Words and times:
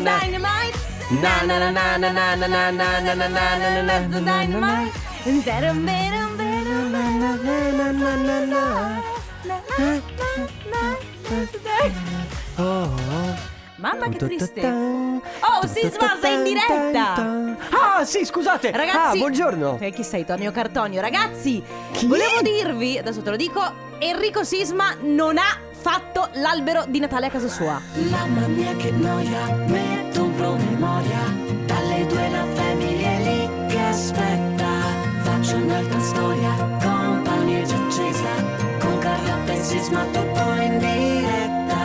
dynamite. 0.00 0.78
Na 1.22 1.42
na 1.46 1.58
na 1.58 1.70
na 1.70 1.96
na 1.98 2.10
na 2.12 2.36
na 2.36 2.70
na 2.70 2.70
na 2.70 3.00
na 3.00 3.14
na 3.14 3.14
na 3.14 3.56
na 3.58 3.82
na 3.82 4.08
The 4.08 4.20
na 4.20 4.44
dynamite. 4.44 4.92
Better, 5.44 5.74
better, 5.74 6.28
better, 6.36 7.88
Mamma 13.76 14.08
che 14.08 14.18
tristezza. 14.18 14.68
Oh, 14.68 15.66
Sisma, 15.66 16.16
sei 16.20 16.34
in 16.34 16.42
diretta. 16.42 17.56
Ah, 17.70 18.04
sì, 18.04 18.24
scusate. 18.24 18.72
Ragazzi, 18.72 18.96
Ah, 18.98 19.16
buongiorno. 19.16 19.78
Eh, 19.80 19.92
chi 19.92 20.02
sei, 20.02 20.24
Tonio 20.24 20.50
Cartonio? 20.50 21.00
Ragazzi, 21.00 21.62
Chi? 21.92 22.06
volevo 22.06 22.42
dirvi, 22.42 22.98
adesso 22.98 23.22
te 23.22 23.30
lo 23.30 23.36
dico, 23.36 23.62
Enrico 24.00 24.42
Sisma 24.42 24.96
non 25.00 25.38
ha 25.38 25.56
fatto 25.80 26.28
l'albero 26.34 26.84
di 26.88 26.98
Natale 26.98 27.26
a 27.26 27.30
casa 27.30 27.48
sua. 27.48 27.80
Mamma 28.10 28.46
mia 28.48 28.74
che 28.74 28.90
noia, 28.90 29.46
metto 30.18 30.24
un 30.24 30.34
promemoria 30.34 31.20
Dalle 31.66 32.06
due 32.06 32.28
la 32.30 32.44
famiglia 32.54 33.10
è 33.10 33.22
lì 33.22 33.66
che 33.68 33.78
aspetta 33.78 34.66
Faccio 35.22 35.56
un'altra 35.56 36.00
storia, 36.00 36.50
compagnia 36.82 37.62
già 37.62 37.76
accesa 37.76 38.28
Con 38.78 38.98
Carla 38.98 39.36
Sisma 39.60 40.04
tutto 40.04 40.52
in 40.62 40.78
diretta 40.78 41.76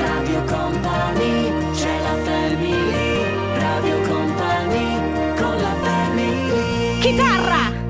Radio 0.00 0.42
Company, 0.44 1.72
c'è 1.72 1.98
la 2.00 2.16
family 2.24 3.58
Radio 3.58 4.00
Company, 4.00 5.36
con 5.36 5.56
la 5.56 5.74
family 5.82 6.98
Chitarra! 7.00 7.82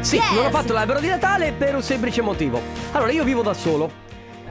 Sì, 0.00 0.16
Yes. 0.16 0.32
non 0.34 0.44
ho 0.44 0.50
fatto 0.50 0.72
l'albero 0.74 1.00
di 1.00 1.08
Natale 1.08 1.52
per 1.52 1.74
un 1.74 1.82
semplice 1.82 2.20
motivo. 2.20 2.60
Allora, 2.92 3.10
io 3.10 3.24
vivo 3.24 3.42
da 3.42 3.54
solo. 3.54 4.04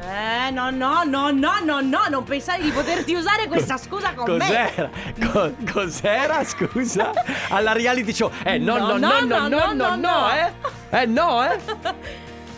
Eh, 0.05 0.51
no, 0.51 0.69
no, 0.69 1.03
no, 1.05 1.31
no, 1.31 1.59
no, 1.63 1.79
no, 1.81 1.99
non 2.09 2.23
pensare 2.23 2.61
di 2.61 2.69
poterti 2.71 3.13
usare 3.13 3.47
questa 3.47 3.77
scusa 3.77 4.13
con 4.13 4.35
me. 4.35 4.37
Cos'era? 4.39 4.89
Co- 5.31 5.53
cos'era, 5.71 6.43
scusa? 6.43 7.11
Alla 7.49 7.71
reality 7.71 8.13
show. 8.13 8.29
Eh, 8.43 8.57
no, 8.57 8.77
no, 8.77 8.97
no, 8.97 9.19
no, 9.21 9.47
no, 9.47 9.73
no, 9.73 9.95
no, 9.95 10.29
eh? 10.31 10.51
Eh, 11.01 11.05
no, 11.05 11.43
eh? 11.43 11.57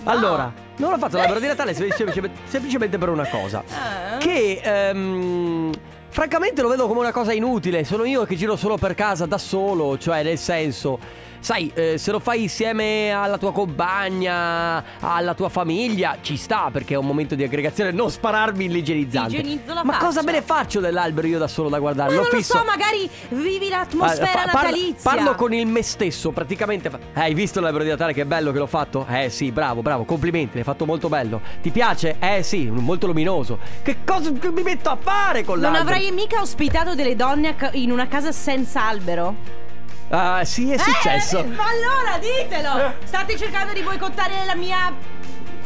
Allora, 0.06 0.52
non 0.78 0.94
ho 0.94 0.98
fatto 0.98 1.18
l'albero 1.18 1.40
di 1.40 1.48
Natale 1.48 1.74
sem- 1.74 1.92
semplice- 1.94 2.32
semplicemente 2.46 2.98
per 2.98 3.10
una 3.10 3.28
cosa. 3.28 3.64
Eh? 3.68 4.18
Che, 4.18 4.62
ehm, 4.64 5.72
francamente 6.10 6.62
lo 6.64 6.68
vedo 6.70 6.88
come 6.88 7.00
una 7.02 7.12
cosa 7.12 7.32
inutile. 7.32 7.84
Sono 7.84 8.06
io 8.06 8.26
che 8.26 8.36
giro 8.36 8.56
solo 8.56 8.78
per 8.78 8.96
casa 8.96 9.26
da 9.28 9.38
solo, 9.38 9.98
cioè 10.00 10.24
nel 10.24 10.38
senso... 10.40 11.24
Sai, 11.46 11.72
eh, 11.76 12.00
se 12.00 12.10
lo 12.10 12.18
fai 12.20 12.42
insieme 12.42 13.12
alla 13.12 13.38
tua 13.38 13.52
compagna, 13.52 14.84
alla 15.00 15.36
tua 15.36 15.50
famiglia, 15.50 16.18
ci 16.22 16.38
sta 16.38 16.70
perché 16.72 16.96
è 16.96 16.98
un 16.98 17.06
momento 17.06 17.36
di 17.36 17.44
aggregazione. 17.44 17.92
Non 17.92 18.10
spararmi 18.10 18.66
il 18.66 18.76
igienizzante. 18.76 19.36
Igienizzo 19.38 19.76
la 19.76 19.84
Ma 19.84 19.94
faccia. 19.94 20.06
cosa 20.08 20.24
me 20.24 20.32
ne 20.32 20.42
faccio 20.42 20.80
dell'albero 20.80 21.28
io 21.28 21.38
da 21.38 21.48
solo 21.48 21.70
da 21.70 21.78
guardare? 21.78 22.16
Ma 22.16 22.22
non 22.22 22.30
lo 22.32 22.36
fisso. 22.36 22.58
so, 22.58 22.64
magari 22.64 23.08
vivi 23.30 23.70
l'atmosfera 23.70 24.24
Ah, 24.24 24.28
fa- 24.28 24.52
parlo- 24.54 24.70
natalizia. 24.70 24.96
Parlo 25.12 25.36
con 25.36 25.54
il 25.54 25.68
me 25.68 25.84
stesso, 25.84 26.32
praticamente. 26.32 26.90
fa- 26.90 26.98
Eh, 27.14 27.20
hai 27.20 27.36
visto 27.36 27.60
l'albero 27.60 27.84
di 27.84 27.92
Natale 27.92 28.14
che 28.14 28.26
bello 28.26 28.52
che 28.52 28.58
l'ho 28.58 28.66
fatto? 28.66 29.06
Eh 29.08 29.30
sì, 29.30 29.52
bravo, 29.52 29.84
bravo, 29.84 30.04
complimenti, 30.04 30.56
l'hai 30.56 30.64
fatto 30.64 30.88
molto 30.88 31.10
bello. 31.10 31.42
Ti 31.62 31.70
piace? 31.70 32.16
Eh 32.18 32.42
sì, 32.42 32.72
molto 32.72 33.06
luminoso. 33.06 33.60
Che 33.84 33.98
cosa 34.04 34.32
mi 34.32 34.64
metto 34.64 34.90
a 34.90 34.98
fare 35.00 35.44
con 35.44 35.60
Non 35.60 35.74
l'albero? 35.74 35.96
avrai 35.96 36.12
mica 36.12 36.42
ospitato 36.42 36.96
delle 36.96 37.16
donne 37.16 37.56
in 37.74 37.92
una 37.92 38.08
casa 38.08 38.32
senza 38.32 38.84
albero? 38.84 39.64
Ah, 40.10 40.44
sì, 40.46 40.72
è 40.72 40.78
successo. 40.78 41.40
Eh, 41.40 41.44
ma 41.46 41.64
allora 41.68 42.18
ditelo! 42.20 42.94
State 43.04 43.38
cercando 43.38 43.74
di 43.74 43.82
boicottare 43.82 44.46
la 44.46 44.56
mia 44.56 44.94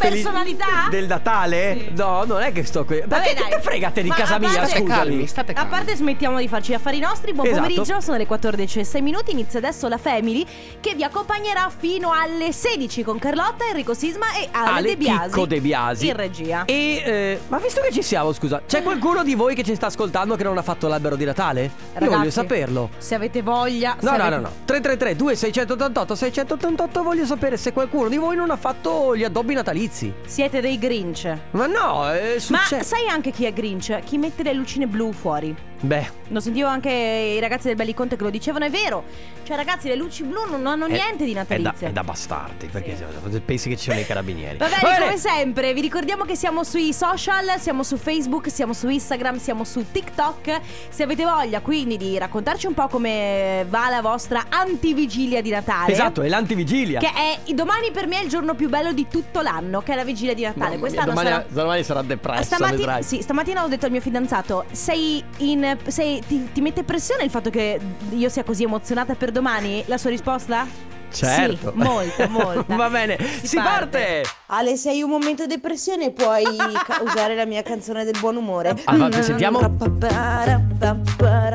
personalità? 0.07 0.65
Del 0.89 1.07
Natale? 1.07 1.77
Sì. 1.79 1.93
No, 1.95 2.23
non 2.25 2.41
è 2.41 2.51
che 2.51 2.63
sto 2.63 2.85
qui. 2.85 2.99
Ma 3.01 3.05
Vabbè, 3.17 3.27
che 3.27 3.33
dai. 3.35 3.49
te 3.49 3.59
frega 3.61 3.89
te 3.91 4.01
di 4.01 4.07
Ma 4.09 4.15
casa 4.15 4.35
a 4.35 4.39
mia, 4.39 4.49
parte- 4.51 4.69
scusami. 4.79 4.87
calmi, 4.87 5.27
state 5.27 5.51
A 5.51 5.55
calmi. 5.55 5.69
parte 5.69 5.95
smettiamo 5.95 6.37
di 6.39 6.47
farci 6.47 6.71
gli 6.71 6.75
affari 6.75 6.99
nostri, 6.99 7.33
buon 7.33 7.47
Esatto. 7.47 7.61
pomeriggio, 7.61 8.01
sono 8.01 8.17
le 8.17 8.25
14 8.25 8.79
e 8.79 8.83
6 8.83 9.01
minuti, 9.01 9.31
inizia 9.31 9.59
adesso 9.59 9.87
la 9.87 9.97
Family 9.97 10.45
che 10.79 10.95
vi 10.95 11.03
accompagnerà 11.03 11.69
fino 11.75 12.11
alle 12.11 12.51
16 12.51 13.03
con 13.03 13.19
Carlotta, 13.19 13.65
Enrico 13.67 13.93
Sisma 13.93 14.33
e 14.33 14.47
Ale, 14.51 14.69
Ale 14.69 14.87
De 14.89 14.97
Biasi. 14.97 15.29
Chicco 15.29 15.45
De 15.45 15.61
Biasi. 15.61 16.07
In 16.07 16.15
regia. 16.15 16.65
E 16.65 17.01
eh, 17.05 17.39
ma 17.47 17.57
visto 17.57 17.81
che 17.81 17.91
ci 17.91 18.01
siamo, 18.01 18.31
scusa, 18.33 18.61
c'è 18.65 18.81
qualcuno 18.83 19.23
di 19.23 19.35
voi 19.35 19.55
che 19.55 19.63
ci 19.63 19.75
sta 19.75 19.87
ascoltando 19.87 20.35
che 20.35 20.43
non 20.43 20.57
ha 20.57 20.61
fatto 20.61 20.87
l'albero 20.87 21.15
di 21.15 21.25
Natale? 21.25 21.61
Io 21.63 21.69
Ragazzi, 21.93 22.15
voglio 22.17 22.31
saperlo. 22.31 22.89
Se 22.97 23.15
avete 23.15 23.41
voglia... 23.41 23.95
No, 24.01 24.11
no, 24.11 24.15
avete- 24.23 24.35
no, 24.35 24.41
no. 24.41 24.51
333 24.65 25.15
2688 25.15 26.15
688 26.15 27.03
voglio 27.03 27.25
sapere 27.25 27.57
se 27.57 27.73
qualcuno 27.73 28.09
di 28.09 28.17
voi 28.17 28.35
non 28.35 28.49
ha 28.51 28.57
fatto 28.57 29.15
gli 29.15 29.23
addobbi 29.23 29.53
natalizi. 29.53 29.87
Siete 30.25 30.61
dei 30.61 30.77
Grinch. 30.77 31.37
Ma 31.51 31.65
no, 31.67 32.09
è 32.09 32.33
Ma 32.35 32.39
successo. 32.39 32.83
sai 32.83 33.07
anche 33.07 33.31
chi 33.31 33.45
è 33.45 33.53
Grinch? 33.53 33.99
Chi 34.03 34.17
mette 34.17 34.43
le 34.43 34.53
lucine 34.53 34.87
blu 34.87 35.11
fuori. 35.11 35.55
Beh, 35.81 36.17
Lo 36.31 36.39
sentivo 36.41 36.67
anche 36.67 36.89
i 36.89 37.39
ragazzi 37.39 37.67
del 37.67 37.75
Belli 37.75 37.93
Conte 37.93 38.15
che 38.15 38.23
lo 38.23 38.29
dicevano, 38.29 38.65
è 38.65 38.69
vero. 38.69 39.03
Cioè, 39.43 39.55
ragazzi, 39.55 39.87
le 39.87 39.95
luci 39.95 40.23
blu 40.23 40.45
non 40.49 40.67
hanno 40.67 40.85
è- 40.85 40.91
niente 40.91 41.23
di 41.23 41.31
è 41.31 41.33
da, 41.33 41.39
natalizio. 41.39 41.87
è 41.87 41.91
da 41.91 42.03
bastardi, 42.03 42.67
perché 42.67 42.95
se- 42.97 43.39
pensi 43.39 43.69
che 43.69 43.77
ci 43.77 43.83
siano 43.85 43.99
i 43.99 44.05
carabinieri. 44.05 44.57
Va 44.57 44.65
bene, 44.65 44.77
Va 44.81 44.89
bene. 44.89 45.05
come 45.05 45.17
sempre, 45.17 45.73
vi 45.73 45.81
ricordiamo 45.81 46.25
che 46.25 46.35
siamo 46.35 46.63
sui 46.63 46.93
social, 46.93 47.59
siamo 47.59 47.81
su 47.83 47.97
Facebook, 47.97 48.51
siamo 48.51 48.73
su 48.73 48.89
Instagram, 48.89 49.39
siamo 49.39 49.63
su 49.63 49.85
TikTok. 49.91 50.59
Se 50.89 51.01
avete 51.03 51.23
voglia 51.23 51.61
quindi 51.61 51.97
di 51.97 52.17
raccontarci 52.17 52.67
un 52.67 52.73
po' 52.75 52.87
come 52.89 53.65
va 53.69 53.89
la 53.89 54.01
vostra 54.01 54.45
antivigilia 54.49 55.41
di 55.41 55.49
Natale. 55.49 55.91
Esatto, 55.93 56.21
è 56.21 56.27
l'antivigilia. 56.27 56.99
Che 56.99 57.11
è 57.45 57.53
domani 57.53 57.89
per 57.91 58.05
me 58.05 58.19
è 58.19 58.23
il 58.23 58.29
giorno 58.29 58.53
più 58.53 58.69
bello 58.69 58.91
di 58.93 59.07
tutto 59.09 59.41
l'anno, 59.41 59.81
che 59.81 59.93
è 59.93 59.95
la 59.95 60.03
vigilia 60.03 60.33
di 60.35 60.43
Natale. 60.43 60.71
Mia, 60.71 60.79
Quest'anno 60.79 61.07
domani, 61.09 61.29
sarà 61.29 61.45
domani 61.49 61.83
sarà 61.83 62.01
depressa, 62.03 62.43
Stamattina, 62.55 63.01
sì, 63.01 63.21
stamattina 63.21 63.63
ho 63.63 63.67
detto 63.67 63.85
al 63.85 63.91
mio 63.91 64.01
fidanzato: 64.01 64.65
Sei 64.71 65.23
in. 65.37 65.68
Sei, 65.87 66.21
ti, 66.25 66.49
ti 66.51 66.61
mette 66.61 66.83
pressione 66.83 67.23
il 67.23 67.29
fatto 67.29 67.49
che 67.49 67.79
io 68.11 68.29
sia 68.29 68.43
così 68.43 68.63
emozionata 68.63 69.15
per 69.15 69.31
domani? 69.31 69.83
La 69.87 69.97
sua 69.97 70.09
risposta? 70.09 70.67
Certo. 71.11 71.71
Sì, 71.71 71.77
molto, 71.77 72.27
molto. 72.29 72.65
Va 72.75 72.89
bene, 72.89 73.17
si, 73.41 73.55
parte. 73.55 74.23
Ale, 74.47 74.77
se 74.77 74.89
hai 74.89 75.01
un 75.01 75.09
momento 75.09 75.45
di 75.45 75.55
depressione 75.55 76.11
puoi 76.11 76.43
ca- 76.85 77.01
usare 77.03 77.35
la 77.35 77.45
mia 77.45 77.63
canzone 77.63 78.03
del 78.03 78.15
buon 78.19 78.35
umore. 78.35 78.75
Ah, 78.85 78.95
va, 78.95 79.21
sentiamo. 79.21 79.59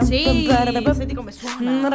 Sì, 0.03 0.49
senti 0.95 1.15
come 1.15 1.31
suona. 1.31 1.89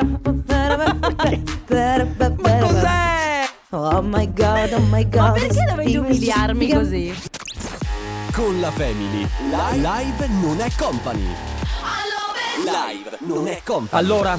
Ma 2.33 2.59
cos'è? 2.59 3.43
Oh 3.71 4.01
my 4.01 4.33
god, 4.33 4.73
oh 4.73 4.79
my 4.89 5.03
god. 5.07 5.21
Ma 5.21 5.31
perché 5.31 5.63
dovete 5.69 5.97
umiliarmi 5.97 6.71
così? 6.71 7.13
Con 8.31 8.59
la 8.59 8.71
Family. 8.71 9.27
Live 9.75 10.27
non 10.41 10.59
è 10.61 10.69
company. 10.77 11.58
Live 12.63 13.17
non 13.19 13.47
è 13.47 13.61
company. 13.63 14.01
Allora, 14.03 14.37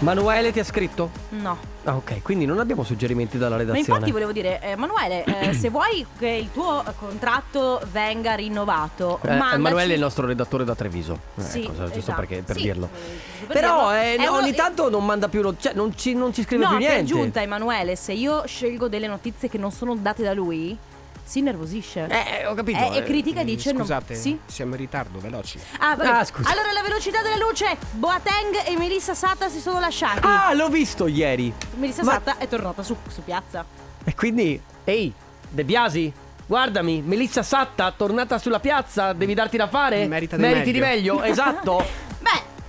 Manuele 0.00 0.52
ti 0.52 0.60
ha 0.60 0.64
scritto? 0.64 1.10
No. 1.30 1.74
Ah, 1.84 1.94
ok, 1.96 2.20
quindi 2.22 2.44
non 2.46 2.58
abbiamo 2.58 2.82
suggerimenti 2.82 3.38
dalla 3.38 3.54
Ma 3.54 3.62
redazione. 3.62 3.88
infatti 3.88 4.10
volevo 4.10 4.32
dire, 4.32 4.60
eh, 4.60 4.70
Emanuele, 4.70 5.24
eh, 5.24 5.52
se 5.54 5.70
vuoi 5.70 6.04
che 6.18 6.26
il 6.28 6.50
tuo 6.52 6.82
contratto 6.98 7.80
venga 7.92 8.34
rinnovato, 8.34 9.20
Eh, 9.22 9.28
mandaci- 9.28 9.54
Emanuele 9.54 9.92
è 9.92 9.94
il 9.94 10.00
nostro 10.00 10.26
redattore 10.26 10.64
da 10.64 10.74
Treviso. 10.74 11.18
Eh, 11.36 11.42
Sì, 11.42 11.62
cosa- 11.62 11.84
giusto 11.84 11.98
esatto. 11.98 12.18
perché, 12.20 12.42
per 12.42 12.56
Sì, 12.56 12.62
dirlo. 12.62 12.88
eh, 12.92 13.44
per 13.46 13.56
Però 13.60 13.90
dirlo. 13.90 13.92
eh, 13.92 14.16
È 14.16 14.26
uno- 14.28 14.38
ogni 14.38 14.52
tanto 14.52 14.90
non 14.90 15.06
manda 15.06 15.28
più. 15.28 15.40
lo- 15.42 15.54
Cioè, 15.56 15.72
non 15.74 15.96
ci, 15.96 16.12
non 16.14 16.34
ci 16.34 16.42
scrive 16.42 16.64
No, 16.64 16.70
più 16.70 16.78
per 16.80 16.88
niente. 16.88 17.12
giunta 17.12 17.40
Emanuele, 17.40 17.94
se 17.96 18.12
io 18.12 18.42
scelgo 18.46 18.88
delle 18.88 19.06
notizie 19.06 19.48
che 19.48 19.56
non 19.58 19.70
sono 19.70 19.94
date 19.94 20.22
da 20.24 20.34
lui, 20.34 20.76
si 21.26 21.40
innervosisce. 21.40 22.06
Eh, 22.08 22.46
ho 22.46 22.54
capito. 22.54 22.78
Eh, 22.78 22.94
e 22.94 22.98
eh. 22.98 23.02
critica 23.02 23.40
e 23.40 23.44
dice 23.44 23.72
no. 23.72 23.80
Scusate, 23.80 24.14
Sì? 24.14 24.38
siamo 24.46 24.74
in 24.74 24.80
ritardo, 24.80 25.18
veloci. 25.18 25.58
Ah. 25.78 25.96
Ah, 25.98 26.24
scusa. 26.24 26.48
Allora 26.48 26.70
la 26.72 26.82
velocità 26.82 27.20
della 27.20 27.36
luce, 27.36 27.76
Boateng 27.92 28.62
e 28.64 28.76
Melissa 28.78 29.12
Sata 29.14 29.48
si 29.48 29.58
sono 29.60 29.80
lasciati. 29.80 30.20
Ah, 30.22 30.54
l'ho 30.54 30.68
visto 30.68 31.08
ieri. 31.08 31.52
Melissa 31.74 32.04
ma- 32.04 32.12
Sata 32.12 32.38
è 32.38 32.46
tornata 32.46 32.82
su, 32.84 32.96
su 33.08 33.22
piazza. 33.24 33.64
E 34.04 34.14
quindi, 34.14 34.60
ehi, 34.84 35.12
De 35.48 35.64
Biasi, 35.64 36.12
guardami, 36.46 37.02
Melissa 37.02 37.42
Satta, 37.42 37.92
tornata 37.96 38.38
sulla 38.38 38.60
piazza, 38.60 39.12
devi 39.12 39.34
darti 39.34 39.56
da 39.56 39.66
fare? 39.68 40.06
Merita 40.06 40.36
di 40.36 40.42
Meriti 40.42 40.70
di 40.70 40.78
meglio. 40.78 41.14
meglio, 41.16 41.26
esatto. 41.30 41.84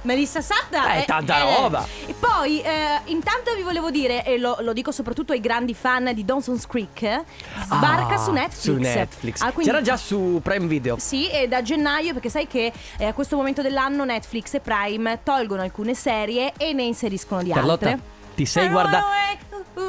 Beh, 0.07 0.13
Melissa 0.13 0.41
Satta 0.41 0.93
Eh, 0.95 1.01
è 1.01 1.05
tanta 1.05 1.41
roba. 1.43 1.85
E 2.05 2.13
poi, 2.17 2.61
eh, 2.61 3.01
intanto 3.05 3.53
vi 3.55 3.61
volevo 3.61 3.91
dire, 3.91 4.23
e 4.23 4.37
lo, 4.37 4.57
lo 4.61 4.71
dico 4.73 4.91
soprattutto 4.91 5.33
ai 5.33 5.39
grandi 5.41 5.73
fan 5.73 6.11
di 6.13 6.23
Dawson's 6.23 6.65
Creek, 6.65 7.01
eh, 7.03 7.23
sbarca 7.65 8.15
Ah, 8.15 8.17
su 8.17 8.31
Netflix. 8.31 8.59
Su 8.61 8.73
Netflix. 8.75 9.41
Ah, 9.41 9.51
quindi- 9.51 9.69
C'era 9.71 9.81
già 9.83 9.97
su 9.97 10.39
Prime 10.41 10.65
Video. 10.67 10.97
Sì, 10.97 11.29
e 11.29 11.47
da 11.47 11.61
gennaio, 11.61 12.13
perché 12.13 12.29
sai 12.29 12.47
che 12.47 12.71
eh, 12.97 13.05
a 13.05 13.13
questo 13.13 13.35
momento 13.35 13.61
dell'anno 13.61 14.05
Netflix 14.05 14.53
e 14.53 14.59
Prime 14.61 15.19
tolgono 15.23 15.61
alcune 15.61 15.93
serie 15.93 16.53
e 16.57 16.71
ne 16.73 16.83
inseriscono 16.83 17.43
di 17.43 17.51
Carlotta, 17.51 17.89
altre. 17.89 18.01
ti 18.35 18.45
sei 18.45 18.65
I 18.67 18.69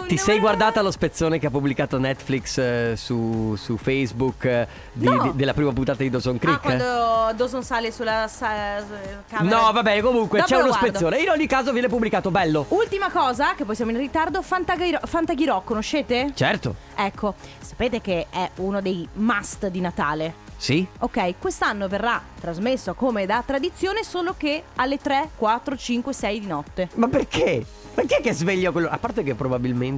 Ti 0.09 0.17
sei 0.17 0.39
guardata 0.41 0.81
lo 0.81 0.91
spezzone 0.91 1.39
che 1.39 1.49
ha 1.49 1.51
pubblicato 1.51 1.99
Netflix 1.99 2.57
eh, 2.57 2.95
su, 2.97 3.55
su 3.57 3.77
Facebook 3.77 4.43
eh, 4.47 4.67
di- 4.95 5.05
No. 5.07 5.23
di- 5.25 5.33
della 5.37 5.53
prima 5.53 5.71
puntata 5.73 6.03
di 6.03 6.09
Dawson 6.09 6.39
Creek? 6.39 6.57
Ah, 6.57 6.61
quando 6.61 7.33
Dawson 7.37 7.63
sale 7.63 7.93
sulla 7.93 8.27
sa- 8.27 8.83
camera. 9.29 9.57
No, 9.67 9.71
vabbè, 9.73 10.01
comunque 10.01 10.39
Dopo 10.39 10.49
c'è 10.51 10.57
lo 10.57 10.63
uno 10.63 10.71
guardo. 10.71 10.89
spezzone. 10.89 11.19
In 11.21 11.29
ogni 11.29 11.47
caso 11.47 11.73
viene 11.73 11.89
pubblicato, 11.89 12.31
bello. 12.31 12.65
Ultima 12.69 13.11
cosa, 13.11 13.55
che 13.55 13.65
poi 13.67 13.75
siamo 13.75 13.91
in 13.91 13.99
ritardo, 13.99 14.41
Fantaghiro, 14.41 15.01
Fantaghirò, 15.05 15.61
conoscete? 15.61 16.31
Certo. 16.35 16.75
Ecco, 16.97 17.35
sapete 17.61 18.01
che 18.01 18.29
è 18.31 18.51
uno 18.57 18.81
dei 18.81 19.07
must 19.15 19.67
di 19.69 19.81
Natale. 19.81 20.47
Sì? 20.57 20.85
Ok, 21.01 21.35
quest'anno 21.39 21.87
verrà 21.87 22.21
trasmesso 22.41 22.95
come 22.95 23.27
da 23.27 23.43
tradizione 23.47 24.03
solo 24.03 24.35
che 24.37 24.65
alle 24.77 24.97
3, 24.99 25.31
4, 25.37 25.77
5, 25.77 26.13
6 26.13 26.41
di 26.41 26.47
notte. 26.47 26.89
Ma 26.95 27.07
perché? 27.07 27.65
Perché 27.95 28.21
che 28.21 28.33
sveglia 28.33 28.71
quello? 28.73 28.89
A 28.89 28.99
parte 28.99 29.23
che 29.23 29.35
probabilmente. 29.35 29.98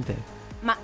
Ma 0.61 0.75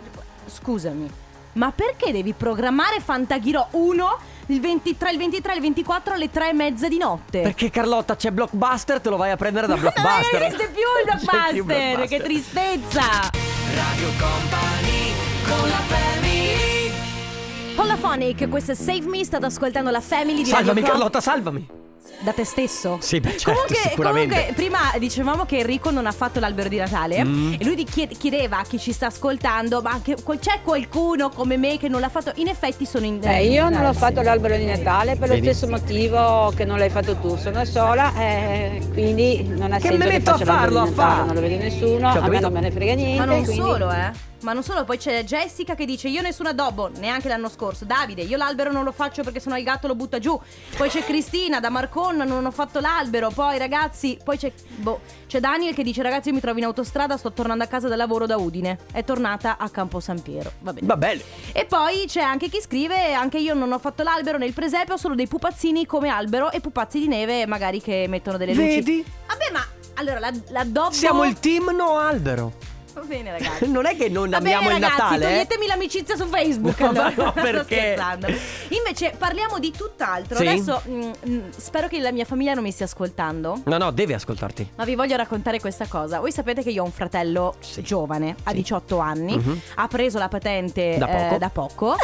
scusami, 0.46 1.10
ma 1.54 1.72
perché 1.72 2.12
devi 2.12 2.34
programmare 2.34 3.00
Fantaghirò 3.00 3.68
1 3.72 4.18
il 4.48 4.60
23, 4.62 5.12
il 5.12 5.18
23 5.18 5.54
il 5.56 5.62
24 5.62 6.14
alle 6.14 6.30
3 6.32 6.50
e 6.50 6.54
mezza 6.54 6.88
di 6.88 6.98
notte? 6.98 7.42
Perché 7.42 7.70
Carlotta 7.70 8.16
c'è 8.16 8.32
Blockbuster, 8.32 9.02
te 9.02 9.10
lo 9.10 9.18
vai 9.18 9.32
a 9.32 9.36
prendere 9.36 9.68
da 9.68 9.76
Ma 9.76 9.82
non 9.84 9.92
Blockbuster. 9.94 10.42
esiste 10.44 10.68
più 10.70 10.82
il 10.82 11.20
C'è 11.20 11.50
più 11.54 11.64
blockbuster, 11.66 12.08
che 12.08 12.18
Blockbuster. 12.18 12.22
tristezza! 12.22 13.02
Radio 13.76 14.08
Company 14.18 15.12
con 15.46 15.68
la 15.70 15.76
family 15.76 16.92
Holophonic, 17.76 18.50
questo 18.50 18.72
è 18.72 18.76
Save 18.76 19.02
Me, 19.08 19.24
state 19.24 19.46
ascoltando 19.46 19.92
la 19.92 20.02
Family 20.02 20.38
di 20.42 20.46
Salvami 20.50 20.80
Radio 20.82 20.94
Carlotta, 20.94 21.22
salvami. 21.22 21.68
Da 22.20 22.32
te 22.34 22.44
stesso? 22.46 22.98
Sì, 23.00 23.20
beh, 23.20 23.38
certo, 23.38 23.52
comunque, 23.52 23.76
sicuramente. 23.90 24.30
comunque, 24.36 24.54
prima 24.56 24.80
dicevamo 24.98 25.46
che 25.46 25.60
Enrico 25.60 25.92
non 25.92 26.08
ha 26.08 26.12
fatto 26.12 26.40
l'albero 26.40 26.68
di 26.68 26.78
Natale 26.78 27.24
Mm. 27.24 27.54
e 27.60 27.64
lui 27.64 27.86
chiedeva 27.86 28.58
a 28.60 28.64
chi 28.64 28.80
ci 28.80 28.92
sta 28.92 29.06
ascoltando, 29.08 29.82
ma 29.82 29.92
anche, 29.92 30.16
qual- 30.24 30.40
c'è 30.40 30.60
qualcuno 30.64 31.30
come 31.30 31.58
me 31.58 31.78
che 31.78 31.88
non 31.88 32.02
l'ha 32.02 32.10
fatto? 32.10 32.32
In 32.36 32.48
effetti 32.48 32.86
sono 32.86 33.06
in 33.06 33.20
Eh, 33.24 33.46
io 33.48 33.70
non 33.70 33.86
ho 33.86 33.94
fatto 33.94 34.22
l'albero 34.24 34.58
di 34.58 34.66
Natale 34.66 35.16
per 35.16 35.30
Vedi? 35.30 35.46
lo 35.46 35.54
stesso 35.54 35.70
motivo 35.72 36.52
che 36.56 36.66
non 36.66 36.80
l'hai 36.80 36.90
fatto 36.90 37.16
tu, 37.18 37.38
sono 37.38 37.64
sola 37.66 38.12
e 38.18 38.82
quindi 38.94 39.44
non 39.44 39.72
ha 39.72 39.76
Che 39.78 39.84
senso 39.84 39.98
me 39.98 40.06
che 40.06 40.12
metto 40.18 40.30
a 40.32 40.34
faccio 40.38 40.46
l'albero 40.46 40.74
farlo, 40.76 40.80
a 40.80 40.86
Natale, 40.86 41.16
fa? 41.20 41.24
non 41.24 41.36
lo 41.36 41.42
vede 41.42 41.58
nessuno, 41.58 42.12
Cioè, 42.14 42.22
a 42.24 42.28
me 42.28 42.40
non 42.40 42.52
me 42.52 42.60
ne 42.62 42.72
frega 42.72 42.94
niente. 42.96 43.20
Ma 43.20 43.26
non 43.26 43.44
quindi- 43.44 43.62
solo, 43.62 43.92
eh. 43.92 44.12
Ma 44.42 44.54
non 44.54 44.62
solo, 44.62 44.84
poi 44.84 44.98
c'è 44.98 45.24
Jessica 45.24 45.74
che 45.74 45.86
dice 45.86 46.08
io 46.10 46.22
nessun 46.22 46.46
addobbo, 46.46 46.90
neanche 46.98 47.28
l'anno 47.28 47.50
scorso. 47.50 47.86
Davide, 47.86 48.22
io 48.22 48.38
l'albero 48.38 48.72
non 48.72 48.84
lo 48.84 48.92
faccio 48.92 49.24
perché 49.24 49.40
sennò 49.40 49.58
il 49.58 49.64
gatto 49.64 49.88
lo 49.88 49.96
butta 49.96 50.20
giù. 50.20 50.40
Poi 50.76 50.90
c'è 50.90 51.04
Cristina 51.04 51.60
da 51.60 51.70
Marcon, 51.70 52.18
non 52.18 52.46
ho 52.46 52.52
fatto 52.52 52.80
l'albero. 52.80 53.32
Poi 53.32 53.58
ragazzi, 53.58 54.18
poi 54.24 54.38
c'è 54.38 54.52
boh, 54.76 55.02
c'è 55.26 55.40
Daniel 55.40 55.74
che 55.74 55.84
dice 55.84 56.02
ragazzi 56.04 56.30
io 56.30 56.36
mi 56.36 56.40
trovo 56.42 56.60
in 56.60 56.66
autostrada, 56.66 57.18
sto 57.18 57.32
tornando 57.34 57.64
a 57.64 57.68
casa 57.68 57.88
da 57.88 57.96
lavoro 57.96 58.26
da 58.28 58.38
Udine. 58.38 58.78
È 58.92 59.04
tornata 59.04 59.58
a 59.58 59.70
Campo 59.70 60.00
San 60.00 60.22
Piero. 60.22 60.52
Va 60.60 60.72
bene. 60.74 60.86
Va 60.88 60.98
bene. 60.98 61.22
E 61.52 61.66
poi 61.66 62.06
c'è 62.06 62.22
anche 62.22 62.48
chi 62.50 62.62
scrive 62.62 63.14
anche 63.14 63.40
io 63.40 63.56
non 63.56 63.72
ho 63.72 63.80
fatto 63.80 64.04
l'albero 64.04 64.38
nel 64.38 64.54
presepe, 64.54 64.94
ho 64.94 64.98
solo 64.98 65.16
dei 65.16 65.28
pupazzini 65.28 65.86
come 65.88 66.10
albero 66.10 66.52
e 66.52 66.62
pupazzi 66.62 67.00
di 67.00 67.08
neve 67.08 67.46
magari 67.48 67.82
che 67.82 68.06
mettono 68.08 68.38
delle 68.38 68.54
luci. 68.54 68.68
Vedi? 68.68 69.06
Vabbè, 69.28 69.52
ma 69.52 69.66
allora 69.96 70.20
la- 70.20 70.32
l'addobbo 70.50 70.92
Siamo 70.92 71.24
il 71.26 71.40
team 71.40 71.72
no 71.76 71.98
albero. 71.98 72.54
Va 72.98 73.04
bene, 73.06 73.32
ragazzi. 73.32 73.68
Non 73.78 73.86
è 73.86 73.96
che 73.96 74.10
non 74.10 74.30
Va 74.30 74.38
amiamo 74.38 74.68
bene, 74.68 74.76
il 74.78 74.82
ragazzi, 74.82 75.02
Natale. 75.02 75.26
eh? 75.26 75.30
toglietemi 75.30 75.68
l'amicizia 75.68 76.16
su 76.16 76.26
Facebook. 76.26 76.80
No, 76.88 76.90
allora. 76.90 77.14
no, 77.16 77.32
Sto 77.32 77.42
perché? 77.42 77.64
scherzando. 77.64 78.28
Invece 78.70 79.14
parliamo 79.18 79.60
di 79.60 79.72
tutt'altro. 79.72 80.38
Sì? 80.38 80.48
Adesso 80.48 80.82
mm, 80.90 81.12
mm, 81.30 81.40
spero 81.56 81.88
che 81.88 82.00
la 82.00 82.12
mia 82.12 82.26
famiglia 82.26 82.54
non 82.54 82.64
mi 82.64 82.72
stia 82.72 82.86
ascoltando. 82.86 83.62
No, 83.66 83.78
no, 83.78 83.92
devi 83.92 84.14
ascoltarti. 84.14 84.72
Ma 84.76 84.84
vi 84.86 84.96
voglio 84.96 85.16
raccontare 85.16 85.60
questa 85.60 85.86
cosa. 85.88 86.20
Voi 86.20 86.32
sapete 86.32 86.64
che 86.64 86.70
io 86.72 86.82
ho 86.82 86.86
un 86.86 86.92
fratello 86.92 87.56
Sì. 87.60 87.82
giovane, 87.84 88.36
Sì. 88.48 88.54
18 88.56 88.98
anni, 89.00 89.36
Mhm. 89.38 89.62
ha 89.76 89.88
preso 89.88 90.18
la 90.18 90.28
patente 90.28 90.96
Da 90.98 91.08
eh, 91.08 91.24
poco. 91.24 91.38
da 91.38 91.50
poco 91.50 91.96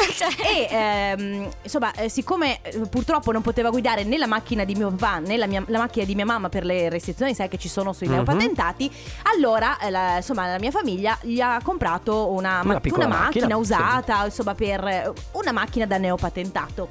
e 0.46 0.68
ehm, 0.70 1.48
insomma, 1.62 1.92
eh, 1.94 2.08
siccome 2.08 2.60
eh, 2.62 2.78
purtroppo 2.88 3.32
non 3.32 3.42
poteva 3.42 3.70
guidare 3.70 4.04
né 4.04 4.16
la 4.18 4.26
macchina 4.26 4.64
di 4.64 4.74
mio 4.74 4.90
papà 4.90 5.18
né 5.18 5.36
la, 5.36 5.46
mia- 5.46 5.64
la 5.66 5.78
macchina 5.78 6.04
di 6.04 6.14
mia 6.14 6.24
mamma 6.26 6.48
per 6.48 6.64
le 6.64 6.88
restrizioni, 6.88 7.34
sai 7.34 7.48
che 7.48 7.58
ci 7.58 7.68
sono 7.68 7.92
sui 7.92 8.06
Mhm. 8.06 8.12
neopatentati, 8.14 8.90
allora 9.34 9.78
eh, 9.78 9.90
la, 9.90 10.16
insomma, 10.16 10.46
la 10.46 10.58
mia 10.58 10.70
famiglia 10.70 10.82
gli 10.92 11.40
ha 11.40 11.60
comprato 11.62 12.30
una, 12.30 12.60
Una 12.62 12.74
ma- 12.74 12.80
una 12.84 13.06
macchina, 13.06 13.08
macchina, 13.08 13.56
usata, 13.56 14.24
insomma, 14.24 14.54
per 14.54 14.84
eh, 14.84 15.12
una 15.32 15.52
macchina 15.52 15.86
da 15.86 15.98
neopatentato. 15.98 16.88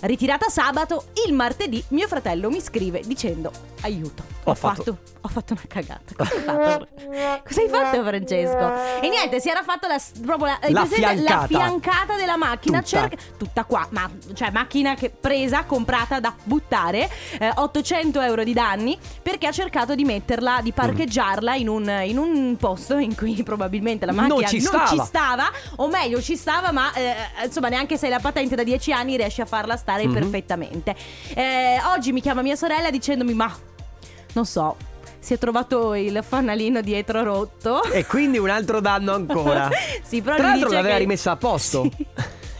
Ritirata 0.00 0.48
sabato, 0.48 1.06
il 1.26 1.32
martedì 1.32 1.82
mio 1.88 2.06
fratello 2.06 2.50
mi 2.50 2.60
scrive 2.60 3.00
dicendo 3.04 3.50
aiuto, 3.82 4.22
ho, 4.44 4.50
Ho 4.50 4.54
fatto- 4.54 4.82
fatto... 4.82 4.98
ho 5.22 5.28
fatto 5.28 5.52
una 5.54 5.62
cagata. 5.66 6.14
Cosa 6.14 6.34
hai 6.34 6.40
fatto? 6.42 6.88
Cosa 7.46 7.60
hai 7.62 7.68
fatto 7.68 8.04
Francesco? 8.04 9.00
E 9.00 9.08
niente, 9.08 9.40
si 9.40 9.48
era 9.48 9.62
fatto 9.62 9.86
la, 9.86 9.98
proprio 10.22 10.46
la, 10.46 10.58
La 10.70 10.84
fiancata. 10.86 11.40
la 11.40 11.46
fiancata 11.46 12.16
della 12.16 12.36
macchina. 12.36 12.82
Tutta. 12.82 12.88
cerca- 13.00 13.16
tutta 13.38 13.64
qua, 13.64 13.86
ma 13.90 14.08
cioè 14.34 14.50
macchina 14.50 14.94
che 14.94 15.08
presa, 15.10 15.64
comprata 15.64 16.20
da 16.20 16.34
buttare, 16.44 17.08
eh, 17.38 17.50
800 17.54 18.20
euro 18.20 18.44
di 18.44 18.52
danni 18.52 18.98
perché 19.22 19.46
ha 19.46 19.52
cercato 19.52 19.94
di 19.94 20.04
metterla, 20.04 20.60
di 20.62 20.72
parcheggiarla 20.72 21.54
in, 21.54 21.68
un, 21.68 21.88
in 22.04 22.18
un 22.18 22.56
posto 22.58 22.98
in 22.98 23.14
cui 23.16 23.42
probabilmente 23.44 24.04
la 24.04 24.12
Non 24.12 24.26
macchina 24.28 24.46
ci 24.48 24.60
stava. 24.60 25.04
stava, 25.04 25.50
o 25.76 25.88
meglio 25.88 26.20
ci 26.20 26.36
stava, 26.36 26.70
ma 26.70 26.92
eh, 26.92 27.14
insomma 27.44 27.68
neanche 27.68 27.96
se 27.96 28.06
hai 28.06 28.12
la 28.12 28.20
patente 28.20 28.54
da 28.54 28.62
10 28.62 28.92
anni 28.92 29.16
riesci 29.16 29.40
a 29.40 29.46
farla 29.46 29.72
stare 29.76 29.84
Mhm. 30.06 30.12
perfettamente. 30.12 30.94
Eh, 31.34 31.78
oggi 31.94 32.12
mi 32.12 32.20
chiama 32.20 32.42
mia 32.42 32.56
sorella 32.56 32.90
dicendomi 32.90 33.34
ma 33.34 33.54
non 34.32 34.44
so, 34.44 34.76
si 35.18 35.34
è 35.34 35.38
trovato 35.38 35.94
il 35.94 36.22
fanalino 36.26 36.80
dietro 36.80 37.22
rotto. 37.22 37.82
E 37.84 38.04
quindi 38.06 38.38
un 38.38 38.50
altro 38.50 38.80
danno 38.80 39.14
ancora. 39.14 39.68
sì, 40.02 40.20
però 40.22 40.36
Tra 40.36 40.48
l'altro 40.48 40.70
l'aveva 40.70 40.94
che- 40.94 41.00
rimessa 41.00 41.30
a 41.32 41.36
posto. 41.36 41.90
Sì. 41.96 42.06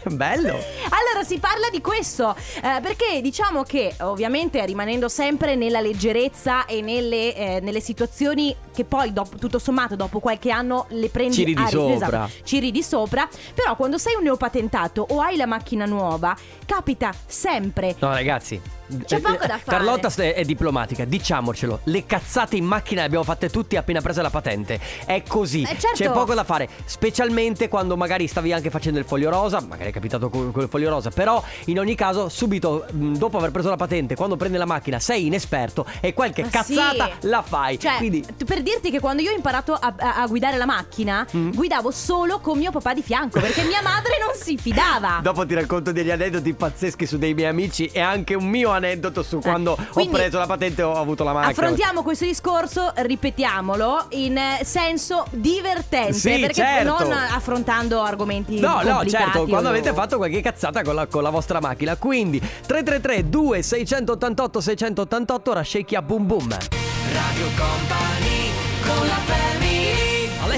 Bello. 0.09 0.51
Allora 0.89 1.23
si 1.25 1.37
parla 1.39 1.69
di 1.69 1.81
questo 1.81 2.35
eh, 2.35 2.79
perché 2.81 3.21
diciamo 3.21 3.63
che 3.63 3.93
ovviamente 4.01 4.63
rimanendo 4.65 5.07
sempre 5.09 5.55
nella 5.55 5.79
leggerezza 5.81 6.65
e 6.65 6.81
nelle, 6.81 7.35
eh, 7.35 7.59
nelle 7.61 7.79
situazioni 7.81 8.55
che 8.73 8.83
poi 8.85 9.11
dopo, 9.13 9.37
tutto 9.37 9.59
sommato 9.59 9.95
dopo 9.95 10.19
qualche 10.19 10.51
anno 10.51 10.85
le 10.89 11.09
prendi 11.09 11.33
Ci 11.33 11.43
ridi 11.43 11.61
a 11.61 11.65
ri- 11.65 11.71
sopra. 11.71 11.93
esatto, 12.25 12.31
ci 12.43 12.59
ridi 12.59 12.83
sopra 12.83 13.27
però 13.53 13.75
quando 13.75 13.97
sei 13.97 14.15
un 14.15 14.23
neopatentato 14.23 15.05
o 15.09 15.19
hai 15.21 15.35
la 15.35 15.45
macchina 15.45 15.85
nuova 15.85 16.35
capita 16.65 17.13
sempre 17.25 17.95
No, 17.99 18.09
ragazzi. 18.13 18.59
C'è 19.05 19.15
eh, 19.17 19.19
poco 19.19 19.45
da 19.45 19.55
eh, 19.55 19.59
fare. 19.59 19.63
Carlotta 19.65 20.09
è, 20.21 20.33
è 20.35 20.43
diplomatica, 20.43 21.05
diciamocelo. 21.05 21.81
Le 21.83 22.05
cazzate 22.05 22.55
in 22.55 22.65
macchina 22.65 23.01
le 23.01 23.07
abbiamo 23.07 23.23
fatte 23.23 23.49
tutti 23.49 23.75
appena 23.75 24.01
presa 24.01 24.21
la 24.21 24.29
patente. 24.29 24.79
È 25.05 25.23
così. 25.27 25.61
Eh, 25.63 25.77
certo. 25.77 25.89
C'è 25.95 26.11
poco 26.11 26.33
da 26.33 26.43
fare. 26.43 26.67
Specialmente 26.85 27.67
quando 27.67 27.95
magari 27.97 28.27
stavi 28.27 28.51
anche 28.53 28.69
facendo 28.69 28.99
il 28.99 29.05
foglio 29.05 29.29
rosa. 29.29 29.61
Magari 29.61 29.89
è 29.89 29.93
capitato 29.93 30.29
con, 30.29 30.51
con 30.51 30.63
il 30.63 30.69
foglio 30.69 30.89
rosa. 30.89 31.09
Però, 31.09 31.41
in 31.65 31.79
ogni 31.79 31.95
caso, 31.95 32.29
subito 32.29 32.85
dopo 32.91 33.37
aver 33.37 33.51
preso 33.51 33.69
la 33.69 33.75
patente, 33.75 34.15
quando 34.15 34.35
prendi 34.35 34.57
la 34.57 34.65
macchina, 34.65 34.99
sei 34.99 35.25
inesperto 35.27 35.85
e 35.99 36.13
qualche 36.13 36.43
Ma 36.43 36.49
cazzata 36.49 37.05
sì. 37.19 37.27
la 37.27 37.41
fai. 37.41 37.79
Cioè, 37.79 37.97
Quindi. 37.97 38.25
per 38.45 38.61
dirti 38.61 38.89
che 38.91 38.99
quando 38.99 39.21
io 39.21 39.31
ho 39.31 39.35
imparato 39.35 39.73
a, 39.73 39.93
a- 39.97 40.15
a 40.21 40.27
guidare 40.27 40.57
la 40.57 40.65
macchina, 40.65 41.25
Mm. 41.35 41.51
guidavo 41.51 41.91
solo 41.91 42.39
con 42.39 42.57
mio 42.57 42.71
papà 42.71 42.93
di 42.93 43.01
fianco 43.01 43.39
perché 43.39 43.63
mia 43.63 43.81
madre 43.81 44.13
non 44.19 44.35
si 44.35 44.57
fidava. 44.57 45.19
Dopo 45.23 45.45
ti 45.45 45.53
racconto 45.53 45.91
degli 45.91 46.09
aneddoti 46.11 46.53
pazzeschi 46.53 47.05
su 47.05 47.17
dei 47.17 47.33
miei 47.33 47.49
amici 47.49 47.85
e 47.87 47.99
anche 47.99 48.33
un 48.33 48.45
mio 48.45 48.69
aneddoto 48.77 49.21
su 49.23 49.39
quando 49.39 49.75
Eh, 49.79 49.85
quindi- 49.89 50.13
ho 50.15 50.17
preso 50.17 50.37
la 50.39 50.45
patente 50.45 50.81
e 50.81 50.83
ho 50.85 50.95
avuto 50.97 51.23
la 51.23 51.33
macchina. 51.33 51.51
Affrontiamo 51.51 52.01
questo 52.03 52.25
discorso, 52.25 52.91
ripetiamolo, 52.95 54.05
in 54.09 54.37
eh, 54.37 54.59
senso 54.63 55.25
divertente. 55.31 56.13
Sì, 56.13 56.39
perché 56.39 56.53
certo. 56.53 56.97
non 57.03 57.11
affrontando 57.11 58.01
argomenti 58.01 58.59
No, 58.59 58.81
no, 58.81 59.05
certo, 59.05 59.45
quando 59.45 59.67
o- 59.69 59.71
avete 59.71 59.93
fatto 59.93 60.17
qualche 60.17 60.41
cazzata 60.41 60.81
con 60.83 60.95
la, 60.95 61.05
con 61.07 61.23
la 61.23 61.29
vostra 61.29 61.59
macchina. 61.59 61.95
Quindi 61.97 62.39
333 62.39 63.29
2688 63.29 64.61
688 64.61 65.51
ora 65.51 65.63
shake 65.63 65.93
ya 65.93 66.01
boom 66.01 66.25
boom. 66.25 66.47
Radio 66.49 67.45
Company 67.55 68.51
con 68.85 69.07
la 69.07 69.19
family 69.25 69.86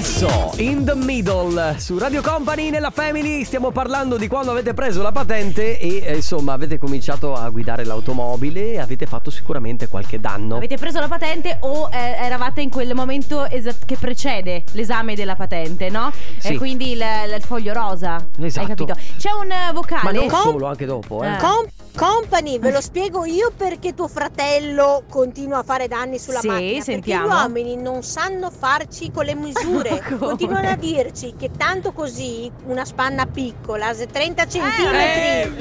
Adesso 0.00 0.52
in 0.62 0.82
the 0.86 0.94
middle 0.94 1.78
su 1.78 1.98
Radio 1.98 2.22
Company 2.22 2.70
nella 2.70 2.88
Family 2.88 3.44
stiamo 3.44 3.70
parlando 3.70 4.16
di 4.16 4.28
quando 4.28 4.50
avete 4.50 4.72
preso 4.72 5.02
la 5.02 5.12
patente 5.12 5.78
e 5.78 6.00
eh, 6.02 6.14
insomma 6.16 6.54
avete 6.54 6.78
cominciato 6.78 7.34
a 7.34 7.46
guidare 7.50 7.84
l'automobile 7.84 8.72
e 8.72 8.78
avete 8.78 9.04
fatto 9.04 9.30
sicuramente 9.30 9.88
qualche 9.88 10.18
danno. 10.18 10.56
Avete 10.56 10.78
preso 10.78 11.00
la 11.00 11.06
patente 11.06 11.58
o 11.60 11.90
eh, 11.92 12.16
eravate 12.16 12.62
in 12.62 12.70
quel 12.70 12.94
momento 12.94 13.46
esat- 13.50 13.84
che 13.84 13.98
precede 13.98 14.64
l'esame 14.72 15.14
della 15.14 15.36
patente, 15.36 15.90
no? 15.90 16.10
Sì. 16.38 16.54
E 16.54 16.56
quindi 16.56 16.92
il, 16.92 17.04
il 17.36 17.42
foglio 17.42 17.74
rosa. 17.74 18.26
Esatto. 18.38 18.66
Hai 18.72 18.74
capito? 18.74 18.98
C'è 19.18 19.32
un 19.32 19.50
eh, 19.50 19.70
vocale. 19.74 20.12
Ma 20.12 20.12
non 20.12 20.30
solo, 20.30 20.66
anche 20.66 20.86
dopo, 20.86 21.22
eh. 21.22 21.30
Eh. 21.30 21.36
Com- 21.36 21.66
Company, 21.96 22.58
ve 22.58 22.70
lo 22.72 22.80
spiego 22.80 23.24
io 23.26 23.52
perché 23.54 23.94
tuo 23.94 24.08
fratello 24.08 25.02
continua 25.08 25.58
a 25.58 25.62
fare 25.62 25.86
danni 25.88 26.18
sulla 26.18 26.38
Sì, 26.40 26.46
macchina. 26.46 26.82
sentiamo. 26.82 27.26
Perché 27.26 27.38
gli 27.38 27.42
uomini 27.42 27.76
non 27.76 28.02
sanno 28.02 28.50
farci 28.50 29.10
con 29.10 29.24
le 29.24 29.34
misure. 29.34 30.00
Come? 30.06 30.18
Continuano 30.18 30.68
a 30.68 30.76
dirci 30.76 31.34
che 31.36 31.50
tanto 31.56 31.92
così 31.92 32.50
una 32.66 32.84
spanna 32.84 33.26
piccola, 33.26 33.92
se 33.92 34.06
30 34.06 34.42
Eh, 34.44 34.48
centimetri. 34.48 35.56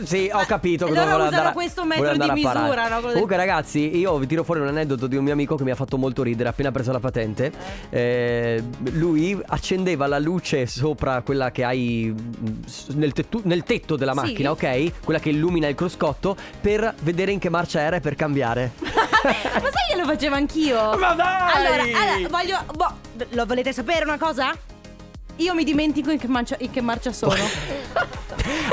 Eh, 0.00 0.06
sì, 0.06 0.30
ho 0.32 0.44
capito 0.46 0.86
loro 0.86 1.00
usano 1.00 1.22
andare 1.24 1.52
questo 1.52 1.84
metro 1.84 2.16
di 2.16 2.30
misura, 2.30 2.88
no? 2.88 3.00
Comunque, 3.00 3.36
ragazzi, 3.36 3.96
io 3.98 4.16
vi 4.18 4.26
tiro 4.26 4.42
fuori 4.44 4.60
un 4.60 4.68
aneddoto 4.68 5.06
di 5.06 5.16
un 5.16 5.24
mio 5.24 5.32
amico 5.32 5.56
che 5.56 5.64
mi 5.64 5.70
ha 5.70 5.74
fatto 5.76 5.98
molto 5.98 6.22
ridere. 6.22 6.48
Appena 6.48 6.70
preso 6.70 6.92
la 6.92 7.00
patente, 7.00 7.52
Eh, 7.90 8.62
lui 8.92 9.38
accendeva 9.46 10.06
la 10.06 10.18
luce 10.18 10.66
sopra 10.66 11.20
quella 11.22 11.50
che 11.50 11.64
hai 11.64 12.12
mm, 12.14 12.62
nel, 12.94 13.12
tettu- 13.12 13.44
nel 13.44 13.62
tetto 13.64 13.96
della 13.96 14.12
Sì. 14.12 14.18
macchina, 14.18 14.50
ok? 14.52 14.92
Quella 15.04 15.20
che 15.20 15.28
illumina 15.30 15.63
il 15.68 15.74
cruscotto 15.74 16.36
per 16.60 16.94
vedere 17.00 17.32
in 17.32 17.38
che 17.38 17.48
marcia 17.50 17.80
era 17.80 17.96
e 17.96 18.00
per 18.00 18.14
cambiare. 18.14 18.72
Ma 18.80 19.32
sai 19.32 19.88
che 19.90 19.96
lo 19.96 20.04
facevo 20.04 20.34
anch'io? 20.34 20.96
Ma 20.98 21.12
dai! 21.14 21.52
Allora, 21.54 21.82
allora, 21.82 22.28
voglio. 22.28 22.58
boh, 22.74 22.94
lo 23.30 23.46
volete 23.46 23.72
sapere 23.72 24.04
una 24.04 24.18
cosa? 24.18 24.54
Io 25.38 25.52
mi 25.54 25.64
dimentico 25.64 26.10
in 26.12 26.18
che, 26.18 26.28
marcia, 26.28 26.54
in 26.60 26.70
che 26.70 26.80
marcia 26.80 27.12
sono. 27.12 27.34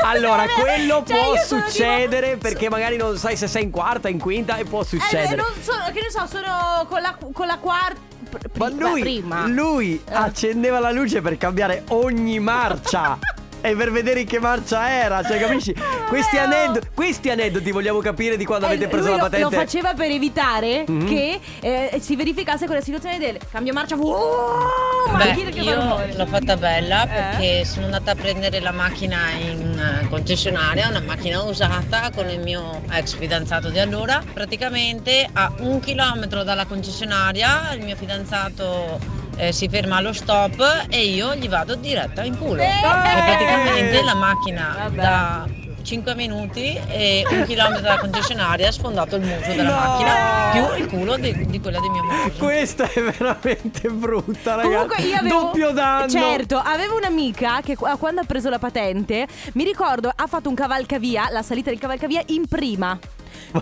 Allora, 0.03 0.45
Cioè, 0.47 0.59
quello 0.59 1.03
cioè, 1.07 1.17
può 1.17 1.35
succedere 1.37 2.31
tipo- 2.33 2.41
perché 2.49 2.69
magari 2.69 2.97
non 2.97 3.17
sai 3.17 3.37
se 3.37 3.47
sei 3.47 3.63
in 3.63 3.71
quarta, 3.71 4.09
in 4.09 4.19
quinta 4.19 4.57
e 4.57 4.65
può 4.65 4.81
Eh, 4.81 4.85
succedere. 4.85 5.35
non 5.35 5.51
so, 5.61 5.71
che 5.93 6.01
ne 6.01 6.09
so, 6.11 6.25
sono 6.27 6.85
con 6.89 7.01
la, 7.01 7.15
con 7.31 7.45
la 7.47 7.57
quarta. 7.57 7.99
pr- 8.29 8.49
Ma 8.57 8.65
prima- 8.65 8.89
lui, 8.89 9.01
prima. 9.01 9.45
lui 9.47 10.01
Eh. 10.05 10.13
accendeva 10.13 10.79
la 10.79 10.91
luce 10.91 11.21
per 11.21 11.37
cambiare 11.37 11.83
ogni 11.89 12.39
marcia. 12.39 13.17
E 13.63 13.75
per 13.75 13.91
vedere 13.91 14.21
in 14.21 14.25
che 14.27 14.39
marcia 14.39 14.89
era, 14.89 15.21
cioè 15.23 15.39
capisci? 15.39 15.73
Questi, 16.11 16.35
oh. 16.37 16.41
aneddoti, 16.41 16.87
questi 16.93 17.29
aneddoti 17.29 17.71
vogliamo 17.71 17.99
capire 17.99 18.35
di 18.35 18.43
quando 18.43 18.65
Eh, 18.65 18.69
avete 18.69 18.87
preso 18.89 19.07
lui 19.07 19.15
la 19.17 19.23
lo- 19.23 19.29
patente. 19.29 19.55
Lo 19.55 19.61
faceva 19.61 19.93
per 19.93 20.09
evitare 20.11 20.83
Mhm. 20.85 21.07
che 21.07 21.39
eh, 21.61 21.99
si 22.01 22.15
verificasse 22.17 22.65
quella 22.65 22.81
situazione 22.81 23.17
del 23.17 23.37
cambio 23.49 23.71
marcia. 23.71 23.95
Uh, 23.95 25.09
Beh, 25.11 25.25
macchina 25.25 25.49
che 25.51 25.61
fa 25.63 25.69
io 25.69 26.15
l'ho 26.17 26.25
fatta 26.25 26.57
bella 26.57 27.03
Eh? 27.03 27.07
perché 27.07 27.65
sono 27.65 27.85
andata 27.85 28.11
a 28.11 28.15
prendere 28.15 28.59
la 28.59 28.71
macchina 28.71 29.29
in 29.39 30.01
eh, 30.03 30.07
concessionaria, 30.09 30.89
una 30.89 30.99
macchina 31.01 31.41
usata 31.43 32.09
con 32.13 32.29
il 32.29 32.39
mio 32.41 32.81
ex 32.91 33.15
fidanzato 33.15 33.69
di 33.69 33.79
allora. 33.79 34.21
Praticamente 34.33 35.29
a 35.31 35.49
un 35.59 35.79
chilometro 35.79 36.43
dalla 36.43 36.65
concessionaria 36.65 37.71
il 37.73 37.83
mio 37.85 37.95
fidanzato 37.95 38.99
eh, 39.41 39.51
si 39.51 39.67
ferma 39.67 39.95
allo 39.95 40.13
stop 40.13 40.85
e 40.89 41.03
io 41.03 41.33
gli 41.33 41.49
vado 41.49 41.73
diretta 41.73 42.23
in 42.23 42.37
culo. 42.37 42.61
Eh! 42.61 42.65
E 42.67 43.23
praticamente 43.25 44.03
la 44.03 44.13
macchina 44.13 44.75
Vabbè. 44.83 45.01
da 45.01 45.47
5 45.81 46.13
minuti 46.13 46.79
e 46.87 47.25
un 47.27 47.43
chilometro 47.47 47.81
dalla 47.81 47.97
concessionaria 47.97 48.67
ha 48.67 48.71
sfondato 48.71 49.15
il 49.15 49.23
muso 49.23 49.51
della 49.51 49.63
No! 49.63 49.75
macchina 49.75 50.49
più 50.51 50.83
il 50.83 50.87
culo 50.87 51.17
di, 51.17 51.47
di 51.47 51.59
quella 51.59 51.79
di 51.79 51.89
mio 51.89 52.03
moroso. 52.03 52.37
Questa 52.37 52.87
è 52.87 53.01
veramente 53.01 53.89
brutta, 53.89 54.55
ragazzi. 54.55 54.73
Comunque 54.73 55.03
io 55.03 55.17
avevo 55.17 55.39
Doppio 55.41 55.71
danno. 55.71 56.07
Certo, 56.09 56.61
avevo 56.63 56.97
un'amica 56.97 57.61
che 57.63 57.75
qu- 57.75 57.97
quando 57.97 58.21
ha 58.21 58.25
preso 58.25 58.49
la 58.49 58.59
patente, 58.59 59.25
mi 59.53 59.63
ricordo 59.63 60.11
ha 60.13 60.27
fatto 60.27 60.49
un 60.49 60.55
cavalcavia, 60.55 61.29
la 61.31 61.41
salita 61.41 61.71
del 61.71 61.79
cavalcavia 61.79 62.21
in 62.27 62.47
prima. 62.47 62.99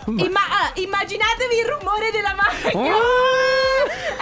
Imma- 0.07 0.39
ah, 0.49 0.71
immaginatevi 0.75 1.55
il 1.57 1.65
rumore 1.65 2.11
della 2.11 2.35
macchina. 2.35 2.95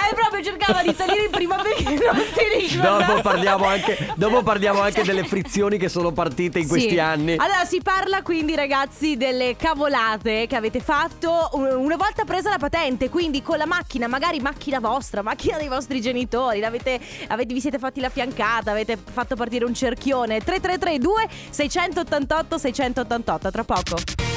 E 0.10 0.14
proprio 0.14 0.42
cercava 0.42 0.84
di 0.84 0.94
salire 0.96 1.26
in 1.26 1.32
prima 1.32 1.58
perché 1.58 1.84
non 1.84 2.24
si 2.34 2.68
ricordava. 2.70 3.04
Dopo 3.04 3.22
parliamo 3.22 3.66
anche, 3.66 4.14
dopo 4.16 4.42
parliamo 4.42 4.80
anche 4.80 5.04
delle 5.04 5.26
frizioni 5.26 5.78
che 5.78 5.90
sono 5.90 6.12
partite 6.14 6.60
in 6.60 6.64
Sì. 6.64 6.70
questi 6.70 7.00
anni. 7.00 7.34
Allora 7.36 7.66
si 7.66 7.82
parla 7.82 8.22
quindi 8.22 8.56
ragazzi 8.56 9.18
delle 9.18 9.58
cavolate 9.58 10.48
che 10.48 10.56
avete 10.56 10.80
fatto 10.80 11.50
un- 11.54 11.66
una 11.76 11.98
volta 11.98 12.24
presa 12.24 12.50
la 12.50 12.58
patente, 12.58 13.10
quindi 13.10 13.42
con 13.42 13.58
la 13.58 13.66
macchina, 13.66 14.08
magari 14.08 14.40
macchina 14.40 14.80
vostra, 14.80 15.22
macchina 15.22 15.58
dei 15.58 15.68
vostri 15.68 16.00
genitori, 16.00 16.62
l'avete, 16.62 16.98
avete, 17.28 17.54
vi 17.54 17.60
siete 17.60 17.78
fatti 17.78 18.00
la 18.00 18.10
fiancata, 18.10 18.72
avete 18.72 18.98
fatto 19.12 19.36
partire 19.36 19.66
un 19.66 19.74
cerchione 19.74 20.40
3332 20.40 21.28
688 21.50 22.58
688 22.58 23.52
tra 23.52 23.64
poco. 23.66 24.37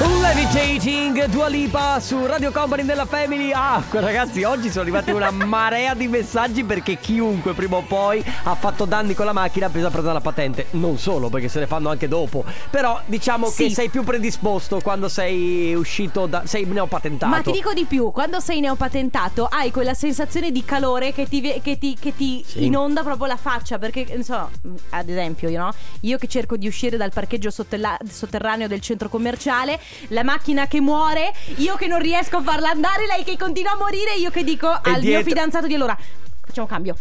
Levitating 0.00 1.26
Dua 1.26 1.46
Lipa 1.48 2.00
su 2.00 2.24
Radio 2.24 2.50
Company 2.52 2.84
della 2.86 3.04
Family 3.04 3.52
Ah, 3.52 3.82
ragazzi, 3.90 4.42
oggi 4.44 4.70
sono 4.70 4.80
arrivati 4.80 5.10
una 5.10 5.28
marea 5.44 5.92
di 5.92 6.08
messaggi 6.08 6.64
Perché 6.64 6.96
chiunque 6.98 7.52
prima 7.52 7.76
o 7.76 7.82
poi 7.82 8.24
ha 8.44 8.54
fatto 8.54 8.86
danni 8.86 9.12
con 9.12 9.26
la 9.26 9.34
macchina 9.34 9.66
Ha 9.66 9.68
preso 9.68 9.88
a 9.88 9.90
prendere 9.90 10.14
la 10.14 10.20
patente 10.22 10.66
Non 10.70 10.96
solo, 10.96 11.28
perché 11.28 11.48
se 11.48 11.58
ne 11.60 11.66
fanno 11.66 11.90
anche 11.90 12.08
dopo 12.08 12.44
Però 12.70 12.98
diciamo 13.04 13.48
Sì. 13.48 13.64
che 13.68 13.74
sei 13.74 13.88
più 13.90 14.02
predisposto 14.02 14.80
Quando 14.80 15.10
sei 15.10 15.74
uscito 15.74 16.24
da... 16.24 16.42
sei 16.46 16.64
neopatentato 16.64 17.30
Ma 17.30 17.42
ti 17.42 17.52
dico 17.52 17.74
di 17.74 17.84
più, 17.84 18.10
quando 18.10 18.40
sei 18.40 18.60
neopatentato 18.60 19.44
hai 19.50 19.70
quella 19.70 19.92
sensazione 19.92 20.50
di 20.50 20.64
calore 20.64 21.12
che 21.12 21.26
ti, 21.28 21.42
che 21.62 21.76
ti, 21.78 21.94
che 22.00 22.14
ti 22.16 22.42
Sì. 22.46 22.64
inonda 22.64 23.02
proprio 23.02 23.26
la 23.26 23.36
faccia. 23.36 23.78
Perché, 23.78 24.06
non 24.14 24.22
so, 24.24 24.50
ad 24.90 25.08
esempio, 25.10 25.48
io, 25.50 25.58
no? 25.60 25.72
io 26.00 26.16
che 26.16 26.26
cerco 26.26 26.56
di 26.56 26.66
uscire 26.66 26.96
dal 26.96 27.12
parcheggio 27.12 27.50
sotterraneo 27.50 28.66
del 28.66 28.80
centro 28.80 29.08
commerciale, 29.10 29.78
la 30.08 30.22
macchina 30.24 30.66
che 30.66 30.80
muore, 30.80 31.32
io 31.56 31.76
che 31.76 31.86
non 31.86 31.98
riesco 32.00 32.38
a 32.38 32.42
farla 32.42 32.70
andare, 32.70 33.06
lei 33.06 33.24
che 33.24 33.36
continua 33.36 33.72
a 33.72 33.76
morire, 33.76 34.14
io 34.18 34.30
che 34.30 34.44
dico 34.44 34.68
al 34.68 34.80
mio 34.92 35.00
dietro- 35.00 35.24
fidanzato 35.28 35.66
di 35.66 35.74
allora, 35.74 35.96
facciamo 36.44 36.66
cambio. 36.66 36.96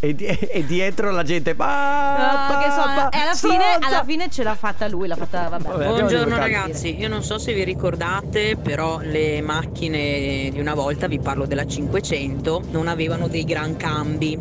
e, 0.00 0.14
di- 0.14 0.26
e 0.26 0.64
dietro 0.66 1.10
la 1.12 1.22
gente 1.22 1.54
pa, 1.54 2.56
Ah, 2.56 2.58
che 2.62 2.70
so, 2.70 2.82
pa, 2.82 3.08
e 3.08 3.18
alla 3.18 3.34
fine, 3.34 3.64
alla 3.80 4.04
fine 4.04 4.28
ce 4.30 4.42
l'ha 4.42 4.54
fatta 4.54 4.86
lui, 4.88 5.08
l'ha 5.08 5.16
fatta, 5.16 5.48
vabbè. 5.48 5.66
Vabbè, 5.68 5.86
Buongiorno 5.86 6.36
ragazzi, 6.36 6.98
io 6.98 7.08
non 7.08 7.22
so 7.22 7.38
se 7.38 7.54
vi 7.54 7.64
ricordate, 7.64 8.56
però 8.56 8.98
le 8.98 9.40
macchine 9.40 10.50
di 10.52 10.60
una 10.60 10.74
volta, 10.74 11.06
vi 11.06 11.20
parlo 11.20 11.46
della 11.46 11.66
500, 11.66 12.64
non 12.70 12.88
avevano 12.88 13.28
dei 13.28 13.44
gran 13.44 13.76
cambi 13.76 14.38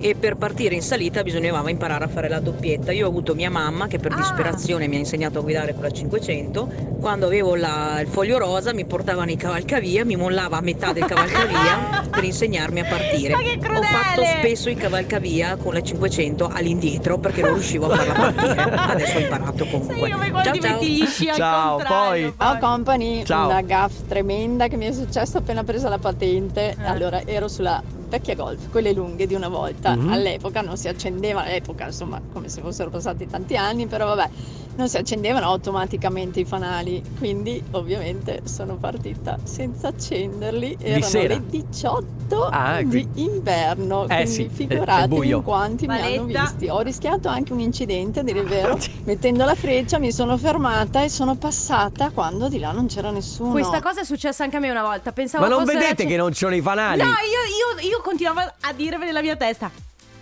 e 0.00 0.14
per 0.14 0.36
partire 0.36 0.74
in 0.74 0.82
salita 0.82 1.22
bisognava 1.22 1.68
imparare 1.70 2.04
a 2.04 2.08
fare 2.08 2.28
la 2.28 2.40
doppietta. 2.40 2.92
Io 2.92 3.06
ho 3.06 3.08
avuto 3.08 3.34
mia 3.34 3.50
mamma 3.50 3.86
che 3.86 3.98
per 3.98 4.12
Ah. 4.12 4.16
disperazione 4.16 4.86
mi 4.88 4.96
ha 4.96 4.98
insegnato 4.98 5.38
a 5.38 5.42
guidare 5.42 5.74
con 5.74 5.82
la 5.82 5.90
500, 5.90 6.68
quando 7.00 7.26
avevo 7.26 7.54
la- 7.54 8.00
il 8.00 8.08
foglio 8.08 8.38
rosa 8.38 8.72
mi 8.72 8.84
portava 8.84 9.24
nei 9.24 9.36
cavalcavia, 9.36 10.04
mi 10.04 10.16
mollava 10.16 10.58
a 10.58 10.60
metà 10.60 10.92
del 10.92 11.04
cavalcavia 11.04 12.06
per 12.10 12.24
insegnarmi 12.24 12.80
a 12.80 12.84
partire. 12.84 13.32
Ma 13.34 13.38
che 13.42 13.58
Ho 13.68 13.82
fatto 13.82 14.24
spesso 14.38 14.68
i 14.70 14.74
cavalcavia 14.74 15.56
con 15.56 15.72
la 15.74 15.80
500 15.82 16.48
all'indietro 16.52 17.18
perché 17.18 17.42
non 17.42 17.54
riuscivo 17.54 17.90
a 17.90 17.96
farla 17.96 18.12
partire. 18.14 18.62
Adesso 18.62 19.16
ho 19.16 19.20
imparato 19.20 19.66
comunque. 19.66 20.08
Quando 20.10 20.42
ciao 20.42 20.52
ti 20.52 20.60
ciao. 20.60 20.82
gli 20.82 21.06
sci 21.06 21.28
al 21.28 21.34
Ciao, 21.36 21.76
poi. 21.86 22.32
Ciao 22.36 22.58
company, 22.58 23.24
Ciao. 23.24 23.48
una 23.48 23.62
gaff 23.62 23.92
tremenda 24.08 24.68
che 24.68 24.76
mi 24.76 24.86
è 24.86 24.92
successa 24.92 25.38
appena 25.38 25.62
presa 25.64 25.88
la 25.88 25.98
patente. 25.98 26.74
Allora 26.84 27.22
ero 27.24 27.48
sulla 27.48 27.82
vecchia 28.08 28.34
Golf, 28.34 28.70
quelle 28.70 28.92
lunghe 28.92 29.26
di 29.26 29.34
una 29.34 29.48
volta. 29.48 29.94
Mhm. 29.94 30.12
All'epoca 30.12 30.60
non 30.60 30.76
si 30.76 30.88
accendeva, 30.88 31.42
all'epoca 31.44 31.86
insomma 31.86 32.20
come 32.32 32.48
se 32.48 32.60
fossero 32.60 32.90
passati 32.90 33.26
tanti 33.26 33.56
anni, 33.56 33.86
però 33.86 34.06
vabbè, 34.14 34.30
non 34.76 34.88
si 34.88 34.96
accendevano 34.96 35.46
automaticamente 35.46 36.40
i 36.40 36.44
fanali. 36.44 37.02
Quindi 37.18 37.62
ovviamente 37.72 38.42
sono 38.44 38.76
partita 38.76 39.38
senza 39.42 39.88
accenderli. 39.88 40.76
Erano 40.80 41.04
sera? 41.04 41.34
le 41.34 41.42
18 41.46 42.44
Ah, 42.50 42.78
di 42.82 42.86
qui- 42.88 43.08
inverno. 43.24 44.04
Eh 44.04 44.06
quindi 44.22 44.30
sì, 44.30 44.48
figuratevi 44.52 45.30
in 45.30 45.42
quanti 45.42 45.86
mi 45.86 45.94
hanno 46.00 46.16
Valetta. 46.26 46.40
visti. 46.42 46.68
Ho 46.68 46.80
rischiato 46.80 47.28
anche 47.28 47.52
un 47.52 47.60
incidente, 47.60 48.20
a 48.20 48.22
dire 48.22 48.40
il 48.40 48.46
vero. 48.46 48.78
Sì. 48.78 48.92
Mettendo 49.04 49.44
la 49.44 49.54
freccia 49.54 49.98
mi 49.98 50.12
sono 50.12 50.36
fermata 50.36 51.02
e 51.02 51.08
sono 51.08 51.34
passata 51.36 52.10
quando 52.10 52.48
di 52.48 52.58
là 52.58 52.70
non 52.72 52.86
c'era 52.86 53.10
nessuno. 53.10 53.50
Questa 53.52 53.80
cosa 53.80 54.00
è 54.02 54.04
successa 54.04 54.44
anche 54.44 54.56
a 54.56 54.60
me 54.60 54.70
una 54.70 54.82
volta. 54.82 55.10
Pensavo 55.12 55.42
Ma 55.44 55.50
non 55.50 55.64
fosse 55.64 55.78
vedete 55.78 56.02
la- 56.04 56.08
che 56.10 56.16
non 56.16 56.32
ci 56.32 56.38
sono 56.38 56.54
i 56.54 56.60
fanali? 56.60 57.00
No, 57.00 57.06
io, 57.08 57.82
io, 57.82 57.88
io 57.88 57.97
continuavo 58.02 58.40
a 58.40 58.72
dirvi 58.72 59.04
nella 59.04 59.22
mia 59.22 59.36
testa. 59.36 59.70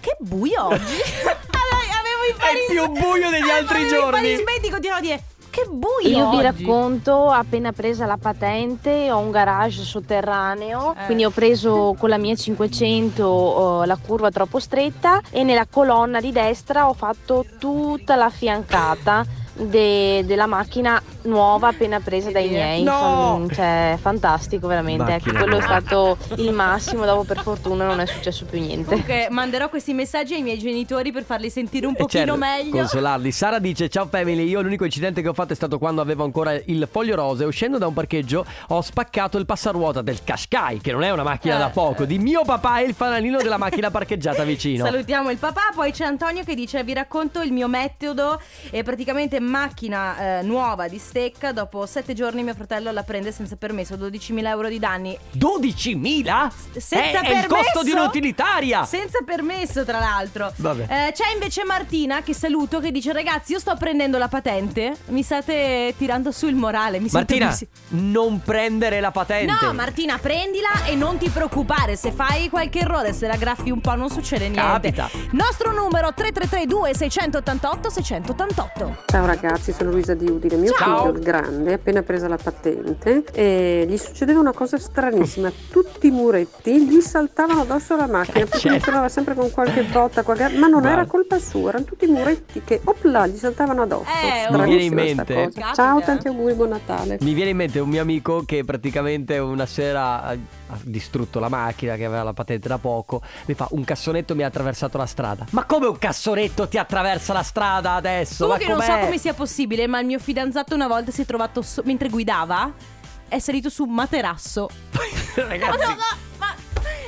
Che 0.01 0.17
buio 0.21 0.67
oggi. 0.67 0.77
allora, 1.25 1.99
avevo 1.99 2.23
i 2.31 2.35
pari... 2.37 2.59
È 2.59 2.71
più 2.71 2.87
buio 2.89 3.31
degli 3.31 3.51
altri 3.51 3.79
avevo 3.83 3.95
giorni. 4.01 4.19
I 4.19 4.23
parismenti 4.35 4.71
continuavo 4.71 4.99
a 5.01 5.03
dire. 5.03 5.23
Che 5.51 5.65
buio 5.71 6.09
Io 6.09 6.31
vi 6.31 6.37
oggi." 6.37 6.43
racconto, 6.43 7.31
appena 7.31 7.73
presa 7.73 8.05
la 8.05 8.19
patente 8.19 9.11
ho 9.11 9.17
un 9.19 9.31
garage 9.31 9.83
sotterraneo, 9.83 10.95
Eh. 10.99 11.07
quindi 11.07 11.25
ho 11.25 11.31
preso 11.31 11.97
con 11.99 12.11
la 12.11 12.19
mia 12.19 12.35
500 12.37 13.83
eh, 13.83 13.87
la 13.87 13.97
curva 13.97 14.31
troppo 14.31 14.59
stretta 14.59 15.23
e 15.31 15.45
nella 15.45 15.67
colonna 15.71 16.21
di 16.21 16.31
destra 16.31 16.89
ho 16.89 16.93
fatto 16.93 17.47
tutta 17.59 18.17
la 18.17 18.29
fiancata 18.29 19.25
de- 19.55 20.25
della 20.27 20.45
macchina 20.47 21.03
nuova 21.27 21.69
appena 21.69 22.01
presa 22.01 22.31
dai 22.31 22.49
miei. 22.49 22.83
No! 22.83 23.47
Cioè, 23.53 23.99
fantastico 24.01 24.67
veramente. 24.67 25.13
Ecco, 25.15 25.33
quello 25.33 25.59
è 25.59 25.63
stato 25.63 26.17
il 26.37 26.53
massimo, 26.53 27.05
dopo 27.05 27.25
per 27.25 27.39
fortuna 27.41 27.87
non 27.87 28.01
è 28.01 28.07
successo 28.07 28.45
più 28.45 28.59
niente. 28.61 28.89
Comunque 28.91 29.29
manderò 29.31 29.69
questi 29.69 29.93
messaggi 29.93 30.35
ai 30.35 30.43
miei 30.43 30.59
genitori 30.59 31.13
per 31.13 31.25
farli 31.25 31.51
sentire 31.51 31.87
un 31.87 31.93
E 31.95 31.97
pochino 31.97 32.25
certo, 32.25 32.37
meglio. 32.39 32.71
Consolarli. 32.71 33.31
Sara 33.33 33.59
dice: 33.59 33.89
Ciao 33.89 34.07
family. 34.07 34.47
Io 34.47 34.61
l'unico 34.63 34.85
incidente 34.85 35.23
che 35.23 35.29
ho 35.29 35.35
fatto 35.35 35.53
è 35.53 35.57
stato 35.57 35.79
quando 35.79 36.01
avevo 36.01 36.25
ancora 36.25 36.53
il 36.55 36.89
foglio 36.91 37.15
rosa. 37.17 37.45
E 37.45 37.47
uscendo 37.47 37.79
da 37.79 37.87
un 37.87 37.93
parcheggio 37.95 38.45
ho 38.69 38.81
spaccato 38.81 39.39
il 39.39 39.47
passaruota 39.47 40.03
del 40.03 40.23
Qashqai, 40.25 40.81
che 40.81 40.93
non 40.93 41.03
è 41.03 41.11
una 41.11 41.23
macchina 41.25 41.57
Eh. 41.57 41.59
da 41.59 41.69
poco, 41.71 42.05
di 42.05 42.19
mio 42.19 42.43
papà 42.45 42.81
e 42.81 42.85
il 42.85 42.95
fanalino 42.95 43.39
della 43.39 43.59
macchina 43.59 43.91
parcheggiata 43.91 44.45
vicino. 44.45 44.85
Salutiamo 44.87 45.31
il 45.31 45.39
papà, 45.39 45.73
poi 45.75 45.91
c'è 45.93 46.05
Antonio 46.05 46.45
che 46.45 46.55
dice 46.55 46.83
vi 46.85 46.95
racconto 46.95 47.41
il 47.43 47.53
mio 47.53 47.69
metodo 47.69 48.41
è 48.71 48.83
praticamente 48.83 49.41
macchina 49.41 50.39
eh, 50.39 50.43
nuova 50.43 50.89
di 50.89 50.99
stecca, 51.17 51.53
dopo 51.53 51.87
sette 51.87 52.13
giorni 52.13 52.43
mio 52.43 52.53
fratello 52.53 52.93
la 52.93 53.03
prende 53.03 53.33
senza 53.33 53.57
permesso, 53.57 53.95
12.000 53.95 54.47
euro 54.49 54.69
di 54.69 54.79
danni. 54.79 55.19
12.000? 55.39 56.51
Senza 56.77 57.21
è, 57.23 57.27
è 57.27 57.39
il 57.39 57.47
costo 57.47 57.65
permesso? 57.73 57.83
di 57.85 57.91
un'utilitaria. 57.93 58.85
Senza 58.85 59.21
permesso 59.25 59.83
tra 59.87 59.99
l'altro. 59.99 60.53
Vabbè. 60.57 60.83
Eh, 60.83 61.13
c'è 61.13 61.33
invece 61.33 61.65
Martina 61.65 62.23
che 62.23 62.35
saluto 62.35 62.81
che 62.81 62.91
dice 62.91 63.15
ragazzi 63.15 63.53
io 63.53 63.59
sto 63.59 63.75
prendendo 63.77 64.19
la 64.19 64.29
patente, 64.29 64.95
mi 65.07 65.23
state 65.23 65.95
tirando 65.97 66.33
su 66.33 66.49
il 66.49 66.55
morale. 66.55 66.99
Mi 66.99 67.09
sento 67.09 67.17
Martina, 67.17 67.49
così- 67.49 67.69
non 67.89 68.43
prendere 68.45 69.01
la 69.01 69.11
patente. 69.11 69.65
No, 69.65 69.73
Martina, 69.73 70.19
prendila 70.19 70.85
e 70.85 70.97
non 70.97 71.17
ti 71.17 71.31
preoccupare. 71.31 71.97
Se 71.97 72.13
fai 72.13 72.51
qualche 72.51 72.81
errore, 72.81 73.15
se 73.15 73.27
la 73.27 73.37
graffi 73.37 73.71
un 73.71 73.81
po', 73.81 73.95
non 73.95 74.11
succede 74.11 74.51
niente. 74.51 74.61
Capita. 74.93 75.09
Nostro 75.31 75.73
numero 75.73 76.13
3332 76.13 76.95
688 76.95 77.89
688. 77.89 78.97
Ciao 79.07 79.25
ragazzi, 79.25 79.73
sono 79.73 79.93
Luisa 79.93 80.13
di 80.13 80.29
Udine. 80.29 80.57
Mio 80.57 80.75
Ciao. 80.75 81.06
Il 81.09 81.21
grande, 81.21 81.75
appena 81.75 82.03
presa 82.03 82.29
la 82.29 82.37
patente, 82.37 83.25
e 83.33 83.87
gli 83.89 83.97
succedeva 83.97 84.41
una 84.41 84.53
cosa 84.53 84.79
stranissima. 84.79 85.51
Tutti 85.71 86.07
i 86.07 86.11
muretti 86.11 86.87
gli 86.87 87.01
saltavano 87.01 87.63
addosso 87.63 87.95
alla 87.95 88.07
macchina, 88.07 88.45
perché 88.45 88.59
certo. 88.59 88.69
lui 88.69 88.81
tornava 88.81 89.09
sempre 89.09 89.35
con 89.35 89.51
qualche 89.51 89.83
botta, 89.83 90.23
qualche... 90.23 90.49
ma 90.51 90.67
non 90.67 90.81
Guarda. 90.81 90.91
era 90.91 91.07
colpa 91.07 91.39
sua, 91.39 91.71
erano 91.71 91.85
tutti 91.85 92.05
i 92.05 92.09
muretti 92.09 92.63
che 92.65 92.81
opla 92.85 93.27
gli 93.27 93.37
saltavano 93.37 93.83
addosso. 93.83 94.11
Eh, 94.11 94.57
Mi 94.57 94.65
viene 94.65 94.83
in 94.85 94.95
mente-. 94.95 95.51
Ciao, 95.75 96.01
tanti 96.01 96.29
auguri, 96.29 96.55
buon 96.55 96.71
Natale. 96.71 97.19
Mi 97.21 97.33
viene 97.33 97.51
in 97.51 97.57
mente 97.57 97.79
un 97.79 97.89
mio 97.89 98.03
amico 98.03 98.43
che 98.45 98.65
praticamente 98.65 99.39
una 99.39 99.67
sera 99.67 100.37
ha 100.69 100.79
distrutto 100.83 101.39
la 101.39 101.49
macchina 101.49 101.97
che 101.97 102.05
aveva 102.05 102.23
la 102.23 102.33
patente 102.33 102.69
da 102.69 102.79
poco. 102.79 103.23
Mi 103.47 103.55
fa 103.55 103.69
un 103.71 103.85
cassonetto 103.85 104.35
mi 104.35 104.43
ha 104.43 104.47
attraversato 104.47 104.99
la 104.99 105.07
strada. 105.07 105.47
Ma 105.51 105.65
come 105.65 105.87
un 105.87 105.99
cassonetto 105.99 106.69
ti 106.69 106.79
attraversa 106.79 107.33
la 107.33 107.43
strada 107.43 107.95
adesso? 107.95 108.47
Comunque 108.47 108.75
Ma 108.75 108.87
non 108.87 108.99
so 108.99 109.05
come 109.05 109.19
sia 109.19 109.35
possibile, 109.35 109.87
ma 109.87 110.01
il 110.01 110.07
mio 110.07 110.19
fidanzato 110.19 110.75
una 110.75 110.89
volta 110.89 111.11
si 111.11 111.23
è 111.23 111.25
trovato 111.25 111.63
so- 111.63 111.83
mentre 111.85 112.09
guidava 112.09 112.73
è 113.29 113.39
salito 113.39 113.69
su 113.69 113.85
un 113.85 113.95
materasso. 113.95 114.69
Ragazzi, 115.35 115.79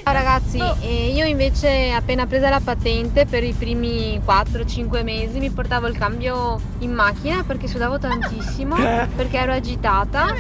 Ciao 0.09 0.17
ragazzi, 0.17 0.59
eh, 0.81 1.13
io 1.13 1.27
invece 1.27 1.91
appena 1.91 2.27
presa 2.27 2.49
la 2.49 2.61
patente 2.61 3.27
per 3.27 3.45
i 3.45 3.53
primi 3.53 4.19
4-5 4.25 5.03
mesi 5.03 5.39
mi 5.39 5.51
portavo 5.51 5.87
il 5.87 5.99
cambio 5.99 6.59
in 6.79 6.93
macchina 6.95 7.45
perché 7.45 7.69
sudavo 7.69 7.99
tantissimo, 7.99 8.75
perché 9.15 9.37
ero 9.37 9.53
agitata 9.53 10.33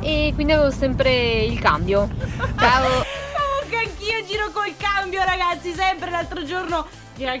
e 0.00 0.32
quindi 0.34 0.52
avevo 0.52 0.70
sempre 0.70 1.44
il 1.44 1.58
cambio. 1.58 2.08
Ciao! 2.58 3.04
Comunque 3.36 3.78
anch'io 3.78 4.24
giro 4.26 4.50
col 4.52 4.74
cambio, 4.76 5.22
ragazzi, 5.24 5.72
sempre 5.72 6.10
l'altro 6.10 6.44
giorno 6.44 6.86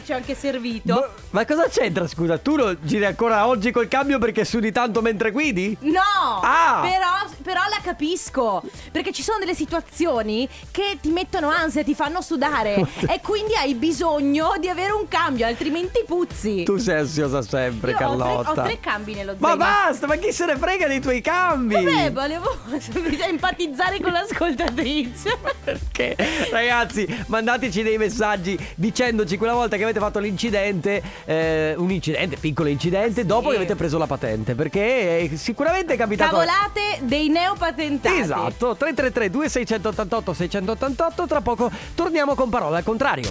ci 0.04 0.12
ho 0.12 0.16
anche 0.16 0.34
servito. 0.34 1.10
ma 1.30 1.44
cosa 1.46 1.68
c'entra? 1.68 2.06
Scusa, 2.08 2.38
tu 2.38 2.56
lo 2.56 2.76
giri 2.80 3.04
ancora 3.04 3.46
oggi 3.46 3.70
col 3.70 3.86
cambio 3.88 4.18
perché 4.18 4.44
sudi 4.44 4.72
tanto 4.72 5.00
mentre 5.02 5.30
guidi? 5.30 5.76
No! 5.80 6.00
Ah! 6.42 6.80
Però, 6.82 7.36
però 7.42 7.60
la 7.68 7.78
capisco. 7.82 8.62
Perché 8.90 9.12
ci 9.12 9.22
sono 9.22 9.38
delle 9.38 9.54
situazioni 9.54 10.48
che 10.70 10.98
ti 11.00 11.10
mettono 11.10 11.48
ansia, 11.48 11.84
ti 11.84 11.94
fanno 11.94 12.20
sudare. 12.20 12.74
e 13.08 13.20
quindi 13.22 13.54
hai 13.54 13.74
bisogno 13.74 14.54
di 14.58 14.68
avere 14.68 14.92
un 14.92 15.06
cambio, 15.08 15.46
altrimenti 15.46 16.02
puzzi. 16.06 16.64
Tu 16.64 16.76
sei 16.78 16.98
ansiosa 17.00 17.42
sempre, 17.42 17.90
Io 17.92 17.96
ho 17.96 17.98
tre- 17.98 18.06
Carlotta. 18.08 18.50
Ho 18.50 18.64
tre, 18.64 18.80
cambi 18.80 19.14
nello 19.14 19.34
Ma 19.38 19.48
zaino. 19.48 19.64
basta, 19.64 20.06
ma 20.06 20.16
chi 20.16 20.32
se 20.32 20.44
ne 20.46 20.56
frega 20.56 20.86
dei 20.88 21.00
tuoi 21.00 21.20
cambi? 21.20 21.74
Vabbè, 21.74 22.12
volevo 22.12 22.56
empatizzare 23.28 24.00
con 24.00 24.12
l'ascoltatrice. 24.12 25.36
Perché? 25.62 26.16
Ragazzi, 26.50 27.06
mandateci 27.26 27.82
dei 27.82 27.98
messaggi 27.98 28.58
dicendoci 28.74 29.36
quella 29.36 29.52
volta 29.54 29.67
che 29.76 29.82
avete 29.82 29.98
fatto 29.98 30.18
l'incidente, 30.18 31.02
eh, 31.24 31.74
un 31.76 31.90
incidente, 31.90 32.36
piccolo 32.36 32.68
incidente, 32.68 33.24
dopo 33.24 33.50
che 33.50 33.56
avete 33.56 33.74
preso 33.74 33.98
la 33.98 34.06
patente. 34.06 34.54
Perché 34.54 35.30
eh, 35.30 35.36
sicuramente 35.36 35.94
è 35.94 35.96
capitato. 35.96 36.36
Cavolate 36.36 36.98
dei 37.02 37.28
neopatentati. 37.28 38.20
Esatto, 38.20 38.76
333 38.76 39.30
2688 39.30 40.32
688 40.32 41.26
Tra 41.26 41.40
poco 41.40 41.70
torniamo 41.94 42.34
con 42.34 42.48
parole 42.48 42.76
al 42.78 42.84
contrario 42.84 43.30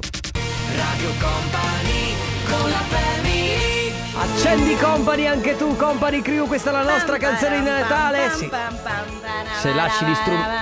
Radio 0.75 1.09
Company 1.19 2.15
con 2.49 2.69
la 2.69 2.77
family 2.77 3.91
Accendi 4.19 4.75
Company, 4.77 5.27
anche 5.27 5.55
tu 5.57 5.75
Company 5.75 6.21
Crew 6.21 6.47
Questa 6.47 6.69
è 6.69 6.73
la 6.73 6.83
nostra 6.83 7.17
canzone 7.17 7.59
di 7.59 7.65
Natale 7.65 8.31
Sì, 8.31 8.49
Se 9.61 9.73
lasci 9.73 10.05
gli 10.05 10.15
strumenti 10.15 10.55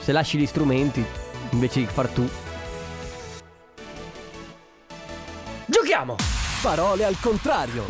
se 0.00 0.12
lasci 0.12 0.38
gli 0.38 0.46
strumenti 0.46 1.04
Invece 1.50 1.80
di 1.80 1.86
far 1.86 2.08
tu 2.08 2.28
Giochiamo 5.66 6.16
Parole 6.62 7.04
al 7.04 7.16
contrario. 7.20 7.84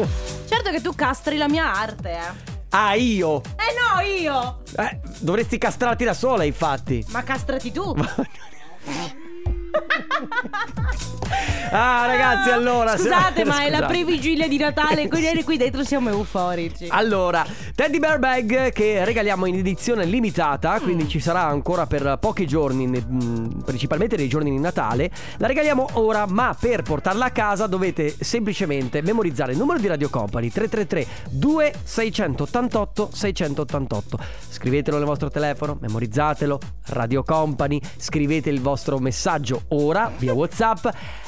Certo 0.47 0.71
che 0.71 0.81
tu 0.81 0.95
castri 0.95 1.37
la 1.37 1.49
mia 1.49 1.73
arte, 1.75 2.11
eh. 2.13 2.53
Ah 2.71 2.95
io 2.95 3.41
Eh 3.57 3.75
no, 3.79 4.01
io! 4.01 4.63
eh, 4.77 5.01
Dovresti 5.21 5.59
castrarti 5.59 6.03
da 6.05 6.13
sola 6.15 6.43
infatti 6.45 7.05
Ma 7.11 7.23
castrati 7.23 7.71
tu. 7.71 7.95
Ah 11.71 12.07
ragazzi 12.07 12.51
allora 12.51 12.93
se- 12.97 13.03
Scusate, 13.05 13.45
ma 13.45 13.63
è 13.63 13.71
la 13.71 13.77
Scusate. 13.79 13.93
previgilia 13.93 14.49
di 14.49 14.57
Natale, 14.59 15.09
quindi 15.09 15.43
qui 15.45 15.57
dentro 15.57 15.83
siamo 15.85 16.09
euforici. 16.11 16.87
Allora, 16.89 17.45
Teddy 17.75 17.99
Bear 17.99 18.19
Bag 18.19 18.73
che 18.73 19.05
regaliamo 19.05 19.47
in 19.47 19.57
edizione 19.57 20.05
limitata, 20.05 20.79
quindi 20.81 21.09
ci 21.09 21.21
sarà 21.21 21.45
ancora 21.45 21.87
per 21.87 22.19
pochi 22.21 22.47
giorni, 22.47 22.87
mh, 22.87 23.63
principalmente 23.65 24.17
nei 24.17 24.29
giorni 24.29 24.51
di 24.51 24.59
Natale. 24.59 25.11
La 25.39 25.47
regaliamo 25.47 25.87
ora, 25.95 26.27
ma 26.27 26.55
per 26.59 26.83
portarla 26.83 27.27
a 27.27 27.31
casa 27.31 27.67
dovete 27.67 28.15
semplicemente 28.21 29.03
memorizzare 29.03 29.53
il 29.53 29.59
numero 29.59 29.79
di 29.79 29.87
Radio 29.89 30.09
Company 30.11 30.51
333 30.51 31.07
2688 31.31 33.11
688. 33.13 34.19
Scrivetelo 34.51 34.97
nel 34.99 35.07
vostro 35.07 35.31
telefono, 35.31 35.77
memorizzatelo, 35.81 36.59
Radio 36.87 37.23
Company, 37.23 37.81
scrivete 37.97 38.51
il 38.51 38.61
vostro 38.61 38.99
messaggio 38.99 39.63
ora 39.69 40.11
via 40.17 40.33
WhatsApp. 40.33 40.87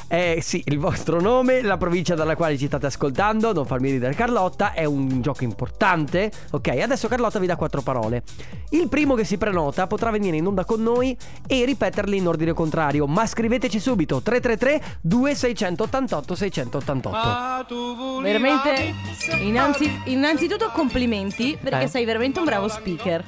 Eh 0.09 0.39
sì, 0.41 0.63
il 0.67 0.79
vostro 0.79 1.19
nome, 1.19 1.61
la 1.61 1.75
provincia 1.75 2.15
dalla 2.15 2.37
quale 2.37 2.57
ci 2.57 2.67
state 2.67 2.85
ascoltando, 2.85 3.51
non 3.51 3.65
farmi 3.65 3.91
ridere 3.91 4.13
Carlotta, 4.15 4.71
è 4.71 4.85
un 4.85 5.21
gioco 5.21 5.43
importante. 5.43 6.31
Ok, 6.51 6.69
adesso 6.69 7.09
Carlotta 7.09 7.39
vi 7.39 7.45
dà 7.45 7.57
quattro 7.57 7.81
parole. 7.81 8.23
Il 8.69 8.87
primo 8.87 9.15
che 9.15 9.25
si 9.25 9.37
prenota 9.37 9.85
potrà 9.85 10.09
venire 10.09 10.37
in 10.37 10.45
onda 10.45 10.63
con 10.63 10.81
noi 10.81 11.15
e 11.45 11.65
ripeterle 11.65 12.15
in 12.15 12.25
ordine 12.25 12.53
contrario, 12.53 13.05
ma 13.05 13.25
scriveteci 13.25 13.79
subito 13.81 14.21
333 14.21 14.99
2688 15.01 16.35
688. 16.35 18.21
Veramente, 18.21 18.93
innanzi- 19.41 20.01
innanzitutto 20.05 20.69
complimenti 20.71 21.57
perché 21.61 21.83
Eh. 21.83 21.87
sei 21.87 22.05
veramente 22.05 22.39
un 22.39 22.45
bravo 22.45 22.69
speaker. 22.69 23.25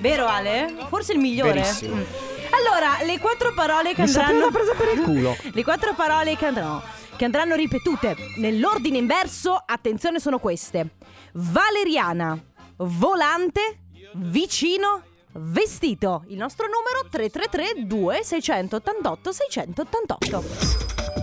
Vero 0.00 0.26
Ale? 0.26 0.74
Forse 0.88 1.12
il 1.12 1.18
migliore. 1.20 1.52
Verissimo. 1.52 1.94
Mm. 1.94 2.27
Allora, 2.50 2.98
le 3.04 3.18
quattro 3.18 3.52
parole 3.54 3.94
che 3.94 4.02
Mi 4.02 4.08
sa 4.08 4.20
che 4.24 4.30
andranno... 4.32 4.50
presa 4.50 4.72
per 4.74 4.92
il 4.94 5.00
culo. 5.02 5.36
Le 5.52 5.64
quattro 5.64 5.94
parole 5.94 6.36
che 6.36 6.46
andranno, 6.46 6.82
che 7.16 7.24
andranno 7.24 7.54
ripetute 7.54 8.16
nell'ordine 8.36 8.98
inverso, 8.98 9.60
attenzione, 9.64 10.20
sono 10.20 10.38
queste. 10.38 10.88
Valeriana, 11.32 12.38
volante, 12.76 13.80
vicino, 14.14 15.02
vestito. 15.32 16.24
Il 16.28 16.36
nostro 16.36 16.66
numero 16.66 17.08
333 17.10 17.86
2688 17.86 19.32
688. 19.32 20.44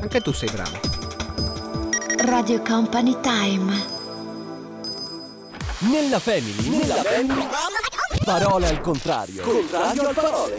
Anche 0.02 0.22
tu 0.22 0.32
sei 0.32 0.50
bravo. 0.52 0.80
Radio 2.18 2.62
Company 2.62 3.20
Time 3.22 3.86
Nella 5.80 6.20
family, 6.20 6.70
nella 6.70 6.96
family. 6.96 7.48
Parole 8.24 8.68
al 8.68 8.82
contrario. 8.82 9.44
Contrario 9.44 10.08
al 10.08 10.14
parole. 10.14 10.58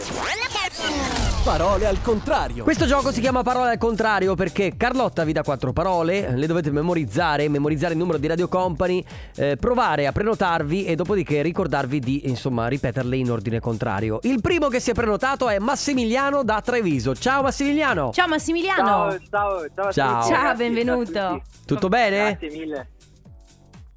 Parole 1.43 1.87
al 1.87 2.01
contrario. 2.01 2.63
Questo 2.63 2.85
gioco 2.85 3.11
si 3.11 3.21
chiama 3.21 3.41
Parole 3.41 3.71
al 3.71 3.77
contrario 3.77 4.35
perché 4.35 4.75
Carlotta 4.75 5.23
vi 5.23 5.31
dà 5.31 5.43
quattro 5.43 5.71
parole, 5.71 6.35
le 6.35 6.45
dovete 6.45 6.71
memorizzare, 6.71 7.47
memorizzare 7.47 7.93
il 7.93 7.99
numero 7.99 8.17
di 8.17 8.27
Radio 8.27 8.49
Company, 8.49 9.03
eh, 9.35 9.55
provare 9.55 10.07
a 10.07 10.11
prenotarvi 10.11 10.85
e 10.85 10.95
dopodiché 10.95 11.41
ricordarvi 11.41 11.99
di 11.99 12.27
insomma 12.27 12.67
ripeterle 12.67 13.15
in 13.15 13.31
ordine 13.31 13.61
contrario. 13.61 14.19
Il 14.23 14.41
primo 14.41 14.67
che 14.67 14.81
si 14.81 14.91
è 14.91 14.93
prenotato 14.93 15.47
è 15.47 15.57
Massimiliano 15.57 16.43
da 16.43 16.61
Treviso. 16.61 17.15
Ciao 17.15 17.41
Massimiliano! 17.41 18.11
Ciao 18.11 18.27
Massimiliano. 18.27 18.83
Ciao, 18.83 19.19
ciao, 19.29 19.69
ciao. 19.73 19.91
Ciao. 19.91 20.23
Ciao, 20.27 20.55
benvenuto. 20.55 21.41
Tutto 21.65 21.87
bene? 21.87 22.37
Grazie 22.37 22.49
mille. 22.51 22.89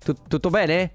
Tu- 0.05 0.16
tutto 0.29 0.51
bene? 0.51 0.95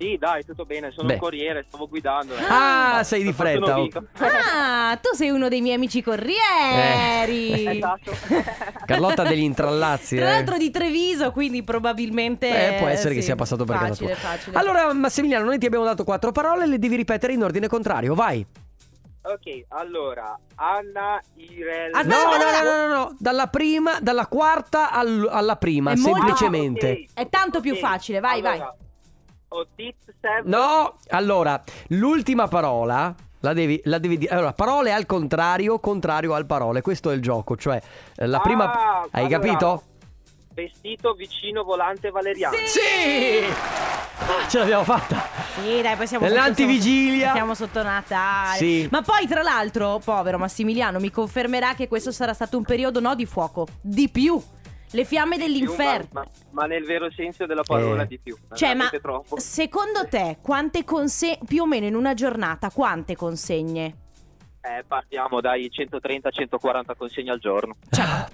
Sì, 0.00 0.16
dai, 0.18 0.42
tutto 0.46 0.64
bene, 0.64 0.90
sono 0.92 1.08
Beh. 1.08 1.12
un 1.12 1.18
corriere, 1.20 1.62
stavo 1.68 1.86
guidando. 1.86 2.34
eh. 2.34 2.40
Ah, 2.48 3.02
sei 3.04 3.22
di 3.22 3.34
fretta. 3.34 3.78
oh. 3.78 3.88
Ah, 4.20 4.98
tu 4.98 5.14
sei 5.14 5.28
uno 5.28 5.48
dei 5.48 5.60
miei 5.60 5.74
amici 5.74 6.02
corrieri. 6.02 7.68
Esatto. 7.80 8.12
Carlotta 8.86 9.24
degli 9.24 9.42
intrallazzi. 9.42 10.16
Tra 10.16 10.24
eh. 10.26 10.30
l'altro 10.30 10.56
di 10.56 10.70
Treviso, 10.70 11.32
quindi 11.32 11.62
probabilmente. 11.62 12.48
Eh, 12.76 12.78
può 12.78 12.86
essere 12.88 13.12
che 13.12 13.20
sì, 13.20 13.26
sia 13.26 13.36
passato 13.36 13.66
per 13.66 13.76
casa 13.76 13.88
facile, 13.88 14.12
tua. 14.12 14.16
facile. 14.16 14.56
Allora, 14.56 14.90
Massimiliano, 14.94 15.44
noi 15.44 15.58
ti 15.58 15.66
abbiamo 15.66 15.84
dato 15.84 16.02
quattro 16.04 16.32
parole, 16.32 16.66
le 16.66 16.78
devi 16.78 16.96
ripetere 16.96 17.34
in 17.34 17.42
ordine 17.42 17.68
contrario. 17.68 18.14
Vai. 18.14 18.44
Ok, 19.22 19.64
allora, 19.68 20.34
Anna 20.54 21.20
Irel... 21.36 21.92
Aspetta, 21.92 22.16
no, 22.16 22.36
no, 22.38 22.70
no, 22.72 22.86
no, 22.86 22.94
no, 22.94 23.16
dalla 23.18 23.48
prima, 23.48 23.98
dalla 24.00 24.26
quarta 24.26 24.90
al- 24.90 25.28
alla 25.30 25.56
prima, 25.56 25.92
È 25.92 25.96
molto- 25.96 26.16
semplicemente. 26.16 27.06
È 27.12 27.28
tanto 27.28 27.60
più 27.60 27.74
facile, 27.76 28.18
vai, 28.20 28.38
Allora, 28.40 28.74
Otis 29.52 29.94
Seven... 30.20 30.42
No, 30.48 30.96
allora, 31.08 31.60
l'ultima 31.88 32.46
parola 32.46 33.12
la 33.40 33.52
devi, 33.52 33.80
la 33.84 33.98
devi 33.98 34.16
dire. 34.18 34.32
Allora, 34.32 34.52
parole 34.52 34.92
al 34.92 35.06
contrario, 35.06 35.80
contrario 35.80 36.34
al 36.34 36.46
parole. 36.46 36.82
Questo 36.82 37.10
è 37.10 37.14
il 37.14 37.20
gioco, 37.20 37.56
cioè 37.56 37.80
eh, 38.16 38.26
la 38.26 38.38
prima 38.38 38.70
Ah, 38.72 39.08
Hai 39.10 39.24
allora, 39.24 39.38
capito? 39.40 39.82
Vestito 40.54 41.14
vicino 41.14 41.64
volante 41.64 42.10
valeriano. 42.10 42.56
Sì! 42.64 43.42
Ce 44.48 44.58
l'abbiamo 44.58 44.84
fatta. 44.84 45.26
Sì, 45.60 45.80
dai, 45.82 45.96
poi 45.96 46.06
siamo 46.06 46.26
Nell'antivigilia. 46.26 47.24
sotto- 47.26 47.34
Siamo 47.36 47.54
sotto 47.54 47.82
Natale. 47.82 48.56
Sì. 48.56 48.88
Ma 48.90 49.02
poi, 49.02 49.26
tra 49.26 49.42
l'altro, 49.42 50.00
povero 50.04 50.38
Massimiliano, 50.38 51.00
mi 51.00 51.10
confermerà 51.10 51.74
che 51.74 51.88
questo 51.88 52.12
sarà 52.12 52.34
stato 52.34 52.56
un 52.56 52.62
periodo 52.64 53.00
no 53.00 53.14
di 53.16 53.26
fuoco. 53.26 53.66
Di 53.80 54.08
più. 54.08 54.40
Le 54.92 55.04
fiamme 55.04 55.36
dell'inferno. 55.38 56.08
Ma, 56.12 56.26
ma 56.50 56.66
nel 56.66 56.84
vero 56.84 57.10
senso 57.12 57.46
della 57.46 57.62
parola 57.62 58.02
Eh. 58.02 58.06
di 58.06 58.18
più. 58.18 58.36
Cioè, 58.52 58.74
ma 58.74 58.90
troppo. 59.00 59.38
secondo 59.38 60.06
te, 60.08 60.38
quante 60.42 60.84
consegne, 60.84 61.38
più 61.46 61.62
o 61.62 61.66
meno 61.66 61.86
in 61.86 61.94
una 61.94 62.14
giornata, 62.14 62.70
quante 62.70 63.14
consegne? 63.16 63.94
Eh, 64.62 64.84
partiamo 64.86 65.40
dai 65.40 65.70
130-140 65.72 66.94
consegne 66.94 67.30
al 67.30 67.38
giorno. 67.38 67.76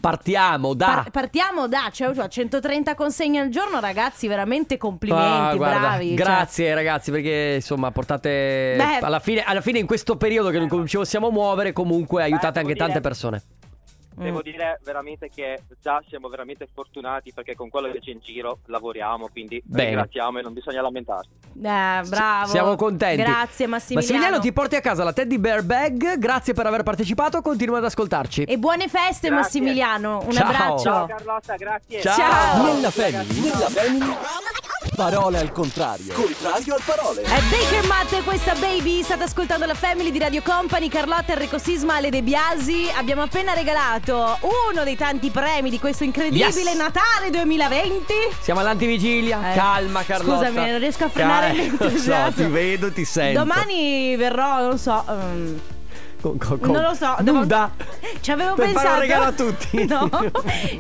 Partiamo 0.01 0.75
da. 0.75 0.87
Par- 0.87 1.11
partiamo 1.11 1.69
da, 1.69 1.89
cioè, 1.93 2.13
cioè, 2.15 2.27
130 2.29 2.95
consegne 2.97 3.39
al 3.39 3.49
giorno, 3.49 3.79
ragazzi, 3.79 4.27
veramente 4.27 4.77
complimenti, 4.77 5.25
Ah, 5.53 5.55
guarda, 5.55 5.79
bravi. 5.79 6.07
cioè. 6.09 6.17
Grazie 6.17 6.75
ragazzi 6.75 7.13
perché 7.13 7.53
insomma 7.57 7.93
portate 7.93 8.75
Beh. 8.77 8.99
alla, 9.07 9.21
fine, 9.21 9.45
alla 9.45 9.61
fine 9.61 9.79
in 9.79 9.87
questo 9.87 10.17
periodo 10.17 10.51
che 10.51 10.59
non 10.59 10.87
ci 10.89 10.97
possiamo 10.97 11.31
muovere 11.31 11.73
comunque 11.73 12.23
aiutate 12.25 12.55
devo 12.55 12.67
anche 12.69 12.75
tante 12.79 12.93
dire- 12.99 13.01
persone. 13.09 13.43
Devo 14.19 14.39
Mm. 14.39 14.43
dire 14.43 14.81
veramente 14.83 15.29
che 15.29 15.63
già 15.83 16.03
siamo 16.09 16.29
veramente 16.29 16.67
fortunati 16.73 17.33
perché 17.35 17.55
con 17.55 17.69
quello 17.69 17.91
che 17.93 18.01
c'è 18.01 18.11
in 18.13 18.21
giro 18.23 18.61
lavoriamo, 18.67 19.29
quindi 19.29 19.63
Bene. 19.65 19.91
ringraziamo 19.91 20.39
e 20.39 20.43
non 20.43 20.55
bisogna 20.55 20.81
lamentarsi. 20.81 21.29
Eh, 21.55 22.03
bravo. 22.09 22.47
Siamo 22.47 22.77
contenti. 22.77 23.23
Grazie 23.23 23.67
Massimiliano. 23.67 23.95
Massimiliano 24.15 24.39
ti 24.43 24.53
porti 24.53 24.77
a 24.77 24.81
casa 24.81 25.05
la 25.05 25.13
Teddy 25.13 25.37
Bear 25.39 25.63
Bag, 25.65 26.17
grazie 26.19 26.55
per 26.55 26.65
aver 26.67 26.83
partecipato, 26.83 27.43
continua 27.43 27.77
ad 27.79 27.85
ascoltarci. 27.85 28.45
E 28.45 28.57
buone 28.59 28.89
feste 28.89 29.29
Grazie. 29.29 29.31
Massimiliano, 29.31 30.21
un 30.25 30.33
Ciao. 30.33 30.45
abbraccio. 30.47 30.83
Ciao 30.83 31.07
Carlotta, 31.07 31.55
grazie. 31.57 32.01
Ciao. 32.01 32.73
Nella 32.73 32.91
family, 32.91 33.41
nella 33.41 33.69
family, 33.69 34.17
parole 34.97 35.39
al 35.39 35.53
contrario. 35.53 36.13
Contrario 36.15 36.75
al 36.75 36.81
parole. 36.85 37.21
È 37.23 37.41
Baker 37.51 37.87
Matt 37.87 38.13
e 38.15 38.23
questa 38.23 38.55
baby, 38.55 39.03
state 39.03 39.25
ascoltando 39.25 39.67
la 39.67 39.75
Family 39.75 40.11
di 40.11 40.19
Radio 40.19 40.41
Company, 40.43 40.89
Carlotta 40.89 41.33
Enrico 41.35 41.59
Sisma, 41.59 41.97
Ale 41.97 42.09
De 42.11 42.23
Biasi. 42.23 42.91
Abbiamo 42.97 43.23
appena 43.23 43.53
regalato 43.53 44.39
uno 44.73 44.83
dei 44.85 44.97
tanti 44.97 45.31
premi 45.31 45.69
di 45.71 45.79
questo 45.79 46.03
incredibile 46.05 46.47
Yes. 46.49 46.75
Natale 46.77 47.31
2020. 47.31 48.15
Siamo 48.41 48.61
all'antivigilia, 48.61 49.53
Eh, 49.53 49.55
calma 49.55 50.03
Carlotta. 50.03 50.47
scusami, 50.49 50.71
non 50.71 50.79
riesco 50.79 51.05
a 51.05 51.09
frenare 51.11 51.47
Cal- 51.49 51.57
l'entusiasmo. 51.79 52.15
So, 52.37 52.43
ti 52.43 52.45
vedo, 52.51 52.91
ti 52.93 53.05
sento. 53.05 53.39
Domani 53.41 54.17
verrò, 54.17 54.61
non 54.63 54.79
so. 54.79 55.05
ehm, 55.09 55.61
Con- 56.27 56.39
con- 56.39 56.59
con- 56.59 56.71
non 56.73 56.83
lo 56.83 56.95
so, 56.95 57.15
devo- 57.21 57.39
Nuda. 57.39 57.71
Ci 58.21 58.31
avevo 58.33 58.55
Per 58.55 58.65
pensato. 58.65 58.87
fare 58.87 58.95
un 58.97 59.01
regalo 59.01 59.25
a 59.25 59.33
tutti. 59.33 59.85
No. 59.97 60.11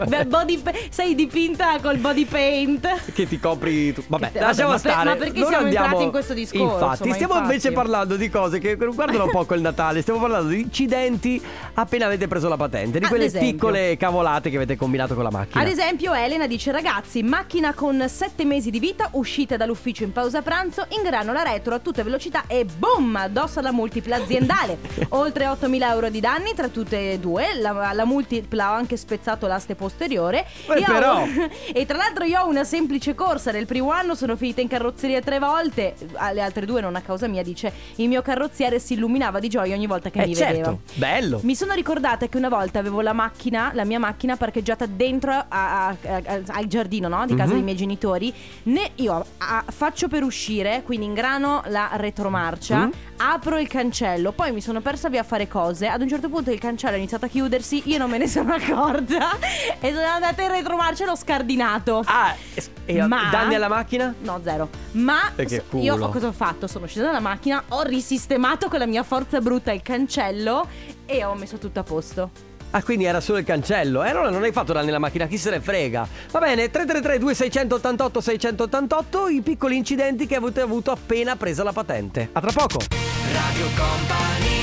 Beh, 0.06 0.26
body 0.26 0.62
sei 0.90 1.14
dipinta 1.14 1.78
col 1.80 1.98
body 1.98 2.24
paint. 2.24 3.12
Che 3.12 3.28
ti 3.28 3.38
copri 3.38 3.92
tu. 3.92 4.02
Vabbè, 4.06 4.32
te- 4.32 4.40
lasciamo 4.40 4.70
vabbè, 4.70 4.76
ma 4.76 4.82
per- 4.82 4.92
stare. 4.92 5.08
ma 5.10 5.16
perché 5.16 5.38
Non 5.38 5.48
siamo 5.48 5.64
andiamo- 5.64 5.84
entrati 5.86 6.04
in 6.04 6.10
questo 6.10 6.32
discorso, 6.34 6.72
Infatti, 6.74 7.12
stiamo 7.12 7.34
infatti. 7.34 7.38
invece 7.42 7.72
parlando 7.72 8.16
di 8.16 8.28
cose 8.28 8.58
che 8.58 8.76
riguardano 8.78 9.24
un 9.24 9.30
po' 9.30 9.46
il 9.54 9.60
Natale. 9.60 10.00
Stiamo 10.00 10.18
parlando 10.20 10.48
di 10.48 10.60
incidenti 10.60 11.40
appena 11.74 12.06
avete 12.06 12.26
preso 12.26 12.48
la 12.48 12.56
patente, 12.56 12.98
di 12.98 13.04
Ad 13.04 13.10
quelle 13.10 13.26
esempio. 13.26 13.50
piccole 13.52 13.96
cavolate 13.96 14.50
che 14.50 14.56
avete 14.56 14.76
combinato 14.76 15.14
con 15.14 15.22
la 15.22 15.30
macchina. 15.30 15.62
Ad 15.62 15.68
esempio, 15.68 16.12
Elena 16.12 16.46
dice: 16.48 16.72
Ragazzi, 16.72 17.22
macchina 17.22 17.72
con 17.74 18.04
7 18.08 18.44
mesi 18.44 18.70
di 18.70 18.80
vita, 18.80 19.08
uscita 19.12 19.56
dall'ufficio 19.56 20.02
in 20.02 20.12
pausa 20.12 20.42
pranzo, 20.42 20.86
ingrano 20.88 21.32
la 21.32 21.42
retro 21.42 21.74
a 21.74 21.78
tutta 21.78 22.02
velocità 22.02 22.44
e 22.48 22.64
boom! 22.64 23.14
Addosso 23.16 23.60
alla 23.60 23.72
multipla 23.72 24.16
aziendale. 24.16 24.78
Oltre 25.10 25.35
8.000 25.44 25.82
euro 25.90 26.08
di 26.08 26.20
danni 26.20 26.54
tra 26.54 26.68
tutte 26.68 27.12
e 27.12 27.18
due. 27.18 27.54
La, 27.60 27.92
la 27.92 28.04
multipla 28.04 28.70
ho 28.70 28.74
anche 28.74 28.96
spezzato 28.96 29.46
l'aste 29.46 29.74
posteriore. 29.74 30.46
Beh, 30.66 30.78
Io 30.78 30.86
ho- 30.86 30.92
però. 30.92 31.24
e 31.72 31.86
tra 31.86 31.96
l'altro, 31.96 32.24
io 32.24 32.40
ho 32.40 32.48
una 32.48 32.64
semplice 32.64 33.14
corsa. 33.14 33.50
Nel 33.50 33.66
primo 33.66 33.90
anno 33.90 34.14
sono 34.14 34.36
finita 34.36 34.60
in 34.60 34.68
carrozzeria 34.68 35.20
tre 35.20 35.38
volte. 35.38 35.94
Le 36.32 36.40
altre 36.40 36.64
due, 36.66 36.80
non 36.80 36.96
a 36.96 37.00
causa 37.00 37.26
mia, 37.26 37.42
dice: 37.42 37.72
Il 37.96 38.08
mio 38.08 38.22
carrozziere 38.22 38.78
si 38.78 38.94
illuminava 38.94 39.38
di 39.38 39.48
gioia 39.48 39.74
ogni 39.74 39.86
volta 39.86 40.10
che 40.10 40.22
Eh 40.22 40.26
mi 40.26 40.34
certo, 40.34 40.52
vedeva. 40.54 40.76
bello. 40.94 41.40
Mi 41.42 41.54
sono 41.54 41.74
ricordata 41.74 42.26
che 42.28 42.36
una 42.36 42.48
volta 42.48 42.78
avevo 42.78 43.00
la 43.00 43.12
macchina, 43.12 43.70
la 43.74 43.84
mia 43.84 43.98
macchina 43.98 44.36
parcheggiata 44.36 44.86
dentro 44.86 45.32
a- 45.32 45.44
a- 45.48 45.88
a- 45.88 46.40
al 46.46 46.66
giardino 46.66 47.08
no? 47.08 47.24
di 47.26 47.34
casa 47.34 47.48
Mhm. 47.48 47.54
dei 47.54 47.62
miei 47.62 47.76
genitori. 47.76 48.32
Ne- 48.64 48.90
io 48.96 49.24
faccio 49.70 50.08
per 50.08 50.22
uscire, 50.22 50.82
quindi 50.84 51.06
ingrano 51.06 51.62
la 51.66 51.90
retromarcia, 51.94 52.76
Mhm. 52.86 52.90
apro 53.18 53.58
il 53.58 53.68
cancello, 53.68 54.32
poi 54.32 54.52
mi 54.52 54.60
sono 54.60 54.80
persa 54.80 55.08
via 55.08 55.15
a 55.18 55.22
fare 55.22 55.48
cose. 55.48 55.86
Ad 55.88 56.00
un 56.00 56.08
certo 56.08 56.28
punto 56.28 56.50
il 56.50 56.58
cancello 56.58 56.94
ha 56.94 56.98
iniziato 56.98 57.24
a 57.24 57.28
chiudersi, 57.28 57.82
io 57.86 57.98
non 57.98 58.10
me 58.10 58.18
ne 58.18 58.26
sono 58.28 58.54
accorta 58.54 59.38
e 59.80 59.92
sono 59.92 60.06
andata 60.06 60.42
in 60.42 60.50
retromarcia 60.50 61.04
e 61.04 61.06
l'ho 61.06 61.16
scardinato. 61.16 62.02
Ah, 62.06 62.34
e 62.84 63.02
Ma- 63.06 63.28
danni 63.30 63.54
alla 63.54 63.68
macchina? 63.68 64.14
No, 64.22 64.40
zero. 64.42 64.68
Ma 64.92 65.32
io 65.72 65.94
ho- 65.96 66.08
cosa 66.10 66.28
ho 66.28 66.32
fatto? 66.32 66.66
Sono 66.66 66.86
scesa 66.86 67.06
dalla 67.06 67.20
macchina, 67.20 67.62
ho 67.68 67.82
risistemato 67.82 68.68
con 68.68 68.78
la 68.78 68.86
mia 68.86 69.02
forza 69.02 69.40
brutta 69.40 69.72
il 69.72 69.82
cancello 69.82 70.68
e 71.06 71.24
ho 71.24 71.34
messo 71.34 71.58
tutto 71.58 71.80
a 71.80 71.82
posto. 71.82 72.30
Ah, 72.72 72.82
quindi 72.82 73.04
era 73.04 73.20
solo 73.20 73.38
il 73.38 73.44
cancello. 73.44 74.02
E 74.04 74.10
allora 74.10 74.28
non 74.28 74.42
hai 74.42 74.52
fatto 74.52 74.72
danni 74.74 74.88
alla 74.88 74.98
macchina, 74.98 75.26
chi 75.26 75.38
se 75.38 75.50
ne 75.50 75.60
frega. 75.60 76.06
Va 76.30 76.40
bene, 76.40 76.68
333 76.70 77.18
2688 77.18 78.20
688 78.20 79.28
i 79.28 79.40
piccoli 79.40 79.76
incidenti 79.76 80.26
che 80.26 80.34
avete 80.34 80.60
avuto 80.60 80.90
appena 80.90 81.36
presa 81.36 81.62
la 81.62 81.72
patente. 81.72 82.28
A 82.32 82.40
tra 82.40 82.52
poco. 82.52 82.78
Radio 83.32 83.66
Company 83.76 84.55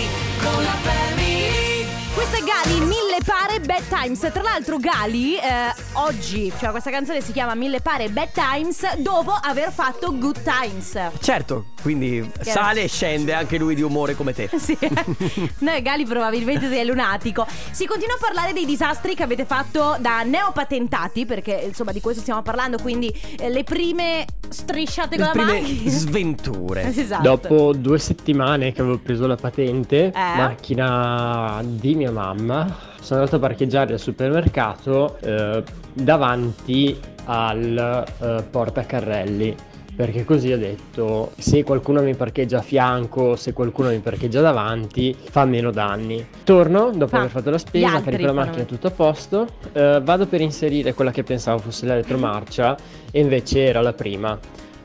con 0.43 0.63
la 0.63 0.75
family 0.81 1.85
Questa 2.13 2.37
è 2.37 2.41
Gali, 2.41 2.79
Mille 2.81 3.17
Pare 3.25 3.59
Bad 3.59 3.87
Times. 3.87 4.19
Tra 4.19 4.41
l'altro 4.41 4.77
Gali 4.77 5.37
eh, 5.37 5.73
oggi, 5.93 6.51
cioè 6.59 6.71
questa 6.71 6.89
canzone 6.89 7.21
si 7.21 7.31
chiama 7.31 7.55
Mille 7.55 7.79
Pare 7.81 8.09
Bad 8.09 8.29
Times 8.33 8.95
dopo 8.97 9.31
aver 9.31 9.71
fatto 9.71 10.17
Good 10.17 10.41
Times. 10.43 10.97
Certo, 11.19 11.65
quindi 11.81 12.29
sale 12.41 12.83
e 12.83 12.87
scende 12.87 13.33
anche 13.33 13.57
lui 13.57 13.75
di 13.75 13.81
umore 13.81 14.15
come 14.15 14.33
te. 14.33 14.49
Sì. 14.63 14.77
Noi 15.59 15.81
Gali 15.81 16.05
probabilmente 16.05 16.69
sei 16.69 16.85
lunatico. 16.85 17.45
Si 17.71 17.85
continua 17.85 18.15
a 18.15 18.19
parlare 18.19 18.53
dei 18.53 18.65
disastri 18.65 19.13
che 19.15 19.23
avete 19.23 19.45
fatto 19.45 19.97
da 19.99 20.23
neopatentati, 20.23 21.25
perché 21.25 21.63
insomma 21.67 21.91
di 21.91 21.99
questo 21.99 22.21
stiamo 22.21 22.41
parlando, 22.41 22.77
quindi 22.77 23.13
eh, 23.37 23.49
le 23.49 23.63
prime 23.63 24.25
strisciate 24.47 25.17
con 25.17 25.25
Le 25.27 25.33
la 25.33 25.43
prime 25.43 25.59
macchina. 25.61 25.89
sventure. 25.91 26.83
Esatto. 26.95 27.21
Dopo 27.23 27.73
due 27.73 27.99
settimane 27.99 28.71
che 28.71 28.81
avevo 28.81 28.97
preso 28.99 29.27
la 29.27 29.35
patente, 29.35 30.05
Eh? 30.05 30.11
macchina 30.13 31.61
di 31.63 31.95
mia 31.95 32.11
mamma, 32.11 32.91
sono 33.03 33.19
andato 33.19 33.35
a 33.35 33.39
parcheggiare 33.39 33.93
al 33.93 33.99
supermercato 33.99 35.17
eh, 35.19 35.61
davanti 35.91 36.97
al 37.25 38.05
eh, 38.19 38.43
portacarrelli. 38.49 39.55
Perché 39.95 40.25
così 40.25 40.51
ho 40.51 40.57
detto, 40.57 41.33
se 41.37 41.63
qualcuno 41.63 42.01
mi 42.01 42.15
parcheggia 42.15 42.57
a 42.57 42.61
fianco, 42.63 43.35
se 43.35 43.53
qualcuno 43.53 43.89
mi 43.89 43.99
parcheggia 43.99 44.41
davanti, 44.41 45.15
fa 45.15 45.45
meno 45.45 45.69
danni. 45.69 46.25
Torno, 46.43 46.89
dopo 46.89 47.07
Fa. 47.07 47.17
aver 47.19 47.29
fatto 47.29 47.51
la 47.51 47.59
spesa, 47.59 48.01
carico 48.01 48.25
la 48.25 48.33
macchina, 48.33 48.63
tutto 48.63 48.87
a 48.87 48.91
posto, 48.91 49.47
eh, 49.71 50.01
vado 50.01 50.25
per 50.25 50.41
inserire 50.41 50.95
quella 50.95 51.11
che 51.11 51.21
pensavo 51.21 51.59
fosse 51.59 51.85
la 51.85 51.93
retromarcia 51.93 52.75
e 53.11 53.19
invece 53.19 53.65
era 53.65 53.81
la 53.81 53.93
prima. 53.93 54.35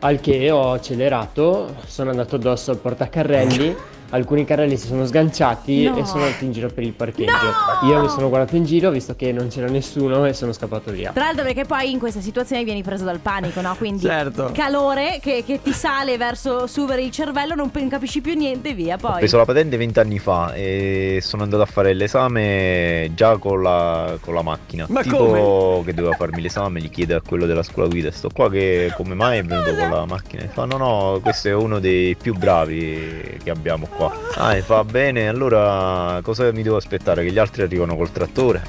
Al 0.00 0.20
che 0.20 0.50
ho 0.50 0.72
accelerato, 0.72 1.74
sono 1.87 2.11
andato 2.11 2.37
addosso 2.37 2.70
al 2.70 2.76
portacarrelli, 2.76 3.74
alcuni 4.10 4.44
carrelli 4.44 4.76
si 4.76 4.86
sono 4.86 5.04
sganciati 5.06 5.84
No. 5.88 5.96
e 5.98 6.04
sono 6.04 6.24
andati 6.24 6.44
in 6.44 6.52
giro 6.52 6.68
per 6.68 6.82
il 6.84 6.92
parcheggio. 6.92 7.30
Io 7.84 8.00
mi 8.00 8.08
sono 8.08 8.28
guardato 8.28 8.56
in 8.56 8.64
giro, 8.64 8.88
ho 8.88 8.92
visto 8.92 9.14
che 9.14 9.32
non 9.32 9.48
c'era 9.48 9.68
nessuno 9.68 10.24
e 10.26 10.32
sono 10.32 10.52
scappato 10.52 10.90
via. 10.90 11.12
Tra 11.12 11.24
l'altro 11.24 11.44
perché 11.44 11.64
poi 11.64 11.90
in 11.90 11.98
questa 11.98 12.20
situazione 12.20 12.64
vieni 12.64 12.82
preso 12.82 13.04
dal 13.04 13.18
panico, 13.18 13.60
no? 13.60 13.74
Quindi 13.76 14.02
Certo. 14.06 14.50
calore 14.54 15.18
che, 15.20 15.42
che 15.46 15.60
ti 15.62 15.72
sale 15.72 16.16
verso 16.16 16.66
su 16.66 16.84
per 16.86 16.98
il 16.98 17.10
cervello, 17.10 17.54
non 17.54 17.70
capisci 17.88 18.20
più 18.20 18.34
niente 18.34 18.70
e 18.70 18.74
via 18.74 18.94
Ho 18.94 18.98
poi. 18.98 19.18
preso 19.18 19.36
la 19.36 19.44
patente 19.44 19.76
vent'anni 19.76 20.18
fa 20.18 20.52
e 20.54 21.18
sono 21.22 21.42
andato 21.42 21.62
a 21.62 21.66
fare 21.66 21.92
l'esame 21.94 23.10
già 23.14 23.36
con 23.36 23.62
la, 23.62 24.16
con 24.20 24.34
la 24.34 24.42
macchina. 24.42 24.86
Ma 24.88 25.02
tipo 25.02 25.16
come? 25.16 25.84
che 25.84 25.94
doveva 25.94 26.14
farmi 26.16 26.40
l'esame, 26.40 26.80
gli 26.80 26.90
chiede 26.90 27.14
a 27.14 27.20
quello 27.26 27.46
della 27.46 27.62
scuola 27.62 27.88
guida, 27.88 28.10
sto 28.10 28.28
qua 28.32 28.50
che 28.50 28.92
come 28.96 29.14
mai 29.14 29.38
è 29.38 29.42
venuto 29.44 29.74
con 29.74 29.90
la 29.90 30.04
macchina? 30.06 30.42
E 30.42 30.48
fa 30.48 30.64
no 30.64 30.76
no, 30.76 31.18
questo 31.22 31.48
è 31.48 31.54
uno 31.54 31.78
dei 31.78 32.16
più 32.16 32.34
bravi 32.36 33.38
che 33.42 33.50
abbiamo 33.50 33.86
qua. 33.86 33.97
Ah, 34.37 34.54
e 34.54 34.62
fa 34.62 34.84
bene, 34.84 35.26
allora 35.26 36.20
cosa 36.22 36.52
mi 36.52 36.62
devo 36.62 36.76
aspettare? 36.76 37.24
Che 37.24 37.32
gli 37.32 37.38
altri 37.38 37.62
arrivano 37.62 37.96
col 37.96 38.12
trattore? 38.12 38.62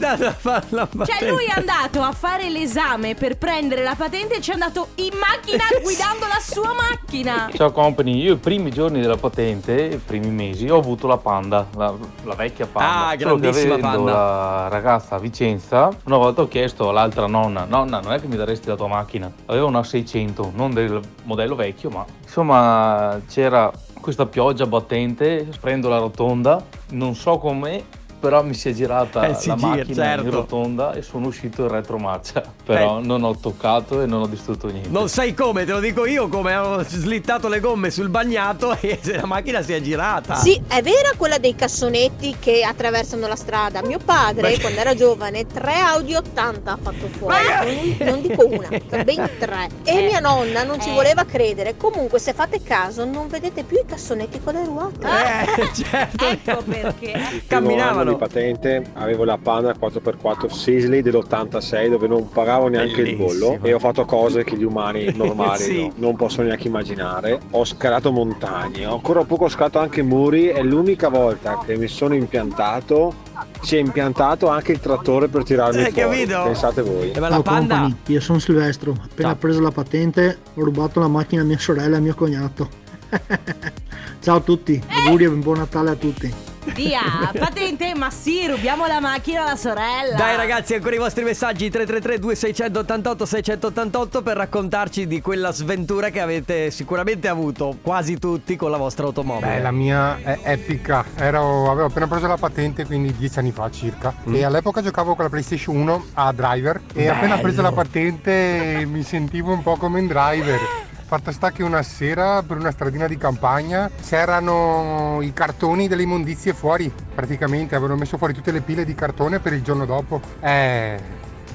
Cioè 0.00 1.28
lui 1.28 1.46
è 1.46 1.58
andato 1.58 2.00
a 2.00 2.12
fare 2.12 2.48
l'esame 2.48 3.14
per 3.14 3.36
prendere 3.36 3.82
la 3.82 3.94
patente 3.96 4.36
e 4.36 4.40
ci 4.40 4.50
è 4.50 4.52
andato 4.52 4.88
in 4.96 5.12
macchina 5.18 5.64
guidando 5.82 6.26
la 6.26 6.38
sua 6.40 6.72
macchina. 6.74 7.50
Ciao 7.54 7.72
company, 7.72 8.20
io 8.20 8.34
i 8.34 8.36
primi 8.36 8.70
giorni 8.70 9.00
della 9.00 9.16
patente, 9.16 9.72
i 9.74 9.96
primi 9.96 10.28
mesi, 10.28 10.68
ho 10.68 10.76
avuto 10.76 11.06
la 11.06 11.16
Panda, 11.16 11.66
la, 11.76 11.92
la 12.24 12.34
vecchia 12.34 12.66
Panda. 12.66 13.06
Ah, 13.08 13.16
grandissima 13.16 13.78
Panda. 13.78 14.12
la 14.12 14.68
ragazza 14.68 15.16
a 15.16 15.18
Vicenza, 15.18 15.88
una 16.04 16.16
volta 16.18 16.42
ho 16.42 16.48
chiesto 16.48 16.88
all'altra 16.88 17.26
nonna, 17.26 17.64
nonna 17.64 18.00
non 18.00 18.12
è 18.12 18.20
che 18.20 18.26
mi 18.26 18.36
daresti 18.36 18.68
la 18.68 18.76
tua 18.76 18.88
macchina? 18.88 19.30
Aveva 19.46 19.66
una 19.66 19.82
600, 19.82 20.52
non 20.54 20.72
del 20.72 21.00
modello 21.24 21.56
vecchio, 21.56 21.90
ma 21.90 22.04
insomma 22.22 23.20
c'era 23.28 23.72
questa 24.00 24.26
pioggia 24.26 24.66
battente, 24.66 25.48
prendo 25.60 25.88
la 25.88 25.98
rotonda, 25.98 26.64
non 26.90 27.14
so 27.14 27.38
come, 27.38 27.84
però 28.20 28.42
mi 28.44 28.54
si 28.54 28.68
è 28.68 28.72
girata 28.72 29.24
Eh, 29.26 29.34
si 29.34 29.48
la 29.48 29.54
gira, 29.56 29.68
macchina 29.68 30.04
certo. 30.04 30.24
in 30.24 30.30
rotonda 30.30 30.92
e 30.92 31.02
sono 31.02 31.26
uscito 31.28 31.62
in 31.62 31.68
retromarcia. 31.68 32.42
Però 32.70 32.98
Eh. 33.00 33.02
non 33.02 33.24
ho 33.24 33.34
toccato 33.36 34.00
e 34.02 34.06
non 34.06 34.20
ho 34.22 34.26
distrutto 34.26 34.68
niente. 34.68 34.88
Non 34.90 35.08
sai 35.08 35.34
come, 35.34 35.64
te 35.64 35.72
lo 35.72 35.80
dico 35.80 36.06
io, 36.06 36.28
come 36.28 36.54
ho 36.56 36.82
slittato 36.84 37.48
le 37.48 37.58
gomme 37.60 37.90
sul 37.90 38.08
bagnato 38.10 38.76
e 38.80 38.98
la 39.16 39.26
macchina 39.26 39.62
si 39.62 39.72
è 39.72 39.80
girata. 39.80 40.34
Sì, 40.36 40.60
è 40.68 40.82
vera 40.82 41.10
quella 41.16 41.38
dei 41.38 41.54
cassonetti 41.56 42.36
che 42.38 42.62
attraversano 42.62 43.26
la 43.26 43.36
strada. 43.36 43.82
Mio 43.82 43.98
padre, 44.04 44.52
Ma- 44.52 44.60
quando 44.60 44.80
era 44.80 44.94
giovane, 44.94 45.46
tre 45.46 45.74
Audi 45.80 46.14
80 46.14 46.72
ha 46.72 46.78
fatto 46.80 47.08
fuori. 47.16 47.96
Non, 47.98 48.08
non 48.10 48.20
dico 48.20 48.46
una, 48.46 48.68
ben 49.02 49.30
tre. 49.38 49.68
E 49.84 50.02
mia 50.06 50.20
nonna 50.20 50.62
non 50.62 50.80
ci 50.80 50.90
Eh. 50.90 50.92
voleva 50.92 51.24
credere. 51.24 51.76
Comunque, 51.76 52.18
se 52.18 52.32
fate 52.34 52.62
caso, 52.62 53.04
non 53.04 53.28
vedete 53.28 53.64
più 53.64 53.78
i 53.78 53.84
cassonetti 53.86 54.40
con 54.42 54.54
le 54.54 54.64
ruote. 54.64 55.06
Eh, 55.06 55.72
certo. 55.74 56.26
Ecco 56.26 56.62
perché. 56.62 57.42
anno 57.48 58.09
di 58.10 58.16
patente 58.16 58.82
avevo 58.94 59.24
la 59.24 59.38
Panda 59.40 59.74
4x4 59.78 60.48
Sisley 60.50 61.02
dell'86 61.02 61.88
dove 61.88 62.06
non 62.08 62.28
pagavo 62.28 62.68
neanche 62.68 63.00
il 63.02 63.16
bollo 63.16 63.58
e 63.62 63.72
ho 63.72 63.78
fatto 63.78 64.04
cose 64.04 64.44
che 64.44 64.56
gli 64.56 64.64
umani 64.64 65.12
normali 65.16 65.62
Sì. 65.62 65.82
no- 65.86 65.92
non 65.96 66.16
possono 66.16 66.46
neanche 66.48 66.68
immaginare. 66.68 67.38
Ho 67.52 67.64
scalato 67.64 68.10
montagne, 68.12 68.86
ho 68.86 68.94
ancora 68.94 69.24
poco 69.24 69.48
scalato 69.48 69.78
anche 69.78 70.02
muri 70.02 70.48
e 70.50 70.62
l'unica 70.62 71.08
volta 71.08 71.58
che 71.64 71.76
mi 71.76 71.86
sono 71.88 72.14
impiantato 72.14 73.28
si 73.62 73.76
è 73.76 73.78
impiantato 73.78 74.48
anche 74.48 74.72
il 74.72 74.80
trattore 74.80 75.28
per 75.28 75.44
tirarmi 75.44 75.80
Eh, 75.82 75.90
fuori. 75.92 76.24
capito? 76.24 76.42
Pensate 76.44 76.82
voi. 76.82 77.12
la 77.14 77.40
panda- 77.42 77.76
company, 77.80 77.96
io 78.06 78.20
sono 78.20 78.38
Silvestro, 78.38 78.92
appena 78.92 79.28
Ciao. 79.30 79.36
preso 79.38 79.60
la 79.60 79.70
patente 79.70 80.38
ho 80.54 80.62
rubato 80.64 81.00
la 81.00 81.08
macchina 81.08 81.42
a 81.42 81.44
mia 81.44 81.58
sorella 81.58 81.96
e 81.96 81.98
a 81.98 82.02
mio 82.02 82.14
cognato. 82.14 82.68
Ciao 84.20 84.36
a 84.36 84.40
tutti, 84.40 84.80
auguri 85.06 85.24
e 85.24 85.28
buon 85.30 85.58
Natale 85.58 85.90
a 85.90 85.94
tutti. 85.94 86.32
Via, 86.74 87.32
patente, 87.38 87.94
ma 87.94 88.10
sì, 88.10 88.46
rubiamo 88.46 88.86
la 88.86 89.00
macchina 89.00 89.42
alla 89.42 89.56
sorella. 89.56 90.14
Dai 90.16 90.36
ragazzi, 90.36 90.74
ancora 90.74 90.94
i 90.94 90.98
vostri 90.98 91.24
messaggi 91.24 91.70
333 91.70 92.18
2688 92.18 93.24
688 93.26 94.22
per 94.22 94.36
raccontarci 94.36 95.06
di 95.06 95.20
quella 95.22 95.52
sventura 95.52 96.10
che 96.10 96.20
avete 96.20 96.70
sicuramente 96.70 97.28
avuto 97.28 97.78
quasi 97.80 98.18
tutti 98.18 98.56
con 98.56 98.70
la 98.70 98.76
vostra 98.76 99.06
automobile. 99.06 99.54
Beh, 99.54 99.60
la 99.60 99.70
mia 99.70 100.18
è 100.22 100.38
epica. 100.42 101.04
Ero- 101.16 101.70
avevo 101.70 101.86
appena 101.86 102.06
preso 102.06 102.26
la 102.26 102.36
patente, 102.36 102.84
quindi 102.84 103.16
dieci 103.16 103.38
anni 103.38 103.52
fa 103.52 103.70
circa. 103.70 104.14
Mm. 104.28 104.34
E 104.34 104.44
all'epoca 104.44 104.82
giocavo 104.82 105.14
con 105.14 105.24
la 105.24 105.30
PlayStation 105.30 105.76
1 105.76 106.04
a 106.14 106.32
driver. 106.32 106.76
E 106.92 107.04
Bello. 107.04 107.12
appena 107.12 107.38
preso 107.38 107.62
la 107.62 107.72
patente 107.72 108.84
mi 108.86 109.02
sentivo 109.02 109.52
un 109.52 109.62
po' 109.62 109.76
come 109.76 110.00
un 110.00 110.06
driver. 110.06 110.58
Fatto 111.10 111.32
sta 111.32 111.50
che 111.50 111.64
una 111.64 111.82
sera 111.82 112.40
per 112.44 112.56
una 112.56 112.70
stradina 112.70 113.08
di 113.08 113.16
campagna 113.16 113.90
c'erano 114.00 115.18
i 115.22 115.32
cartoni 115.32 115.88
delle 115.88 116.02
immondizie 116.02 116.54
fuori, 116.54 116.88
praticamente 117.12 117.74
avevano 117.74 117.98
messo 117.98 118.16
fuori 118.16 118.32
tutte 118.32 118.52
le 118.52 118.60
pile 118.60 118.84
di 118.84 118.94
cartone 118.94 119.40
per 119.40 119.52
il 119.52 119.60
giorno 119.64 119.86
dopo. 119.86 120.20
Eh, 120.38 121.00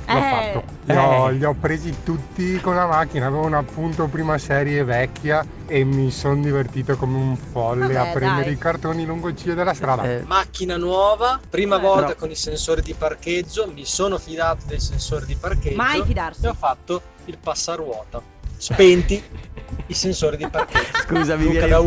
l'ho 0.08 0.14
Eh. 0.18 0.22
fatto. 0.22 0.64
Li 0.84 0.96
ho, 0.98 1.30
Eh. 1.30 1.32
li 1.36 1.46
ho 1.46 1.54
presi 1.58 1.96
tutti 2.04 2.60
con 2.60 2.76
la 2.76 2.86
macchina, 2.86 3.28
avevo 3.28 3.46
una 3.46 3.60
appunto 3.60 4.08
prima 4.08 4.38
serie 4.38 4.84
vecchia 4.84 5.46
e 5.68 5.86
mi 5.86 6.12
sono 6.12 6.36
divertito 6.42 6.98
come 6.98 7.16
un 7.18 7.38
folle 7.38 7.94
Vabbè, 7.94 8.10
a 8.10 8.12
prendere 8.12 8.44
dai. 8.44 8.54
i 8.56 8.58
cartoni 8.58 9.06
lungo 9.06 9.30
il 9.30 9.38
ciglio 9.38 9.54
della 9.54 9.74
strada. 9.74 10.04
Eh. 10.04 10.24
Macchina 10.28 10.76
nuova, 10.76 11.40
prima 11.50 11.78
Eh, 11.78 11.80
volta 11.80 12.08
però- 12.08 12.20
con 12.20 12.30
i 12.30 12.36
sensori 12.36 12.82
di 12.82 12.94
parcheggio, 12.94 13.72
mi 13.74 13.86
sono 13.86 14.18
fidato 14.18 14.64
dei 14.68 14.82
sensori 14.82 15.26
di 15.26 15.36
parcheggio. 15.36 15.78
Mai 15.78 16.04
fidarsi. 16.04 16.44
E 16.44 16.50
ho 16.50 16.54
fatto 16.54 17.02
il 17.28 17.38
passaruota. 17.42 18.34
Spenti 18.58 19.22
i 19.88 19.94
sensori 19.94 20.38
di 20.38 20.48
parcheggio. 20.48 20.98
Scusa, 21.08 21.36
mi 21.36 21.48
viene, 21.50 21.78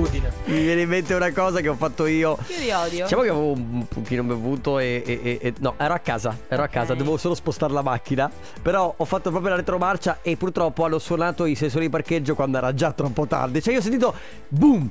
mi 0.45 0.61
viene 0.63 0.81
in 0.83 0.89
mente 0.89 1.15
una 1.15 1.33
cosa 1.33 1.61
che 1.61 1.69
ho 1.69 1.75
fatto 1.75 2.07
io. 2.07 2.39
Io 2.49 2.59
li 2.59 2.71
odio. 2.71 3.03
Diciamo 3.05 3.23
che 3.23 3.29
avevo 3.29 3.53
un 3.53 3.87
pochino 3.89 4.23
bevuto 4.23 4.79
e, 4.79 5.03
e- 5.05 5.21
e- 5.23 5.39
e- 5.41 5.55
No, 5.59 5.75
ero 5.79 5.95
a 5.95 5.99
casa, 5.99 6.37
ero 6.49 6.63
a 6.63 6.69
casa, 6.69 6.95
dovevo 6.95 7.17
solo 7.17 7.35
spostare 7.35 7.73
la 7.73 7.83
macchina 7.83 8.31
Però 8.63 8.93
ho 8.97 9.05
fatto 9.05 9.31
proprio 9.31 9.51
la 9.51 9.57
retromarcia 9.57 10.19
e 10.23 10.37
purtroppo 10.37 10.85
hanno 10.85 10.99
suonato 10.99 11.45
i 11.47 11.55
sensori 11.55 11.87
di 11.87 11.91
parcheggio 11.91 12.35
quando 12.35 12.59
era 12.59 12.73
già 12.75 12.93
troppo 12.93 13.27
tardi 13.27 13.61
Cioè 13.63 13.73
io 13.73 13.81
ho 13.81 13.83
sentito 13.83 14.15
boom 14.49 14.89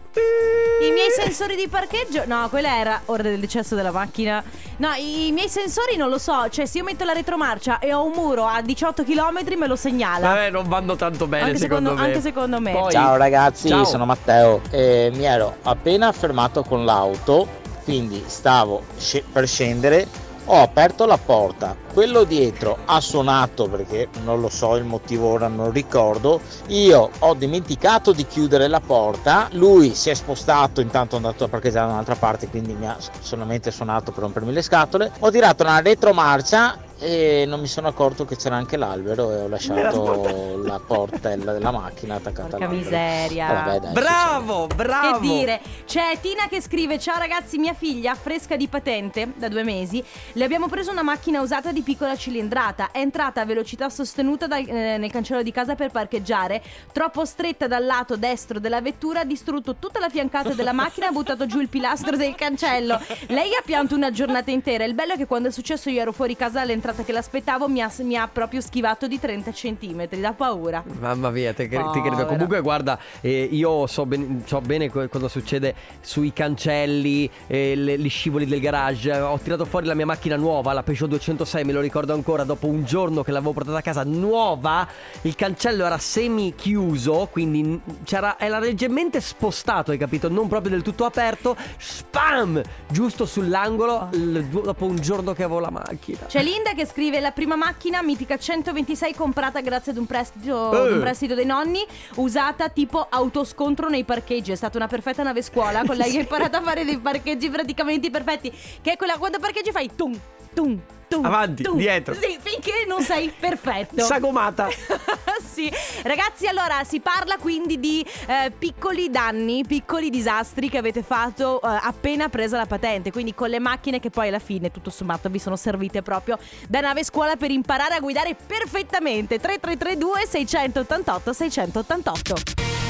I 0.82 0.92
miei 0.92 1.10
sensori 1.12 1.56
di 1.56 1.68
parcheggio, 1.68 2.24
no, 2.26 2.48
quella 2.50 2.78
era 2.78 3.02
ora 3.06 3.24
del 3.24 3.40
decesso 3.40 3.74
della 3.76 3.92
macchina. 3.92 4.44
No, 4.78 4.90
i, 4.94 5.32
miei 5.32 5.50
sensori 5.50 5.96
non 5.96 6.10
lo 6.10 6.18
so, 6.20 6.50
cioè 6.50 6.66
se 6.66 6.78
io 6.80 6.84
metto 6.84 7.04
la 7.04 7.14
retromarcia 7.14 7.80
e 7.80 7.94
ho 7.94 8.06
un 8.06 8.12
muro 8.14 8.46
a 8.46 8.62
18 8.62 9.04
km 9.04 9.58
me 9.58 9.68
lo 9.68 9.76
segnala. 9.76 10.46
Eh, 10.46 10.50
non 10.52 10.68
vanno 10.68 10.96
tanto 10.96 11.26
bene 11.28 11.46
Anche 11.46 11.58
secondo, 11.58 11.90
secondo- 11.90 12.02
me 12.02 12.08
anche 12.14 12.22
secondo 12.22 12.60
me. 12.60 12.72
Poi- 12.80 12.92
Ciao 12.92 13.16
ragazzi, 13.18 13.68
Ciao. 13.68 13.84
sono 13.86 14.06
Matteo. 14.06 14.62
Eh, 14.70 15.12
mi 15.14 15.24
ero 15.24 15.56
appena 15.64 16.12
fermato 16.12 16.64
con 16.64 16.86
l'auto, 16.86 17.48
quindi 17.84 18.24
stavo 18.28 18.84
sce- 18.98 19.24
per 19.32 19.48
scendere. 19.48 20.26
Ho 20.50 20.62
aperto 20.62 21.06
la 21.06 21.18
porta, 21.18 21.76
quello 21.92 22.24
dietro 22.24 22.78
ha 22.86 23.02
suonato 23.02 23.68
perché 23.68 24.08
non 24.24 24.40
lo 24.40 24.48
so 24.48 24.78
il 24.78 24.86
motivo 24.86 25.28
ora 25.28 25.50
non 25.50 25.72
ricordo. 25.74 26.40
Io 26.68 27.10
ho 27.20 27.34
dimenticato 27.34 28.14
di 28.14 28.26
chiudere 28.26 28.70
la 28.70 28.80
porta, 28.80 29.50
lui 29.52 29.94
si 29.94 30.10
è 30.10 30.14
spostato, 30.14 30.80
intanto 30.80 31.16
è 31.16 31.18
andato 31.18 31.44
a 31.44 31.48
parcheggiare 31.50 31.88
da 31.88 31.92
un'altra 31.92 32.16
parte, 32.16 32.48
quindi 32.48 32.74
mi 32.76 32.88
ha 32.88 32.96
solamente 33.20 33.72
suonato 33.72 34.14
per 34.14 34.22
rompermi 34.24 34.54
le 34.54 34.62
scatole. 34.62 35.12
Ho 35.20 35.30
tirato 35.32 35.64
una 35.64 35.82
retromarcia 35.82 36.78
e 37.00 37.46
non 37.48 37.60
mi 37.60 37.68
sono 37.68 37.88
accorto 37.88 38.26
che 38.26 38.36
c'era 38.36 38.56
anche 38.56 38.76
l'albero 38.76 39.32
e 39.32 39.42
ho 39.42 39.48
lasciato 39.48 40.60
la 40.64 40.80
portella 40.80 41.54
della 41.54 41.70
macchina 41.72 42.16
attaccata 42.16 42.50
Porca 42.50 42.66
all'albero. 42.66 42.82
miseria. 42.84 43.50
Eh, 43.50 43.54
vabbè, 43.54 43.80
dai, 43.80 43.92
Bravo, 43.94 44.68
bravo 44.68 45.20
Che 45.20 45.28
dire, 45.28 45.62
c'è 45.86 46.18
Tina 46.22 46.48
che 46.50 46.60
scrive: 46.60 46.98
Ciao 46.98 47.20
ragazzi, 47.20 47.60
mia 47.60 47.76
figlia 47.76 48.16
fresca 48.16 48.56
di 48.56 48.68
patente 48.68 49.34
da 49.36 49.48
due 49.48 49.64
mesi. 49.64 50.04
Le 50.34 50.44
abbiamo 50.44 50.68
preso 50.68 50.90
una 50.90 51.04
macchina 51.04 51.40
usata 51.42 51.72
di 51.72 51.82
piccola 51.82 52.16
cilindrata. 52.16 52.90
È 52.92 52.98
entrata 52.98 53.42
a 53.42 53.46
velocità 53.46 53.90
sostenuta 53.90 54.48
dal- 54.48 54.68
eh, 54.68 54.98
nel 54.98 55.12
cancello 55.12 55.44
di 55.44 55.52
casa 55.52 55.76
per 55.76 55.92
parcheggiare. 55.92 56.64
Troppo 56.92 57.26
stretta 57.26 57.68
dal 57.68 57.86
lato 57.86 58.18
destro 58.18 58.60
della 58.60 58.82
vettura, 58.82 59.20
ha 59.20 59.26
distrutto 59.26 59.76
tutta 59.78 60.00
la 60.00 60.10
fiancata 60.10 60.54
della 60.54 60.74
macchina, 60.74 61.10
ha 61.10 61.12
buttato 61.12 61.46
giù 61.46 61.60
il 61.60 61.70
pilastro 61.70 62.18
del 62.18 62.34
cancello. 62.34 63.00
Lei 63.28 63.54
ha 63.54 63.62
pianto 63.64 63.94
una 63.94 64.10
giornata 64.10 64.50
intera. 64.50 64.84
Il 64.84 64.96
bello 64.96 65.14
è 65.14 65.18
che 65.18 65.28
quando 65.28 65.50
è 65.50 65.52
successo 65.52 65.92
io 65.92 66.02
ero 66.02 66.12
fuori 66.12 66.36
casa 66.36 66.62
all'entrata 66.62 66.86
che 66.94 67.12
l'aspettavo, 67.12 67.68
mi 67.68 67.82
ha, 67.82 67.92
mi 68.00 68.16
ha 68.16 68.28
proprio 68.28 68.62
schivato 68.62 69.08
di 69.08 69.20
30 69.20 69.52
centimetri. 69.54 70.20
Da 70.20 70.34
paura. 70.34 70.84
Mamma 71.00 71.30
mia, 71.30 71.54
te, 71.54 71.68
cre- 71.68 71.90
ti 71.92 72.02
credo. 72.02 72.26
Comunque, 72.26 72.62
guarda, 72.62 73.00
eh, 73.22 73.48
io 73.52 73.88
so, 73.88 74.06
ben- 74.06 74.44
so 74.46 74.62
bene 74.62 74.90
co- 74.90 75.08
cosa 75.10 75.28
succede 75.28 75.74
sui 76.02 76.34
cancelli, 76.34 77.30
eh, 77.48 77.76
le- 77.76 77.98
gli 78.00 78.10
scivoli 78.10 78.46
del 78.46 78.60
garage. 78.60 79.12
Ho 79.20 79.38
tirato 79.40 79.66
fuori 79.66 79.86
la 79.86 79.94
mia 79.94 80.06
macchina 80.06 80.36
nuova, 80.36 80.74
la 80.74 80.84
Peugeot 80.84 81.10
206, 81.10 81.64
me 81.64 81.72
lo 81.74 81.82
ricordo 81.82 82.14
ancora. 82.14 82.44
Dopo 82.44 82.68
un 82.68 82.84
giorno 82.84 83.24
che 83.24 83.32
l'avevo 83.32 83.54
portata 83.54 83.78
a 83.78 83.82
casa 83.82 84.04
nuova, 84.04 84.88
il 85.22 85.36
cancello 85.36 85.86
era 85.86 85.98
semi 85.98 86.54
chiuso, 86.56 87.28
quindi 87.32 87.80
c'era, 88.04 88.38
era 88.40 88.60
leggermente 88.60 89.22
spostato, 89.22 89.92
hai 89.92 89.98
capito? 89.98 90.30
Non 90.30 90.48
proprio 90.48 90.72
del 90.72 90.82
tutto 90.82 91.06
aperto. 91.06 91.56
Spam! 91.78 92.62
Giusto 92.90 93.26
sull'angolo, 93.26 94.10
l- 94.12 94.40
dopo 94.44 94.86
un 94.86 94.96
giorno 94.98 95.34
che 95.34 95.44
avevo 95.44 95.60
la 95.60 95.70
macchina. 95.72 96.20
C'è 96.28 96.44
Linda 96.44 96.74
che 96.78 96.86
scrive 96.86 97.20
la 97.20 97.32
prima 97.32 97.56
macchina 97.56 98.04
mitica 98.04 98.38
126 98.38 99.16
comprata 99.16 99.62
grazie 99.62 99.92
ad 99.92 99.98
un 99.98 100.06
prestito, 100.06 100.72
Eh. 100.72 100.78
ad 100.88 100.92
un 100.94 101.00
prestito 101.00 101.34
dei 101.34 101.46
nonni, 101.46 101.84
usata 102.18 102.70
tipo 102.70 103.08
autoscontro 103.10 103.90
nei 103.90 104.04
parcheggi. 104.04 104.52
È 104.52 104.56
stata 104.56 104.78
una 104.78 104.88
perfetta 104.88 105.24
nave 105.24 105.42
scuola 105.42 105.84
con 105.86 105.96
lei 105.96 106.12
che 106.12 106.18
ha 106.20 106.22
imparato 106.22 106.58
a 106.58 106.62
fare 106.62 106.86
dei 106.86 107.00
parcheggi 107.00 107.50
praticamente 107.50 108.12
perfetti. 108.12 108.54
Che 108.82 108.92
è 108.92 108.96
quella 108.96 109.18
quando 109.18 109.40
parcheggi 109.40 109.72
fai 109.72 109.90
tum 109.96 110.16
tum 110.58 110.82
tum. 111.08 111.26
Avanti, 111.26 111.64
tum. 111.64 111.78
dietro. 111.78 112.14
Sì, 112.14 112.38
finché 112.42 112.86
non 112.88 113.02
sei 113.02 113.32
perfetto. 113.38 114.04
Sagomata. 114.04 114.68
sì. 115.44 115.72
Ragazzi, 116.04 116.48
allora 116.48 116.84
si 116.84 117.00
parla 117.00 117.38
quindi 117.38 117.80
di 117.80 118.06
eh, 118.28 118.52
piccoli 118.58 119.10
danni, 119.10 119.64
piccoli 119.66 120.10
disastri 120.10 120.70
che 120.70 120.78
avete 120.78 121.04
fatto 121.04 121.62
eh, 121.62 121.68
appena 121.82 122.30
presa 122.30 122.58
la 122.58 122.66
patente. 122.66 123.12
Quindi 123.12 123.34
con 123.34 123.50
le 123.50 123.60
macchine 123.60 124.00
che 124.00 124.10
poi 124.10 124.28
alla 124.28 124.40
fine, 124.40 124.72
tutto 124.72 124.90
sommato, 124.90 125.30
vi 125.30 125.40
sono 125.40 125.56
servite 125.56 126.02
proprio 126.02 126.38
da 126.68 126.82
nave 126.82 127.04
scuola 127.04 127.36
per 127.36 127.52
imparare 127.52 127.96
a 127.96 128.00
guidare 128.00 128.36
perfettamente. 128.36 129.40
3332 129.40 130.26
688 130.28 131.34
688. 131.34 132.36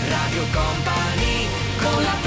Radio 0.08 0.44
Company 0.54 1.48
con 1.80 2.04
la 2.04 2.18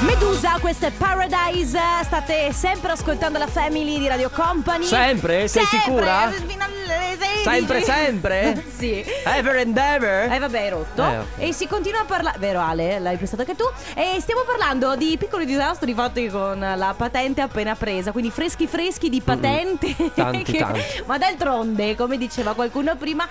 Medusa, 0.00 0.56
questo 0.60 0.86
è 0.86 0.90
Paradise. 0.92 1.78
State 2.04 2.52
sempre 2.52 2.92
ascoltando 2.92 3.38
la 3.38 3.46
Family 3.46 3.98
di 3.98 4.08
Radio 4.08 4.30
Company. 4.30 4.84
Sempre? 4.84 5.46
Sei 5.46 5.62
Sempre, 5.64 5.78
sicura? 5.78 6.32
fino 6.46 6.64
alle 6.64 7.16
16. 7.42 7.66
Sempre, 7.66 7.82
sempre? 7.82 8.64
sì. 8.76 9.04
Ever 9.24 9.56
and 9.56 9.76
ever? 9.76 10.32
Eh 10.32 10.38
vabbè, 10.38 10.60
hai 10.60 10.68
rotto. 10.70 11.02
Eh, 11.02 11.18
ok. 11.18 11.26
E 11.38 11.52
si 11.52 11.66
continua 11.66 12.00
a 12.00 12.04
parlare. 12.04 12.38
Vero 12.38 12.60
Ale, 12.60 12.98
l'hai 12.98 13.16
pensato 13.16 13.42
anche 13.42 13.54
tu. 13.56 13.64
E 13.94 14.20
stiamo 14.20 14.42
parlando 14.46 14.94
di 14.96 15.16
piccoli 15.18 15.44
disastri 15.46 15.94
fatti 15.94 16.28
con 16.28 16.58
la 16.58 16.94
patente 16.96 17.40
appena 17.40 17.74
presa. 17.74 18.12
Quindi 18.12 18.30
freschi 18.30 18.66
freschi 18.66 19.08
di 19.08 19.20
patente. 19.20 19.94
Tanti, 20.14 20.42
che- 20.52 20.58
tanti. 20.58 20.80
Ma 21.06 21.18
d'altronde, 21.18 21.94
come 21.96 22.16
diceva 22.18 22.54
qualcuno 22.54 22.96
prima, 22.96 23.26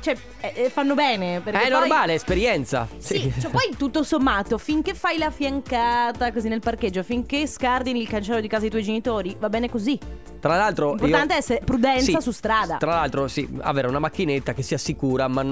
cioè, 0.00 0.16
eh, 0.40 0.52
eh, 0.56 0.70
fanno 0.70 0.94
bene. 0.94 1.36
È 1.36 1.40
poi- 1.50 1.68
normale, 1.68 2.14
esperienza. 2.14 2.88
Sì, 2.98 3.32
cioè 3.40 3.50
poi 3.50 3.74
tutto 3.76 4.02
sommato, 4.02 4.58
finché 4.58 4.94
fai 4.94 5.18
la 5.18 5.30
fiancata 5.30 6.32
così 6.32 6.48
nel 6.48 6.60
parcheggio, 6.60 7.02
finché 7.02 7.46
scardini 7.46 8.00
il 8.00 8.08
cancello 8.08 8.40
di 8.40 8.48
casa 8.48 8.62
dei 8.62 8.70
tuoi 8.70 8.82
genitori, 8.82 9.36
va 9.38 9.48
bene 9.48 9.68
così. 9.70 9.98
Tra 10.40 10.56
l'altro. 10.56 10.94
L'importante 10.94 11.34
io- 11.34 11.38
è 11.38 11.42
essere 11.42 11.60
prudenza 11.64 12.04
Sì, 12.04 12.16
su 12.20 12.30
strada. 12.32 12.76
Tra 12.76 12.90
l'altro, 12.94 13.28
sì, 13.28 13.41
avere 13.60 13.88
una 13.88 13.98
macchinetta 13.98 14.52
che 14.52 14.62
sia 14.62 14.78
sicura, 14.78 15.28
ma 15.28 15.44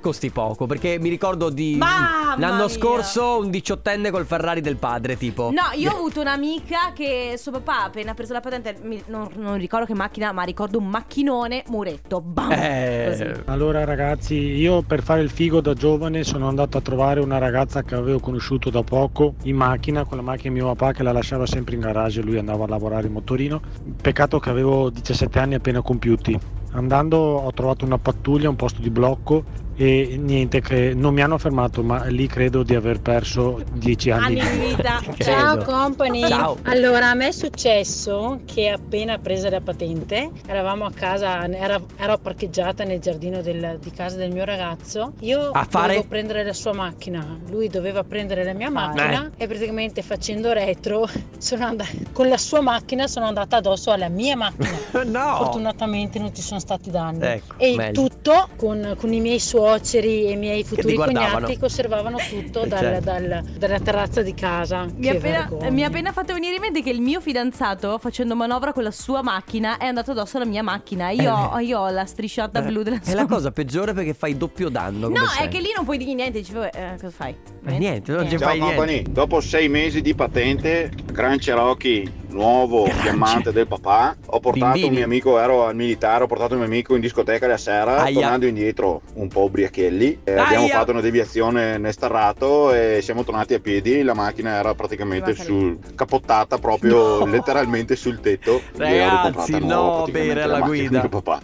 costi 0.00 0.30
poco. 0.30 0.66
Perché 0.66 0.98
mi 0.98 1.08
ricordo 1.08 1.50
di. 1.50 1.76
Mamma 1.76 2.36
l'anno 2.36 2.66
mia. 2.66 2.68
scorso 2.68 3.38
un 3.38 3.50
diciottenne 3.50 4.10
col 4.10 4.26
Ferrari 4.26 4.60
del 4.60 4.76
padre, 4.76 5.16
tipo. 5.16 5.50
No, 5.50 5.62
io 5.74 5.90
ho 5.90 5.96
avuto 5.96 6.20
un'amica 6.20 6.92
che 6.94 7.34
suo 7.36 7.52
papà 7.52 7.84
appena 7.84 8.14
preso 8.14 8.32
la 8.32 8.40
patente, 8.40 8.76
mi- 8.82 9.02
non, 9.06 9.28
non 9.36 9.56
ricordo 9.56 9.86
che 9.86 9.94
macchina, 9.94 10.32
ma 10.32 10.42
ricordo 10.42 10.78
un 10.78 10.86
macchinone 10.86 11.64
muretto. 11.68 12.20
Bam! 12.20 12.52
Eh. 12.52 13.06
Così. 13.10 13.42
Allora 13.46 13.84
ragazzi, 13.84 14.34
io 14.34 14.82
per 14.82 15.02
fare 15.02 15.22
il 15.22 15.30
figo 15.30 15.60
da 15.60 15.74
giovane 15.74 16.24
sono 16.24 16.48
andato 16.48 16.78
a 16.78 16.80
trovare 16.80 17.20
una 17.20 17.38
ragazza 17.38 17.82
che 17.82 17.94
avevo 17.94 18.20
conosciuto 18.20 18.70
da 18.70 18.82
poco 18.82 19.34
in 19.44 19.56
macchina, 19.56 20.04
con 20.04 20.16
la 20.16 20.22
macchina 20.22 20.52
di 20.54 20.60
mio 20.60 20.74
papà 20.74 20.92
che 20.92 21.02
la 21.02 21.12
lasciava 21.12 21.46
sempre 21.46 21.74
in 21.74 21.80
garage, 21.80 22.22
lui 22.22 22.38
andava 22.38 22.64
a 22.64 22.68
lavorare 22.68 23.06
in 23.06 23.12
motorino. 23.12 23.60
Peccato 24.00 24.38
che 24.38 24.50
avevo 24.50 24.90
17 24.90 25.38
anni 25.38 25.54
appena 25.54 25.82
compiuti. 25.82 26.58
Andando 26.72 27.16
ho 27.16 27.52
trovato 27.52 27.84
una 27.84 27.98
pattuglia, 27.98 28.48
un 28.48 28.56
posto 28.56 28.80
di 28.80 28.90
blocco 28.90 29.44
e 29.80 30.18
niente, 30.18 30.60
che 30.60 30.92
non 30.94 31.14
mi 31.14 31.22
hanno 31.22 31.38
fermato, 31.38 31.82
ma 31.82 32.04
lì 32.04 32.26
credo 32.26 32.62
di 32.62 32.74
aver 32.74 33.00
perso 33.00 33.62
10 33.72 34.10
anni. 34.10 34.38
Anni 34.38 34.58
di 34.58 34.66
vita. 34.74 35.00
Ciao 35.16 35.56
company. 35.64 36.28
Ciao. 36.28 36.58
Allora, 36.64 37.08
a 37.08 37.14
me 37.14 37.28
è 37.28 37.32
successo 37.32 38.40
che 38.44 38.68
appena 38.68 39.16
presa 39.16 39.48
la 39.48 39.62
patente, 39.62 40.32
eravamo 40.46 40.84
a 40.84 40.90
casa, 40.92 41.48
era- 41.48 41.80
ero 41.96 42.18
parcheggiata 42.18 42.84
nel 42.84 43.00
giardino 43.00 43.40
del- 43.40 43.78
di 43.80 43.90
casa 43.90 44.16
del 44.16 44.32
mio 44.32 44.44
ragazzo. 44.44 45.14
Io 45.20 45.48
A 45.52 45.66
fare? 45.66 45.94
dovevo 45.94 46.08
prendere 46.08 46.44
la 46.44 46.52
sua 46.52 46.74
macchina, 46.74 47.38
lui 47.48 47.68
doveva 47.68 48.04
prendere 48.04 48.44
la 48.44 48.52
mia 48.52 48.68
macchina 48.70 49.30
e 49.38 49.46
praticamente 49.46 50.02
facendo 50.02 50.52
retro 50.52 51.08
sono 51.38 51.64
andata 51.64 51.88
con 52.12 52.28
la 52.28 52.36
sua 52.36 52.60
macchina 52.60 53.06
sono 53.06 53.24
andata 53.24 53.56
addosso 53.56 53.90
alla 53.92 54.10
mia 54.10 54.36
macchina. 54.36 54.68
no! 55.06 55.36
Fortunatamente 55.36 56.18
non 56.18 56.34
ci 56.34 56.42
sono 56.42 56.60
stati 56.60 56.90
danni. 56.90 57.24
Ecco, 57.24 57.54
e 57.56 57.74
meglio. 57.76 57.92
tutto 57.92 58.48
con, 58.56 58.94
con 58.98 59.10
i 59.14 59.20
miei 59.20 59.38
suoceri 59.70 60.26
e 60.26 60.32
i 60.32 60.36
miei 60.36 60.64
futuri 60.64 60.94
cognati 60.94 61.56
che 61.58 61.64
osservavano 61.64 62.16
tutto 62.28 62.62
Eh, 62.64 62.68
dal- 62.68 62.78
certo. 62.80 63.04
dal- 63.04 63.42
dalla 63.58 63.78
terrazza 63.80 64.22
di 64.22 64.34
casa. 64.34 64.86
Mi 64.96 65.08
ha, 65.08 65.12
appena, 65.12 65.38
vergogna. 65.48 65.70
mi 65.70 65.84
ha 65.84 65.86
appena 65.86 66.12
fatto 66.12 66.32
venire 66.34 66.54
in 66.56 66.60
mente 66.60 66.82
che 66.82 66.90
il 66.90 67.00
mio 67.00 67.20
fidanzato, 67.20 67.98
facendo 67.98 68.34
manovra 68.34 68.72
con 68.72 68.82
la 68.82 68.90
sua 68.90 69.22
macchina, 69.22 69.76
è 69.78 69.86
andato 69.86 70.10
addosso 70.10 70.36
alla 70.38 70.46
mia 70.46 70.62
macchina. 70.62 71.10
Io, 71.10 71.32
ho- 71.32 71.58
io 71.60 71.78
ho 71.78 71.88
la 71.90 72.04
strisciata 72.04 72.60
blu 72.62 72.82
della 72.82 72.96
Eh, 72.96 73.00
È 73.00 73.04
sua 73.04 73.14
la 73.14 73.26
cosa 73.26 73.50
peggiore 73.52 73.92
perché 73.92 74.14
fai 74.14 74.36
doppio 74.36 74.68
danno. 74.68 75.06
come 75.08 75.18
No, 75.18 75.24
è 75.24 75.28
sempre. 75.28 75.48
che 75.48 75.60
lì 75.60 75.72
non 75.74 75.84
puoi 75.84 75.98
dire 75.98 76.14
niente. 76.14 76.38
Dicevo, 76.40 76.64
eh, 76.64 76.96
cosa 77.00 77.10
fai? 77.10 77.34
Eh, 77.66 77.78
niente, 77.78 78.12
non 78.12 78.24
ci 78.28 78.38
Ciao 78.38 78.48
fai 78.48 78.58
company, 78.58 78.92
niente. 78.92 79.12
dopo 79.12 79.40
sei 79.40 79.68
mesi 79.68 80.00
di 80.00 80.14
patente, 80.14 80.90
Gran 81.12 81.38
Cherokee 81.38 82.10
nuovo, 82.30 82.86
fiammante 82.86 83.52
del 83.52 83.66
papà, 83.66 84.16
ho 84.26 84.40
portato 84.40 84.72
Bindini. 84.72 84.88
un 84.88 84.94
mio 84.94 85.04
amico, 85.04 85.38
ero 85.38 85.66
al 85.66 85.74
militare, 85.74 86.24
ho 86.24 86.26
portato 86.26 86.52
un 86.54 86.60
mio 86.60 86.68
amico 86.68 86.94
in 86.94 87.00
discoteca 87.00 87.46
la 87.46 87.56
sera, 87.56 88.02
Aia. 88.02 88.14
tornando 88.20 88.46
indietro 88.46 89.02
un 89.14 89.28
po' 89.28 89.44
ubriachelli, 89.44 90.20
eh, 90.24 90.34
abbiamo 90.36 90.66
fatto 90.68 90.90
una 90.92 91.00
deviazione 91.00 91.78
nel 91.78 91.92
Starrato 91.92 92.72
e 92.72 93.00
siamo 93.02 93.24
tornati 93.24 93.54
a 93.54 93.60
piedi, 93.60 94.02
la 94.02 94.14
macchina 94.14 94.54
era 94.58 94.74
praticamente 94.74 95.34
sul, 95.34 95.78
capottata 95.94 96.58
proprio 96.58 97.24
letteralmente 97.26 97.96
sul 97.96 98.20
tetto. 98.20 98.56
e 98.56 98.60
l'ho 98.76 98.84
Ragazzi, 98.84 99.26
ricomprata 99.26 99.58
nuova, 99.58 99.98
no, 99.98 100.06
bere 100.10 100.46
la 100.46 100.56
alla 100.56 100.66
guida. 100.66 101.00
del 101.00 101.08
papà. 101.10 101.40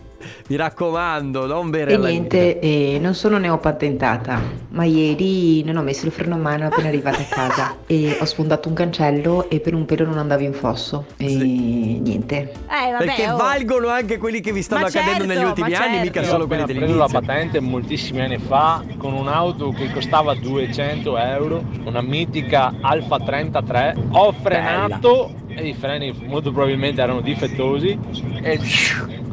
Mi 0.49 0.57
raccomando, 0.57 1.47
non 1.47 1.71
bere 1.71 1.93
E 1.93 1.97
niente, 1.97 2.59
eh, 2.59 2.99
non 3.01 3.15
sono 3.15 3.39
neopatentata, 3.39 4.41
ma 4.71 4.85
ieri 4.85 5.62
non 5.65 5.77
ho 5.77 5.83
messo 5.83 6.07
il 6.07 6.12
freno 6.12 6.35
a 6.35 6.39
mano 6.39 6.67
appena 6.67 6.89
arrivata 6.89 7.19
a 7.19 7.25
casa 7.29 7.77
e 7.87 8.17
ho 8.21 8.25
sfondato 8.25 8.69
un 8.69 8.75
cancello 8.75 9.49
e 9.51 9.61
per 9.61 9.75
un 9.75 9.85
pelo 9.85 10.05
non 10.05 10.19
andavo 10.19 10.43
in 10.43 10.53
fosso. 10.53 11.07
E 11.17 11.27
niente. 11.27 12.53
Eh, 12.69 12.93
vabbè, 12.93 13.05
Perché 13.05 13.31
oh. 13.31 13.37
valgono 13.37 13.89
anche 13.89 14.19
quelli 14.19 14.41
che 14.41 14.53
vi 14.53 14.62
stanno 14.62 14.83
Ma 14.83 14.87
accadendo 14.89 15.25
certo, 15.25 15.33
negli 15.33 15.45
ultimi 15.45 15.75
anni, 15.75 15.95
certo. 15.95 16.05
mica 16.05 16.21
Io 16.21 16.27
solo 16.27 16.45
ho 16.45 16.47
quelli 16.47 16.62
appena 16.62 16.79
preso 16.79 16.97
la 16.97 17.07
dell'inizio. 17.07 17.35
patente 17.35 17.61
moltissimi 17.61 18.21
anni 18.21 18.39
fa 18.39 18.85
con 18.97 19.12
un'auto 19.12 19.71
che 19.71 19.91
costava 19.93 20.35
200 20.35 21.19
euro, 21.19 21.65
una 21.85 22.01
mitica 22.03 22.75
Alfa 22.81 23.19
33. 23.19 23.97
Ho 24.11 24.33
frenato 24.33 25.45
e 25.49 25.69
i 25.69 25.75
freni 25.75 26.12
molto 26.27 26.53
probabilmente 26.53 27.01
erano 27.01 27.21
difettosi 27.21 27.99
e 28.43 28.59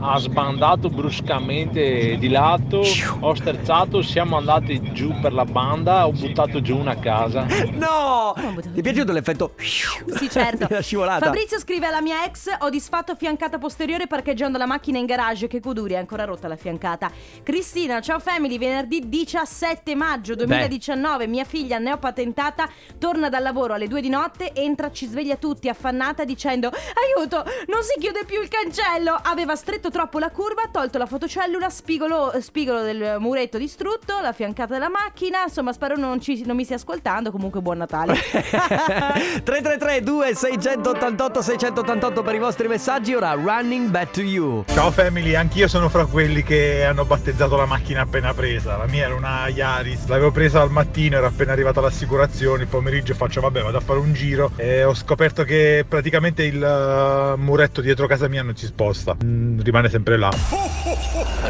ha 0.05 0.19
sbandato 0.19 0.89
bruscamente 0.89 2.17
di 2.17 2.27
lato, 2.27 2.81
ho 3.19 3.33
sterzato, 3.33 4.01
siamo 4.01 4.35
andati 4.35 4.91
giù 4.91 5.17
per 5.21 5.31
la 5.31 5.45
banda, 5.45 6.05
ho 6.05 6.11
buttato 6.11 6.61
giù 6.61 6.77
una 6.77 6.99
casa. 6.99 7.45
No! 7.71 8.33
Ti 8.35 8.79
è 8.79 8.81
piaciuto 8.81 9.13
l'effetto? 9.13 9.53
Sì, 9.57 10.29
certo. 10.29 10.67
La 10.73 10.81
scivolata. 10.81 11.25
Fabrizio 11.25 11.57
scrive 11.59 11.87
alla 11.87 12.01
mia 12.01 12.25
ex: 12.25 12.49
Ho 12.59 12.69
disfatto 12.69 13.15
fiancata 13.15 13.57
posteriore 13.57 14.07
parcheggiando 14.07 14.57
la 14.57 14.65
macchina 14.65 14.97
in 14.97 15.05
garage. 15.05 15.47
Che 15.47 15.61
Kuduri 15.61 15.93
è 15.93 15.97
ancora 15.97 16.25
rotta 16.25 16.47
la 16.47 16.55
fiancata. 16.55 17.09
Cristina, 17.41 18.01
ciao 18.01 18.19
family. 18.19 18.57
Venerdì 18.57 19.07
17 19.07 19.95
maggio 19.95 20.35
2019, 20.35 21.27
mia 21.27 21.45
figlia 21.45 21.77
neopatentata 21.77 22.67
torna 22.97 23.29
dal 23.29 23.43
lavoro 23.43 23.73
alle 23.73 23.87
2 23.87 24.01
di 24.01 24.09
notte. 24.09 24.53
Entra, 24.53 24.91
ci 24.91 25.05
sveglia 25.05 25.37
tutti 25.37 25.69
affannata 25.69 26.25
dicendo: 26.25 26.69
Aiuto, 26.69 27.43
non 27.67 27.83
si 27.83 27.99
chiude 27.99 28.25
più 28.25 28.41
il 28.41 28.49
cancello. 28.49 29.17
Aveva 29.21 29.55
stretto 29.55 29.91
troppo 29.93 30.17
la 30.17 30.31
curva, 30.31 30.63
tolto 30.71 30.97
la 30.97 31.05
fotocellula, 31.05 31.69
spigolo, 31.69 32.33
spigolo 32.41 32.81
del 32.81 33.17
muretto 33.19 33.59
distrutto, 33.59 34.19
la 34.21 34.33
fiancata 34.33 34.73
della 34.73 34.89
macchina. 34.89 35.43
Insomma, 35.43 35.71
spero 35.71 35.95
non, 35.95 36.19
ci- 36.19 36.43
non 36.45 36.55
mi 36.55 36.63
stia 36.63 36.77
ascoltando. 36.77 37.29
Comunque, 37.31 37.61
buon 37.61 37.77
Natale. 37.77 38.15
333 38.15 40.01
2688 40.01 41.41
688 41.41 42.21
per 42.23 42.35
i 42.35 42.39
vostri 42.39 42.67
messaggi. 42.67 43.13
Ora 43.13 43.33
running 43.33 43.89
back 43.89 44.11
to 44.11 44.21
you. 44.21 44.63
Ciao 44.67 44.89
family, 44.91 45.35
anch'io 45.35 45.67
sono 45.67 45.89
fra 45.89 46.05
quelli 46.05 46.41
che 46.43 46.83
hanno 46.83 47.05
battezzato 47.05 47.55
la 47.55 47.65
macchina 47.67 48.01
appena 48.01 48.33
presa. 48.33 48.75
La 48.77 48.87
mia 48.87 49.05
era 49.05 49.13
una 49.15 49.47
Yaris, 49.47 50.07
l'avevo 50.07 50.31
presa 50.31 50.61
al 50.61 50.71
mattino, 50.71 51.17
era 51.17 51.27
appena 51.27 51.51
arrivata 51.51 51.79
l'assicurazione, 51.81 52.63
il 52.63 52.67
pomeriggio 52.67 53.13
faccio 53.13 53.41
vabbè 53.41 53.61
vado 53.61 53.77
a 53.77 53.81
fare 53.81 53.99
un 53.99 54.11
giro 54.13 54.51
e 54.55 54.83
ho 54.83 54.95
scoperto 54.95 55.43
che 55.43 55.85
praticamente 55.87 56.43
il 56.43 56.61
eh, 56.63 57.37
muretto 57.37 57.81
dietro 57.81 58.07
casa 58.07 58.27
mia 58.27 58.41
non 58.41 58.55
si 58.55 58.65
sposta, 58.65 59.15
Mm, 59.23 59.59
rimane 59.61 59.82
sempre 59.89 60.17
là. 60.17 60.29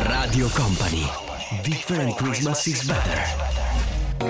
Radio 0.05 0.47
Company. 0.49 1.05
Different 1.63 2.15
Christmas 2.15 2.65
is 2.65 2.83
better. 2.83 3.61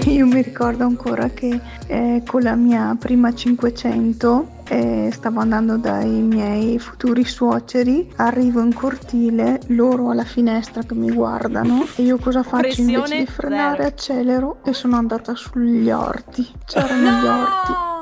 Io 0.06 0.26
mi 0.26 0.42
ricordo 0.42 0.84
ancora 0.84 1.30
che 1.30 1.60
eh, 1.88 2.24
con 2.26 2.42
la 2.42 2.56
mia 2.56 2.96
prima 3.00 3.34
500 3.34 4.48
eh, 4.68 5.10
stavo 5.14 5.40
andando 5.40 5.78
dai 5.78 6.10
miei 6.10 6.80
futuri 6.80 7.24
suoceri, 7.24 8.12
arrivo 8.18 8.62
in 8.62 8.74
cortile, 8.74 9.62
loro 9.68 10.10
alla 10.10 10.24
finestra 10.24 10.82
che 10.84 10.96
mi 10.96 11.12
guardano 11.12 11.86
e 11.96 12.04
io 12.04 12.18
cosa 12.18 12.44
faccio 12.44 12.82
invece 12.82 13.00
Pressione 13.00 13.20
di 13.20 13.26
frenare 13.32 13.76
zero. 13.76 13.88
accelero 13.88 14.58
e 14.64 14.74
sono 14.74 14.98
andata 14.98 15.36
sugli 15.36 15.90
orti, 15.92 16.50
c'erano 16.66 17.10
gli 17.10 17.26
orti. 17.26 17.93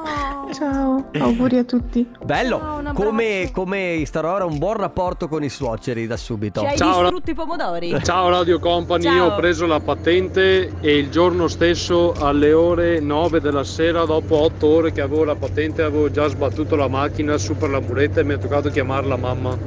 Ciao, 0.52 1.10
auguri 1.18 1.58
a 1.58 1.64
tutti. 1.64 2.06
Bello. 2.24 2.60
abbraccio. 2.60 3.02
come, 3.04 3.50
come 3.54 3.94
instaurare 3.94 4.44
un 4.44 4.58
buon 4.58 4.76
rapporto 4.76 5.28
con 5.28 5.44
i 5.44 5.50
suoceri 5.50 6.08
da 6.08 6.18
subito. 6.18 6.60
Ci 6.62 6.66
hai 6.66 6.78
Ciao, 6.78 7.02
distrutto 7.02 7.32
i 7.32 7.34
pomodori. 7.34 7.98
Ciao 8.04 8.30
Radio 8.30 8.60
Company, 8.60 9.04
Ciao. 9.04 9.14
io 9.16 9.26
ho 9.26 9.36
preso 9.36 9.66
la 9.66 9.80
patente 9.80 10.72
e 10.82 10.98
il 10.98 11.10
giorno 11.10 11.48
stesso 11.48 12.14
alle 12.20 12.52
ore 12.54 13.00
9 13.00 13.40
della 13.40 13.64
sera, 13.64 14.04
dopo 14.06 14.36
8 14.42 14.68
ore 14.68 14.92
che 14.92 15.02
avevo 15.02 15.24
la 15.24 15.36
patente, 15.36 15.82
avevo 15.84 16.12
già 16.12 16.28
sbattuto 16.28 16.76
la 16.76 16.88
macchina 16.88 17.38
su 17.38 17.56
per 17.56 17.70
la 17.70 17.80
buretta 17.80 18.20
e 18.20 18.24
mi 18.24 18.34
è 18.34 18.38
toccato 18.38 18.70
chiamare 18.70 19.08
la 19.08 19.18
mamma. 19.18 19.58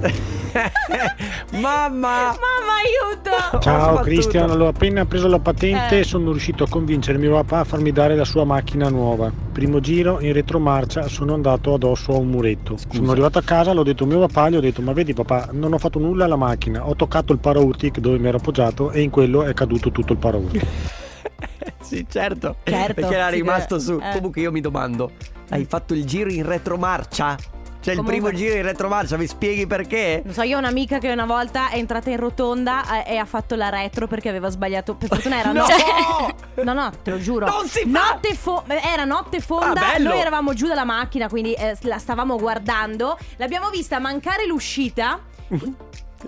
Mamma! 1.50 1.90
Mamma 1.90 2.72
aiuto! 2.84 3.58
Ciao 3.60 3.96
Cristian, 4.00 4.50
allora 4.50 4.70
appena 4.70 5.04
preso 5.04 5.26
la 5.28 5.38
patente 5.38 6.00
Eh. 6.00 6.04
sono 6.04 6.30
riuscito 6.30 6.64
a 6.64 6.68
convincere 6.68 7.18
mio 7.18 7.32
papà 7.32 7.60
a 7.60 7.64
farmi 7.64 7.90
dare 7.92 8.14
la 8.14 8.24
sua 8.24 8.44
macchina 8.44 8.88
nuova. 8.88 9.32
Primo 9.52 9.80
giro 9.80 10.20
in 10.20 10.32
retromarcia 10.74 11.08
sono 11.08 11.34
andato 11.34 11.74
addosso 11.74 12.12
a 12.12 12.18
un 12.18 12.28
muretto. 12.28 12.76
Sono 12.90 13.12
arrivato 13.12 13.38
a 13.38 13.42
casa, 13.42 13.72
l'ho 13.72 13.82
detto 13.82 14.04
a 14.04 14.06
mio 14.06 14.20
papà, 14.20 14.48
gli 14.48 14.56
ho 14.56 14.60
detto 14.60 14.82
ma 14.82 14.92
vedi 14.92 15.14
papà 15.14 15.50
non 15.52 15.72
ho 15.72 15.78
fatto 15.78 15.98
nulla 15.98 16.24
alla 16.24 16.36
macchina, 16.36 16.86
ho 16.86 16.96
toccato 16.96 17.32
il 17.32 17.38
paraurtic 17.38 17.98
dove 17.98 18.18
mi 18.18 18.28
ero 18.28 18.38
appoggiato 18.38 18.90
e 18.90 19.02
in 19.02 19.10
quello 19.10 19.44
è 19.44 19.54
caduto 19.54 19.90
tutto 19.90 20.12
il 20.12 20.18
paraurtic. 20.18 20.66
Sì, 21.80 22.06
certo. 22.08 22.56
Certo, 22.62 22.94
Perché 22.94 23.14
era 23.14 23.28
rimasto 23.28 23.76
eh. 23.76 23.80
su. 23.80 24.00
Eh. 24.02 24.12
Comunque 24.14 24.40
io 24.40 24.50
mi 24.50 24.62
domando, 24.62 25.12
hai 25.50 25.66
fatto 25.66 25.92
il 25.92 26.06
giro 26.06 26.30
in 26.30 26.44
retromarcia? 26.44 27.36
Cioè 27.84 27.92
il 27.92 28.02
primo 28.02 28.32
giro 28.32 28.54
in 28.54 28.62
retromarcia, 28.62 29.18
mi 29.18 29.26
spieghi 29.26 29.66
perché? 29.66 30.22
Non 30.24 30.32
so, 30.32 30.40
io 30.40 30.56
ho 30.56 30.58
un'amica 30.58 30.96
che 30.98 31.12
una 31.12 31.26
volta 31.26 31.68
è 31.68 31.76
entrata 31.76 32.08
in 32.08 32.16
rotonda 32.16 33.04
eh, 33.04 33.12
e 33.12 33.16
ha 33.18 33.26
fatto 33.26 33.56
la 33.56 33.68
retro 33.68 34.06
perché 34.06 34.30
aveva 34.30 34.48
sbagliato. 34.48 34.94
Per 34.94 35.06
fortuna 35.08 35.38
era 35.38 35.52
No! 35.52 35.66
No, 36.64 36.72
no, 36.72 36.90
te 37.02 37.10
lo 37.10 37.18
giuro. 37.18 37.46
Non 37.46 37.66
si 37.68 37.80
fa! 37.80 38.12
Notte 38.12 38.34
fo- 38.34 38.64
era 38.66 39.04
notte 39.04 39.40
fonda. 39.40 39.92
Ah! 39.92 39.98
Noi 39.98 40.18
eravamo 40.18 40.54
giù 40.54 40.66
dalla 40.66 40.84
macchina, 40.84 41.28
quindi 41.28 41.52
eh, 41.52 41.76
la 41.82 41.98
stavamo 41.98 42.38
guardando. 42.38 43.18
L'abbiamo 43.36 43.68
vista 43.68 43.98
mancare 43.98 44.46
l'uscita. 44.46 45.20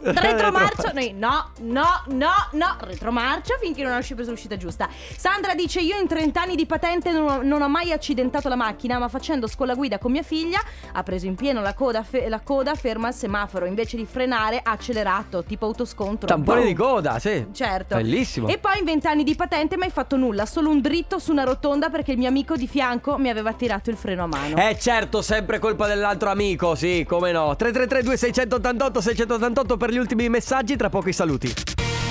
Retromarcia, 0.03 0.93
noi 0.93 1.13
no, 1.13 1.51
no, 1.61 2.03
no, 2.09 2.31
no, 2.53 2.77
retromarcia 2.81 3.57
finché 3.61 3.83
non 3.83 3.97
ho 3.97 4.15
preso 4.15 4.31
l'uscita 4.31 4.57
giusta. 4.57 4.89
Sandra 5.17 5.55
dice: 5.55 5.81
Io 5.81 5.99
in 5.99 6.07
30 6.07 6.41
anni 6.41 6.57
di 6.57 6.67
patente 6.67 7.11
non 7.11 7.29
ho, 7.29 7.43
non 7.43 7.63
ho 7.63 7.69
mai 7.69 7.93
accidentato 7.93 8.49
la 8.49 8.57
macchina, 8.57 8.99
ma 8.99 9.09
facendo 9.09 9.47
scuola 9.47 9.75
guida 9.75 9.99
con 9.99 10.13
mia 10.13 10.23
figlia 10.23 10.61
ha 10.93 11.03
preso 11.03 11.27
in 11.27 11.35
pieno 11.35 11.61
la 11.61 11.75
coda, 11.75 12.03
fe- 12.03 12.29
la 12.29 12.41
coda 12.41 12.75
ferma 12.75 13.09
al 13.09 13.15
semaforo. 13.15 13.67
Invece 13.67 13.97
di 13.97 14.07
frenare, 14.07 14.61
ha 14.63 14.71
accelerato, 14.71 15.45
tipo 15.45 15.67
autoscontro. 15.67 16.27
Tampone 16.27 16.61
Boom. 16.61 16.69
di 16.69 16.75
coda, 16.75 17.19
sì. 17.19 17.47
Certo. 17.53 17.97
Bellissimo. 17.97 18.49
E 18.49 18.59
poi 18.59 18.79
in 18.79 18.85
20 18.85 19.07
anni 19.07 19.25
di 19.25 19.35
patente 19.35 19.77
mai 19.77 19.91
fatto 19.91 20.17
nulla, 20.17 20.47
solo 20.47 20.71
un 20.71 20.81
dritto 20.81 21.19
su 21.19 21.33
una 21.33 21.45
rotonda 21.45 21.89
perché 21.91 22.13
il 22.13 22.19
mio 22.19 22.29
amico 22.29 22.57
di 22.57 22.67
fianco 22.67 23.19
mi 23.19 23.29
aveva 23.29 23.53
tirato 23.53 23.91
il 23.91 23.97
freno 23.97 24.25
a 24.25 24.27
mano. 24.27 24.57
Eh 24.57 24.79
certo, 24.79 25.23
sempre 25.23 25.59
colpa 25.59 25.87
dell'altro 25.87 26.31
amico, 26.31 26.75
sì, 26.75 27.05
come 27.07 27.33
no. 27.33 27.55
333 27.57 28.03
2688 28.03 29.01
688 29.01 29.77
per 29.77 29.86
gli 29.91 29.99
ultimi 29.99 30.29
messaggi, 30.29 30.77
tra 30.77 30.89
poco 30.89 31.09
i 31.09 31.13
saluti. 31.13 31.53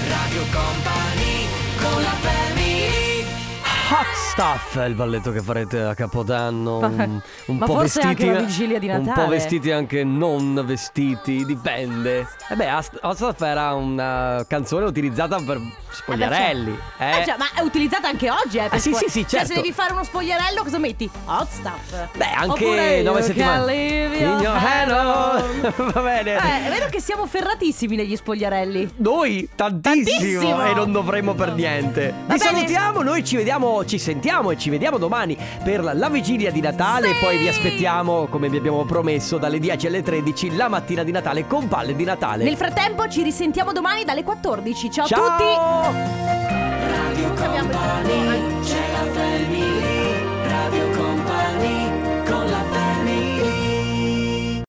Radio 0.08 0.42
Company 0.52 1.48
con 1.80 2.02
la 2.02 2.10
family 2.10 2.45
Hot 3.98 4.06
stuff 4.14 4.78
è 4.78 4.86
il 4.88 4.94
balletto 4.94 5.32
che 5.32 5.42
farete 5.42 5.80
a 5.82 5.94
Capodanno. 5.96 6.80
Ma- 6.82 6.88
Un, 6.88 7.22
un 7.46 7.58
po' 7.60 7.76
vestiti. 7.78 8.06
anche 8.06 8.32
la 8.32 8.40
vigilia 8.42 8.78
di 8.80 8.90
Un 8.90 9.10
po' 9.14 9.28
vestiti 9.28 9.72
anche 9.72 10.04
non 10.04 10.62
vestiti, 10.66 11.46
dipende. 11.46 12.28
E 12.50 12.56
beh, 12.56 12.72
Hot 13.02 13.16
stuff 13.16 13.42
era 13.42 13.74
una 13.74 14.44
canzone 14.50 14.84
utilizzata 14.86 15.38
per 15.38 15.62
spogliarelli. 15.92 16.78
Eh, 16.98 17.20
Eh, 17.22 17.24
già, 17.24 17.36
ma 17.38 17.46
è 17.56 17.62
utilizzata 17.62 18.10
anche 18.10 18.30
oggi, 18.30 18.58
eh. 18.58 18.64
per 18.64 18.74
Ah, 18.74 18.78
sì, 18.80 18.94
sì, 18.94 19.06
sì, 19.08 19.22
Cioè, 19.22 19.40
certo. 19.40 19.48
se 19.48 19.54
devi 19.62 19.72
fare 19.72 19.94
uno 19.94 20.04
spogliarello, 20.04 20.62
cosa 20.64 20.78
metti? 20.78 21.10
Hot 21.28 21.48
stuff. 21.50 22.08
Beh, 22.18 22.32
anche 22.32 23.02
nove 23.02 23.22
settimane. 23.22 23.74
In 24.18 24.40
your 24.42 24.58
hand. 24.58 24.92
Va 25.94 26.02
bene. 26.02 26.34
Eh, 26.36 26.66
è 26.66 26.70
vero 26.70 26.90
che 26.90 27.00
siamo 27.00 27.26
ferratissimi 27.28 27.96
negli 27.96 28.16
spogliarelli. 28.18 28.96
Noi 28.98 29.48
tantissimo, 29.56 30.42
Tantissimo. 30.42 30.66
e 30.66 30.74
non 30.74 30.92
dovremo 30.92 31.34
per 31.34 31.54
niente. 31.54 32.10
Va 32.28 32.34
Vi 32.34 32.40
bene. 32.40 32.40
salutiamo, 32.40 33.02
noi 33.02 33.24
ci 33.24 33.38
vediamo, 33.38 33.84
ci 33.86 33.98
sentiamo 34.00 34.52
e 34.52 34.58
ci 34.58 34.70
vediamo 34.70 34.98
domani 34.98 35.38
per 35.64 35.84
la 35.84 36.10
vigilia 36.10 36.52
di 36.52 36.62
Natale. 36.62 37.08
Sì! 37.08 37.14
E 37.14 37.20
poi 37.20 37.38
vi 37.38 37.48
aspettiamo, 37.48 38.28
come 38.28 38.50
vi 38.50 38.58
abbiamo 38.58 38.84
promesso, 38.86 39.38
dalle 39.38 39.60
10 39.60 39.88
alle 39.88 40.02
13 40.02 40.56
la 40.56 40.68
mattina 40.68 41.04
di 41.04 41.12
Natale 41.12 41.48
con 41.48 41.68
palle 41.68 41.96
di 41.96 42.04
Natale. 42.04 42.44
Nel 42.44 42.58
frattempo 42.58 43.08
ci 43.08 43.24
risentiamo 43.24 43.72
domani 43.72 44.04
dalle 44.04 44.24
14. 44.24 44.92
Ciao, 44.92 45.08
Ciao! 45.08 45.24
a 45.24 45.38
tutti! 45.38 46.24
Radio 47.16 47.34
Company, 47.34 48.62
c'è 48.62 48.92
la 48.92 49.12
family, 49.12 50.48
Radio 50.48 50.90
Company. 50.90 52.05